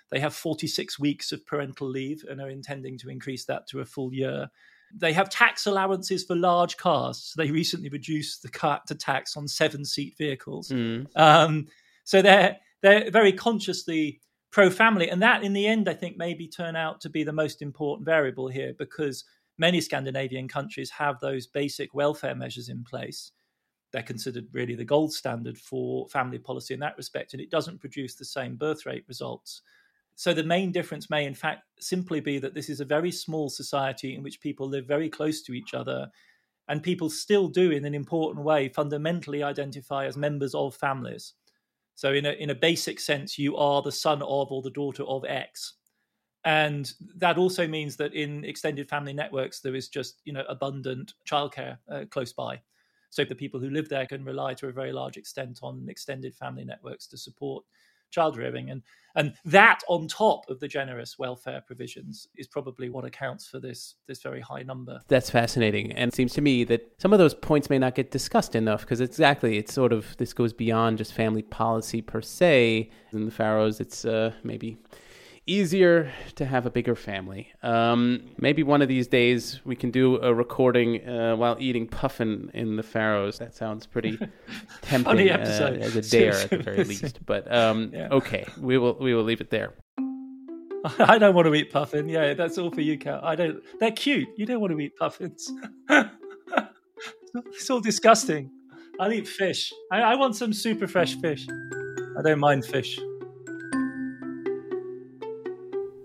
They 0.10 0.20
have 0.20 0.34
46 0.34 1.00
weeks 1.00 1.32
of 1.32 1.46
parental 1.46 1.88
leave 1.88 2.24
and 2.30 2.40
are 2.40 2.50
intending 2.50 2.98
to 3.00 3.10
increase 3.10 3.46
that 3.46 3.68
to 3.68 3.82
a 3.82 3.86
full 3.86 4.14
year. 4.14 4.50
They 4.96 5.12
have 5.14 5.30
tax 5.30 5.66
allowances 5.66 6.24
for 6.24 6.36
large 6.36 6.78
cars. 6.78 7.18
So 7.18 7.42
they 7.42 7.52
recently 7.52 7.90
reduced 7.90 8.42
the 8.42 8.50
cut 8.50 8.88
to 8.88 8.96
tax 8.96 9.36
on 9.36 9.48
seven 9.48 9.84
seat 9.84 10.16
vehicles. 10.18 10.70
Mm. 10.70 11.08
Um, 11.16 11.68
so 12.06 12.22
they're 12.22 12.58
they're 12.82 13.12
very 13.12 13.34
consciously 13.34 14.22
pro 14.52 14.70
family. 14.70 15.10
And 15.10 15.22
that, 15.22 15.44
in 15.44 15.54
the 15.54 15.68
end, 15.68 15.90
I 15.90 15.94
think, 15.94 16.18
maybe 16.18 16.48
turn 16.48 16.76
out 16.76 17.02
to 17.02 17.10
be 17.10 17.24
the 17.24 17.34
most 17.34 17.62
important 17.62 18.06
variable 18.06 18.48
here 18.48 18.74
because 18.78 19.26
many 19.58 19.82
Scandinavian 19.82 20.48
countries 20.48 20.90
have 20.92 21.20
those 21.20 21.48
basic 21.48 21.94
welfare 21.94 22.36
measures 22.36 22.70
in 22.70 22.84
place. 22.84 23.32
They're 23.98 24.04
considered 24.04 24.46
really 24.52 24.76
the 24.76 24.86
gold 24.86 25.12
standard 25.12 25.58
for 25.58 26.08
family 26.10 26.38
policy 26.38 26.76
in 26.76 26.80
that 26.82 26.96
respect, 26.98 27.34
and 27.34 27.42
it 27.42 27.50
doesn't 27.50 27.80
produce 27.80 28.14
the 28.14 28.26
same 28.26 28.56
birth 28.56 28.86
rate 28.86 29.04
results. 29.08 29.64
So, 30.14 30.36
the 30.36 30.44
main 30.44 30.72
difference 30.72 31.10
may, 31.10 31.26
in 31.26 31.34
fact, 31.34 31.64
simply 31.80 32.20
be 32.20 32.38
that 32.38 32.54
this 32.54 32.70
is 32.70 32.80
a 32.80 32.86
very 32.86 33.10
small 33.10 33.50
society 33.50 34.14
in 34.14 34.22
which 34.22 34.40
people 34.40 34.70
live 34.70 34.86
very 34.86 35.10
close 35.10 35.42
to 35.42 35.54
each 35.54 35.74
other, 35.74 36.12
and 36.68 36.84
people 36.84 37.10
still 37.10 37.48
do, 37.48 37.72
in 37.72 37.86
an 37.86 37.96
important 37.96 38.46
way, 38.46 38.70
fundamentally 38.70 39.42
identify 39.42 40.06
as 40.06 40.16
members 40.16 40.54
of 40.54 40.76
families. 40.76 41.34
So 41.96 42.14
in 42.14 42.28
a 42.28 42.34
in 42.34 42.52
a 42.52 42.56
basic 42.56 43.00
sense, 43.00 43.40
you 43.40 43.58
are 43.58 43.82
the 43.82 43.92
son 43.92 44.22
of 44.22 44.52
or 44.52 44.62
the 44.62 44.70
daughter 44.70 45.06
of 45.06 45.26
X. 45.26 45.74
And 46.46 46.94
that 47.16 47.40
also 47.40 47.68
means 47.68 47.98
that 47.98 48.14
in 48.14 48.46
extended 48.46 48.90
family 48.90 49.14
networks, 49.14 49.60
there 49.62 49.74
is 49.74 49.90
just 49.90 50.22
you 50.24 50.34
know 50.34 50.44
abundant 50.48 51.16
childcare 51.28 51.80
uh, 51.90 52.06
close 52.12 52.32
by. 52.32 52.62
So 53.10 53.24
the 53.24 53.36
people 53.36 53.60
who 53.60 53.70
live 53.70 53.90
there 53.90 54.06
can 54.06 54.24
rely 54.24 54.54
to 54.56 54.68
a 54.68 54.72
very 54.72 54.92
large 54.92 55.18
extent 55.18 55.60
on 55.64 55.88
extended 55.90 56.36
family 56.36 56.66
networks 56.66 57.08
to 57.08 57.18
support 57.18 57.64
child 58.12 58.38
rearing. 58.38 58.70
And 58.70 58.82
and 59.16 59.34
that 59.46 59.80
on 59.88 60.08
top 60.08 60.48
of 60.48 60.60
the 60.60 60.68
generous 60.68 61.18
welfare 61.18 61.64
provisions 61.66 62.28
is 62.36 62.48
probably 62.48 62.90
what 62.90 63.04
accounts 63.04 63.48
for 63.48 63.60
this 63.60 63.96
this 64.08 64.22
very 64.22 64.42
high 64.42 64.62
number. 64.62 65.02
That's 65.08 65.30
fascinating. 65.30 65.92
And 65.94 66.10
it 66.12 66.16
seems 66.16 66.34
to 66.34 66.42
me 66.42 66.64
that 66.66 66.92
some 67.00 67.14
of 67.14 67.20
those 67.20 67.34
points 67.34 67.70
may 67.70 67.80
not 67.80 67.96
get 67.96 68.12
discussed 68.12 68.56
enough 68.56 68.82
because 68.82 69.02
exactly 69.02 69.58
it's 69.58 69.74
sort 69.74 69.92
of 69.92 70.16
this 70.18 70.34
goes 70.34 70.54
beyond 70.54 71.00
just 71.00 71.14
family 71.14 71.42
policy 71.42 72.02
per 72.02 72.22
se. 72.22 72.92
In 73.12 73.26
the 73.26 73.32
Faroes 73.32 73.80
it's 73.80 74.06
uh, 74.06 74.34
maybe 74.44 74.78
easier 75.48 76.12
to 76.36 76.46
have 76.46 76.66
a 76.66 76.70
bigger 76.70 76.96
family. 76.96 77.52
Um, 77.64 78.30
maybe 78.38 78.64
one 78.64 78.82
of 78.82 78.88
these 78.88 79.08
days 79.08 79.62
we 79.66 79.76
can 79.76 79.90
do 79.90 80.22
a 80.22 80.34
recording 80.34 81.08
uh, 81.08 81.36
while 81.36 81.56
eating 81.60 81.88
puffin 81.88 82.52
in 82.54 82.76
the 82.76 82.84
Faroes. 82.84 83.40
That 83.40 83.56
sounds 83.56 83.86
pretty 83.86 84.20
tempting 84.82 85.30
uh, 85.30 85.38
as 85.38 85.96
a 85.96 86.02
dare 86.02 86.34
at 86.34 86.50
the 86.50 86.58
very 86.58 86.84
least. 86.84 87.26
But 87.26 87.52
um, 87.52 87.92
yeah. 87.94 88.10
okay, 88.12 88.46
we 88.60 88.78
will 88.78 88.98
we 89.00 89.16
will 89.16 89.24
leave 89.24 89.42
it 89.42 89.50
there. 89.50 89.74
I 91.00 91.18
don't 91.18 91.34
want 91.34 91.48
to 91.48 91.56
eat 91.56 91.72
puffin. 91.72 92.08
Yeah, 92.08 92.34
that's 92.34 92.58
all 92.58 92.70
for 92.70 92.82
you, 92.82 92.98
Cal. 92.98 93.22
I 93.24 93.36
don't. 93.36 93.64
They're 93.80 93.92
cute. 93.92 94.28
You 94.38 94.46
don't 94.46 94.60
want 94.62 94.74
to 94.74 94.80
eat 94.80 94.96
puffins. 94.98 95.52
it's 97.36 97.70
all 97.70 97.80
disgusting. 97.80 98.52
I'll 99.00 99.12
eat 99.12 99.28
fish. 99.28 99.72
I, 99.92 100.02
I 100.02 100.16
want 100.16 100.36
some 100.36 100.54
super 100.54 100.88
fresh 100.88 101.16
fish. 101.16 101.48
I 102.18 102.22
don't 102.24 102.40
mind 102.40 102.66
fish. 102.66 103.00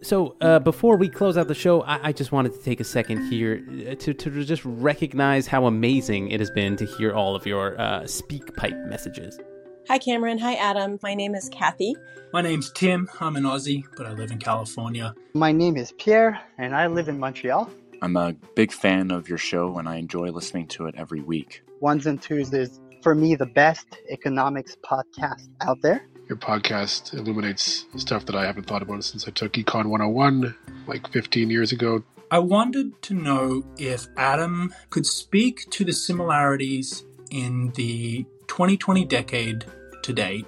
So, 0.03 0.35
uh, 0.41 0.59
before 0.59 0.97
we 0.97 1.09
close 1.09 1.37
out 1.37 1.47
the 1.47 1.55
show, 1.55 1.83
I-, 1.83 2.09
I, 2.09 2.13
just 2.13 2.33
wanted 2.33 2.55
to 2.55 2.59
take 2.59 2.81
a 2.81 2.85
second 2.85 3.31
here 3.31 3.65
uh, 3.89 3.95
to, 3.95 4.13
to 4.13 4.45
just 4.45 4.65
recognize 4.65 5.47
how 5.47 5.67
amazing 5.67 6.31
it 6.33 6.41
has 6.41 6.51
been 6.51 6.77
to 6.79 6.85
hear 6.85 7.13
all 7.13 7.37
of 7.37 7.47
your 7.47 7.81
uh, 7.81 8.01
SpeakPipe 8.01 8.89
messages. 8.89 9.39
Hi, 9.87 9.99
Cameron. 9.99 10.39
Hi, 10.39 10.55
Adam. 10.55 10.99
My 11.05 11.15
name 11.15 11.37
is 11.37 11.49
Kathy. 11.51 11.95
My 12.33 12.43
name's 12.43 12.73
Tim. 12.73 13.09
I'm 13.21 13.37
an 13.37 13.45
Aussie, 13.45 13.85
but 13.97 14.07
I 14.07 14.13
live 14.13 14.33
in 14.33 14.39
California. 14.39 15.15
My 15.35 15.53
name 15.53 15.77
is 15.77 15.93
Pierre, 15.93 16.41
and 16.59 16.75
I 16.75 16.89
live 16.89 17.09
in 17.09 17.21
Montreal. 17.21 17.71
I'm 18.03 18.17
a 18.17 18.33
big 18.57 18.73
fan 18.73 19.13
of 19.13 19.29
your 19.29 19.39
show, 19.39 19.79
and 19.79 19.89
I 19.89 19.97
enjoy 19.97 20.31
listening 20.31 20.67
to 20.69 20.87
it 20.87 20.97
every 20.97 21.21
week. 21.21 21.63
Ones 21.79 22.07
and 22.07 22.21
Tooze 22.21 22.53
is, 22.53 22.81
for 23.03 23.15
me, 23.15 23.37
the 23.37 23.47
best 23.47 23.87
economics 24.11 24.77
podcast 24.85 25.49
out 25.61 25.81
there 25.81 26.09
your 26.29 26.39
podcast 26.39 27.15
illuminates 27.15 27.87
stuff 27.97 28.27
that 28.27 28.35
I 28.35 28.47
haven't 28.47 28.67
thought 28.67 28.83
about 28.83 29.05
since 29.05 29.27
I 29.27 29.31
took 29.31 29.53
Econ 29.53 29.87
101 29.87 30.55
like 30.87 31.11
15 31.11 31.51
years 31.51 31.73
ago. 31.73 32.03
I 32.31 32.39
wanted 32.39 33.01
to 33.03 33.15
know 33.15 33.65
if 33.77 34.07
Adam 34.17 34.73
could 34.91 35.05
speak 35.05 35.69
to 35.71 35.85
the 35.85 35.93
similarities 35.93 37.05
in 37.31 37.73
the 37.75 38.25
2020 38.47 39.05
decade 39.05 39.65
to 40.03 40.13
date 40.13 40.47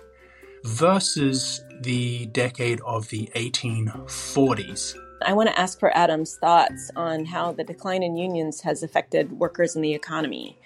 versus 0.64 1.62
the 1.82 2.26
decade 2.26 2.80
of 2.80 3.08
the 3.10 3.28
1840s. 3.34 4.96
I 5.26 5.32
want 5.32 5.48
to 5.48 5.58
ask 5.58 5.78
for 5.78 5.94
Adam's 5.96 6.36
thoughts 6.36 6.90
on 6.96 7.24
how 7.24 7.52
the 7.52 7.64
decline 7.64 8.02
in 8.02 8.16
unions 8.16 8.60
has 8.62 8.82
affected 8.82 9.32
workers 9.32 9.76
in 9.76 9.82
the 9.82 9.94
economy. 9.94 10.58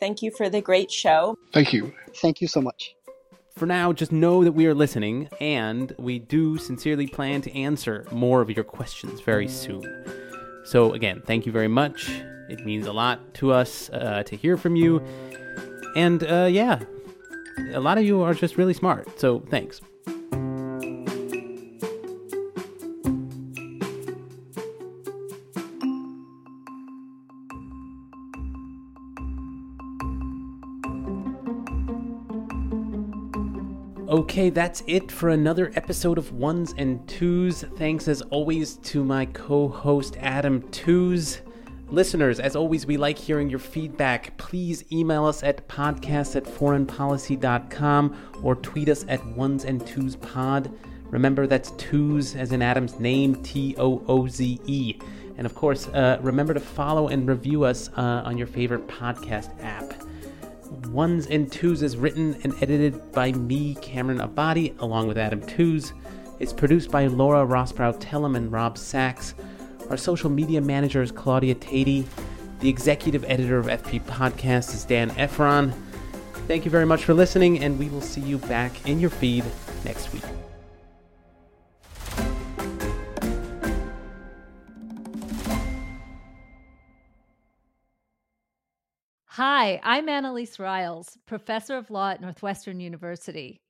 Thank 0.00 0.22
you 0.22 0.30
for 0.30 0.48
the 0.48 0.60
great 0.60 0.90
show. 0.90 1.38
Thank 1.52 1.72
you. 1.72 1.92
Thank 2.16 2.40
you 2.40 2.48
so 2.48 2.60
much. 2.60 2.94
For 3.54 3.66
now, 3.66 3.92
just 3.92 4.12
know 4.12 4.42
that 4.44 4.52
we 4.52 4.66
are 4.66 4.74
listening, 4.74 5.28
and 5.40 5.94
we 5.98 6.18
do 6.18 6.58
sincerely 6.58 7.06
plan 7.06 7.42
to 7.42 7.56
answer 7.56 8.06
more 8.10 8.40
of 8.40 8.50
your 8.50 8.64
questions 8.64 9.20
very 9.20 9.46
soon. 9.46 9.84
So, 10.64 10.92
again, 10.92 11.22
thank 11.26 11.46
you 11.46 11.52
very 11.52 11.68
much. 11.68 12.10
It 12.48 12.64
means 12.64 12.86
a 12.86 12.92
lot 12.92 13.34
to 13.34 13.52
us 13.52 13.90
uh, 13.90 14.22
to 14.24 14.36
hear 14.36 14.56
from 14.56 14.74
you. 14.74 15.02
And 15.94 16.24
uh, 16.24 16.48
yeah, 16.50 16.80
a 17.72 17.80
lot 17.80 17.98
of 17.98 18.04
you 18.04 18.22
are 18.22 18.34
just 18.34 18.56
really 18.56 18.74
smart. 18.74 19.20
So, 19.20 19.40
thanks. 19.50 19.80
Okay, 34.32 34.48
that's 34.48 34.82
it 34.86 35.12
for 35.12 35.28
another 35.28 35.70
episode 35.74 36.16
of 36.16 36.32
Ones 36.32 36.72
and 36.78 37.06
Tooze. 37.06 37.64
Thanks 37.76 38.08
as 38.08 38.22
always 38.22 38.76
to 38.76 39.04
my 39.04 39.26
co 39.26 39.68
host 39.68 40.16
Adam 40.20 40.62
Tooze. 40.70 41.42
Listeners, 41.90 42.40
as 42.40 42.56
always, 42.56 42.86
we 42.86 42.96
like 42.96 43.18
hearing 43.18 43.50
your 43.50 43.58
feedback. 43.58 44.34
Please 44.38 44.90
email 44.90 45.26
us 45.26 45.42
at 45.42 45.68
podcast 45.68 46.34
at 46.34 46.44
foreignpolicy.com 46.44 48.16
or 48.42 48.54
tweet 48.54 48.88
us 48.88 49.04
at 49.06 49.22
ones 49.36 49.66
and 49.66 49.86
tooze 49.86 50.16
pod. 50.16 50.72
Remember, 51.10 51.46
that's 51.46 51.72
Tooze 51.72 52.34
as 52.34 52.52
in 52.52 52.62
Adam's 52.62 52.98
name, 52.98 53.34
T 53.42 53.74
O 53.76 54.02
O 54.08 54.26
Z 54.28 54.58
E. 54.64 54.98
And 55.36 55.44
of 55.44 55.54
course, 55.54 55.88
uh, 55.88 56.18
remember 56.22 56.54
to 56.54 56.60
follow 56.60 57.08
and 57.08 57.28
review 57.28 57.64
us 57.64 57.90
uh, 57.98 58.22
on 58.24 58.38
your 58.38 58.46
favorite 58.46 58.86
podcast 58.86 59.50
app. 59.62 60.01
Ones 60.88 61.26
and 61.26 61.50
Tooze 61.50 61.82
is 61.82 61.96
written 61.96 62.36
and 62.44 62.54
edited 62.62 63.12
by 63.12 63.32
me, 63.32 63.74
Cameron 63.76 64.18
Abadi, 64.18 64.78
along 64.80 65.08
with 65.08 65.18
Adam 65.18 65.40
Tooze. 65.42 65.92
It's 66.40 66.52
produced 66.52 66.90
by 66.90 67.06
Laura 67.06 67.46
Rosbrow 67.46 67.96
Tellem 68.00 68.36
and 68.36 68.50
Rob 68.50 68.78
Sachs. 68.78 69.34
Our 69.90 69.96
social 69.96 70.30
media 70.30 70.60
manager 70.60 71.02
is 71.02 71.12
Claudia 71.12 71.54
Tatey. 71.54 72.06
The 72.60 72.68
executive 72.68 73.24
editor 73.28 73.58
of 73.58 73.66
FP 73.66 74.02
Podcast 74.02 74.74
is 74.74 74.84
Dan 74.84 75.10
Ephron. 75.12 75.72
Thank 76.48 76.64
you 76.64 76.70
very 76.70 76.86
much 76.86 77.04
for 77.04 77.14
listening, 77.14 77.62
and 77.62 77.78
we 77.78 77.88
will 77.88 78.00
see 78.00 78.20
you 78.20 78.38
back 78.38 78.88
in 78.88 78.98
your 78.98 79.10
feed 79.10 79.44
next 79.84 80.12
week. 80.12 80.24
Hi, 89.36 89.80
I'm 89.82 90.10
Annelise 90.10 90.58
Riles, 90.58 91.16
professor 91.24 91.78
of 91.78 91.90
law 91.90 92.10
at 92.10 92.20
Northwestern 92.20 92.80
University. 92.80 93.62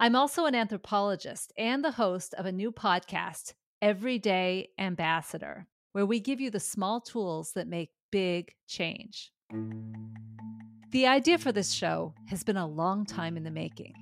I'm 0.00 0.16
also 0.16 0.46
an 0.46 0.56
anthropologist 0.56 1.52
and 1.56 1.84
the 1.84 1.92
host 1.92 2.34
of 2.34 2.44
a 2.44 2.50
new 2.50 2.72
podcast, 2.72 3.54
Everyday 3.80 4.70
Ambassador, 4.80 5.68
where 5.92 6.06
we 6.06 6.18
give 6.18 6.40
you 6.40 6.50
the 6.50 6.58
small 6.58 7.00
tools 7.00 7.52
that 7.52 7.68
make 7.68 7.92
big 8.10 8.50
change. 8.66 9.30
The 10.90 11.06
idea 11.06 11.38
for 11.38 11.52
this 11.52 11.70
show 11.70 12.12
has 12.26 12.42
been 12.42 12.56
a 12.56 12.66
long 12.66 13.06
time 13.06 13.36
in 13.36 13.44
the 13.44 13.50
making. 13.52 13.94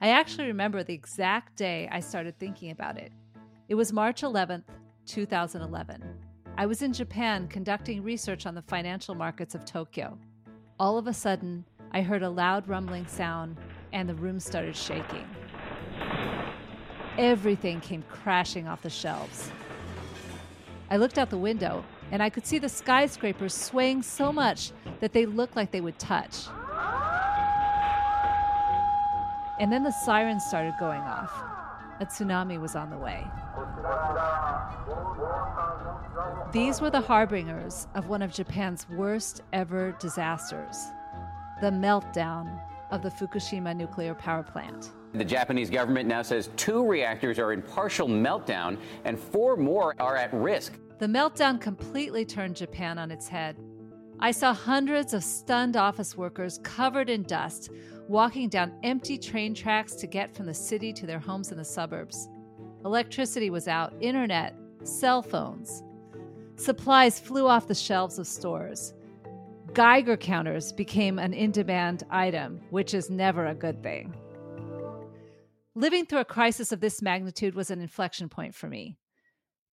I 0.00 0.10
actually 0.10 0.46
remember 0.46 0.84
the 0.84 0.94
exact 0.94 1.56
day 1.56 1.88
I 1.90 1.98
started 1.98 2.38
thinking 2.38 2.70
about 2.70 2.98
it. 2.98 3.10
It 3.68 3.74
was 3.74 3.92
March 3.92 4.22
11th, 4.22 4.62
2011. 5.06 6.04
I 6.56 6.66
was 6.66 6.82
in 6.82 6.92
Japan 6.92 7.48
conducting 7.48 8.04
research 8.04 8.46
on 8.46 8.54
the 8.54 8.62
financial 8.62 9.16
markets 9.16 9.56
of 9.56 9.64
Tokyo. 9.64 10.16
All 10.78 10.98
of 10.98 11.06
a 11.06 11.14
sudden, 11.14 11.64
I 11.90 12.02
heard 12.02 12.22
a 12.22 12.28
loud 12.28 12.68
rumbling 12.68 13.06
sound 13.06 13.56
and 13.94 14.06
the 14.06 14.14
room 14.14 14.38
started 14.38 14.76
shaking. 14.76 15.26
Everything 17.16 17.80
came 17.80 18.02
crashing 18.10 18.68
off 18.68 18.82
the 18.82 18.90
shelves. 18.90 19.50
I 20.90 20.98
looked 20.98 21.16
out 21.16 21.30
the 21.30 21.38
window 21.38 21.82
and 22.10 22.22
I 22.22 22.28
could 22.28 22.46
see 22.46 22.58
the 22.58 22.68
skyscrapers 22.68 23.54
swaying 23.54 24.02
so 24.02 24.30
much 24.30 24.72
that 25.00 25.14
they 25.14 25.24
looked 25.24 25.56
like 25.56 25.70
they 25.70 25.80
would 25.80 25.98
touch. 25.98 26.44
And 29.58 29.72
then 29.72 29.82
the 29.82 29.92
sirens 30.04 30.44
started 30.44 30.74
going 30.78 31.00
off. 31.00 31.55
A 32.00 32.06
tsunami 32.06 32.60
was 32.60 32.76
on 32.76 32.90
the 32.90 32.98
way. 32.98 33.26
These 36.52 36.80
were 36.80 36.90
the 36.90 37.00
harbingers 37.00 37.86
of 37.94 38.08
one 38.08 38.22
of 38.22 38.32
Japan's 38.32 38.88
worst 38.88 39.42
ever 39.52 39.92
disasters 39.98 40.90
the 41.60 41.70
meltdown 41.70 42.60
of 42.90 43.02
the 43.02 43.08
Fukushima 43.08 43.74
nuclear 43.74 44.14
power 44.14 44.42
plant. 44.42 44.90
The 45.14 45.24
Japanese 45.24 45.70
government 45.70 46.06
now 46.06 46.20
says 46.20 46.50
two 46.56 46.86
reactors 46.86 47.38
are 47.38 47.52
in 47.52 47.62
partial 47.62 48.08
meltdown 48.08 48.78
and 49.04 49.18
four 49.18 49.56
more 49.56 49.94
are 49.98 50.16
at 50.16 50.32
risk. 50.34 50.74
The 50.98 51.06
meltdown 51.06 51.60
completely 51.60 52.26
turned 52.26 52.56
Japan 52.56 52.98
on 52.98 53.10
its 53.10 53.26
head. 53.26 53.56
I 54.20 54.30
saw 54.30 54.52
hundreds 54.52 55.14
of 55.14 55.24
stunned 55.24 55.76
office 55.76 56.16
workers 56.16 56.60
covered 56.62 57.10
in 57.10 57.22
dust 57.22 57.70
walking 58.08 58.48
down 58.48 58.78
empty 58.82 59.18
train 59.18 59.54
tracks 59.54 59.94
to 59.96 60.06
get 60.06 60.34
from 60.34 60.46
the 60.46 60.54
city 60.54 60.92
to 60.92 61.06
their 61.06 61.18
homes 61.18 61.50
in 61.50 61.58
the 61.58 61.64
suburbs. 61.64 62.28
Electricity 62.84 63.50
was 63.50 63.68
out, 63.68 63.92
internet, 64.00 64.54
cell 64.84 65.22
phones. 65.22 65.82
Supplies 66.56 67.18
flew 67.18 67.46
off 67.46 67.68
the 67.68 67.74
shelves 67.74 68.18
of 68.18 68.26
stores. 68.26 68.94
Geiger 69.72 70.16
counters 70.16 70.72
became 70.72 71.18
an 71.18 71.34
in 71.34 71.50
demand 71.50 72.04
item, 72.10 72.60
which 72.70 72.94
is 72.94 73.10
never 73.10 73.46
a 73.46 73.54
good 73.54 73.82
thing. 73.82 74.14
Living 75.74 76.06
through 76.06 76.20
a 76.20 76.24
crisis 76.24 76.72
of 76.72 76.80
this 76.80 77.02
magnitude 77.02 77.54
was 77.54 77.70
an 77.70 77.80
inflection 77.80 78.28
point 78.28 78.54
for 78.54 78.68
me. 78.68 78.96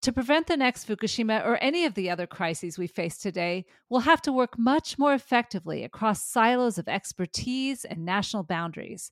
To 0.04 0.12
prevent 0.12 0.48
the 0.48 0.58
next 0.58 0.86
Fukushima 0.86 1.46
or 1.46 1.56
any 1.62 1.86
of 1.86 1.94
the 1.94 2.10
other 2.10 2.26
crises 2.26 2.76
we 2.76 2.86
face 2.86 3.16
today, 3.16 3.64
we'll 3.88 4.02
have 4.02 4.20
to 4.20 4.34
work 4.34 4.58
much 4.58 4.98
more 4.98 5.14
effectively 5.14 5.82
across 5.82 6.22
silos 6.22 6.76
of 6.76 6.88
expertise 6.88 7.86
and 7.86 8.04
national 8.04 8.42
boundaries. 8.42 9.10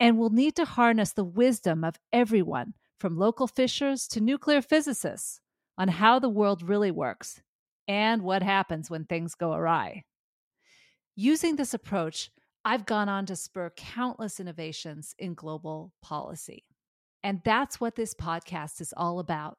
And 0.00 0.18
we'll 0.18 0.30
need 0.30 0.56
to 0.56 0.64
harness 0.64 1.12
the 1.12 1.22
wisdom 1.22 1.84
of 1.84 2.00
everyone, 2.12 2.74
from 2.98 3.16
local 3.16 3.46
fishers 3.46 4.08
to 4.08 4.20
nuclear 4.20 4.60
physicists, 4.60 5.40
on 5.78 5.86
how 5.86 6.18
the 6.18 6.28
world 6.28 6.60
really 6.60 6.90
works 6.90 7.40
and 7.86 8.22
what 8.22 8.42
happens 8.42 8.90
when 8.90 9.04
things 9.04 9.36
go 9.36 9.52
awry. 9.52 10.02
Using 11.14 11.54
this 11.54 11.72
approach, 11.72 12.32
I've 12.64 12.84
gone 12.84 13.08
on 13.08 13.26
to 13.26 13.36
spur 13.36 13.70
countless 13.76 14.40
innovations 14.40 15.14
in 15.20 15.34
global 15.34 15.92
policy. 16.02 16.64
And 17.22 17.42
that's 17.44 17.80
what 17.80 17.94
this 17.94 18.12
podcast 18.12 18.80
is 18.80 18.92
all 18.96 19.20
about. 19.20 19.56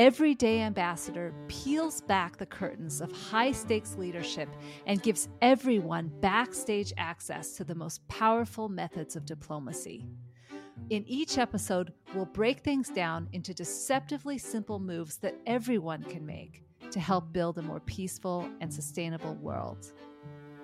Everyday 0.00 0.62
Ambassador 0.62 1.34
peels 1.46 2.00
back 2.00 2.38
the 2.38 2.46
curtains 2.46 3.02
of 3.02 3.12
high 3.12 3.52
stakes 3.52 3.96
leadership 3.96 4.48
and 4.86 5.02
gives 5.02 5.28
everyone 5.42 6.10
backstage 6.22 6.94
access 6.96 7.52
to 7.58 7.64
the 7.64 7.74
most 7.74 8.08
powerful 8.08 8.70
methods 8.70 9.14
of 9.14 9.26
diplomacy. 9.26 10.06
In 10.88 11.04
each 11.06 11.36
episode, 11.36 11.92
we'll 12.14 12.24
break 12.24 12.60
things 12.60 12.88
down 12.88 13.28
into 13.34 13.52
deceptively 13.52 14.38
simple 14.38 14.78
moves 14.78 15.18
that 15.18 15.36
everyone 15.46 16.02
can 16.04 16.24
make 16.24 16.64
to 16.92 16.98
help 16.98 17.30
build 17.30 17.58
a 17.58 17.62
more 17.62 17.80
peaceful 17.80 18.48
and 18.62 18.72
sustainable 18.72 19.34
world. 19.34 19.92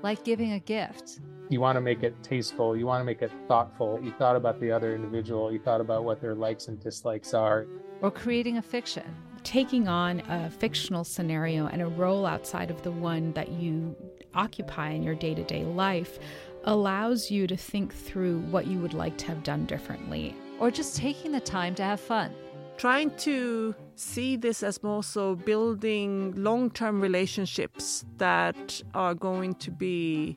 Like 0.02 0.24
giving 0.24 0.52
a 0.52 0.60
gift. 0.60 1.20
You 1.50 1.60
want 1.60 1.76
to 1.76 1.82
make 1.82 2.02
it 2.02 2.22
tasteful, 2.22 2.74
you 2.74 2.86
want 2.86 3.02
to 3.02 3.04
make 3.04 3.20
it 3.20 3.32
thoughtful. 3.48 4.00
You 4.02 4.12
thought 4.12 4.36
about 4.36 4.62
the 4.62 4.72
other 4.72 4.94
individual, 4.94 5.52
you 5.52 5.58
thought 5.58 5.82
about 5.82 6.04
what 6.04 6.22
their 6.22 6.34
likes 6.34 6.68
and 6.68 6.80
dislikes 6.80 7.34
are. 7.34 7.66
Or 8.02 8.10
creating 8.10 8.58
a 8.58 8.62
fiction. 8.62 9.04
Taking 9.42 9.88
on 9.88 10.20
a 10.28 10.50
fictional 10.50 11.04
scenario 11.04 11.66
and 11.66 11.80
a 11.80 11.86
role 11.86 12.26
outside 12.26 12.70
of 12.70 12.82
the 12.82 12.90
one 12.90 13.32
that 13.32 13.52
you 13.52 13.96
occupy 14.34 14.90
in 14.90 15.02
your 15.02 15.14
day 15.14 15.34
to 15.34 15.44
day 15.44 15.64
life 15.64 16.18
allows 16.64 17.30
you 17.30 17.46
to 17.46 17.56
think 17.56 17.94
through 17.94 18.40
what 18.50 18.66
you 18.66 18.78
would 18.80 18.92
like 18.92 19.16
to 19.18 19.26
have 19.26 19.42
done 19.42 19.64
differently. 19.66 20.34
Or 20.58 20.70
just 20.70 20.96
taking 20.96 21.32
the 21.32 21.40
time 21.40 21.74
to 21.76 21.84
have 21.84 22.00
fun. 22.00 22.34
Trying 22.76 23.10
to 23.18 23.74
see 23.94 24.36
this 24.36 24.62
as 24.62 24.82
more 24.82 25.02
so 25.02 25.34
building 25.34 26.34
long 26.36 26.70
term 26.70 27.00
relationships 27.00 28.04
that 28.18 28.82
are 28.94 29.14
going 29.14 29.54
to 29.54 29.70
be 29.70 30.36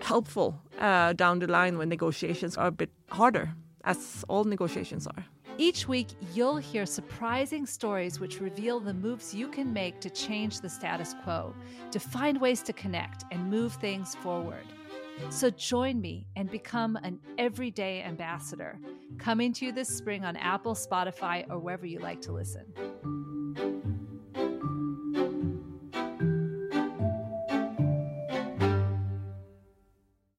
helpful 0.00 0.60
uh, 0.80 1.12
down 1.12 1.38
the 1.38 1.46
line 1.46 1.78
when 1.78 1.88
negotiations 1.88 2.56
are 2.56 2.68
a 2.68 2.72
bit 2.72 2.90
harder, 3.10 3.54
as 3.84 4.24
all 4.28 4.44
negotiations 4.44 5.06
are. 5.06 5.24
Each 5.60 5.88
week, 5.88 6.06
you'll 6.32 6.56
hear 6.56 6.86
surprising 6.86 7.66
stories 7.66 8.20
which 8.20 8.40
reveal 8.40 8.78
the 8.78 8.94
moves 8.94 9.34
you 9.34 9.48
can 9.48 9.72
make 9.72 10.00
to 10.00 10.08
change 10.08 10.60
the 10.60 10.68
status 10.68 11.16
quo, 11.24 11.52
to 11.90 11.98
find 11.98 12.40
ways 12.40 12.62
to 12.62 12.72
connect 12.72 13.24
and 13.32 13.50
move 13.50 13.72
things 13.74 14.14
forward. 14.14 14.64
So 15.30 15.50
join 15.50 16.00
me 16.00 16.28
and 16.36 16.48
become 16.48 16.94
an 17.02 17.18
everyday 17.38 18.04
ambassador, 18.04 18.78
coming 19.18 19.52
to 19.54 19.66
you 19.66 19.72
this 19.72 19.88
spring 19.88 20.24
on 20.24 20.36
Apple, 20.36 20.76
Spotify, 20.76 21.44
or 21.50 21.58
wherever 21.58 21.86
you 21.86 21.98
like 21.98 22.20
to 22.20 22.32
listen. 22.32 23.27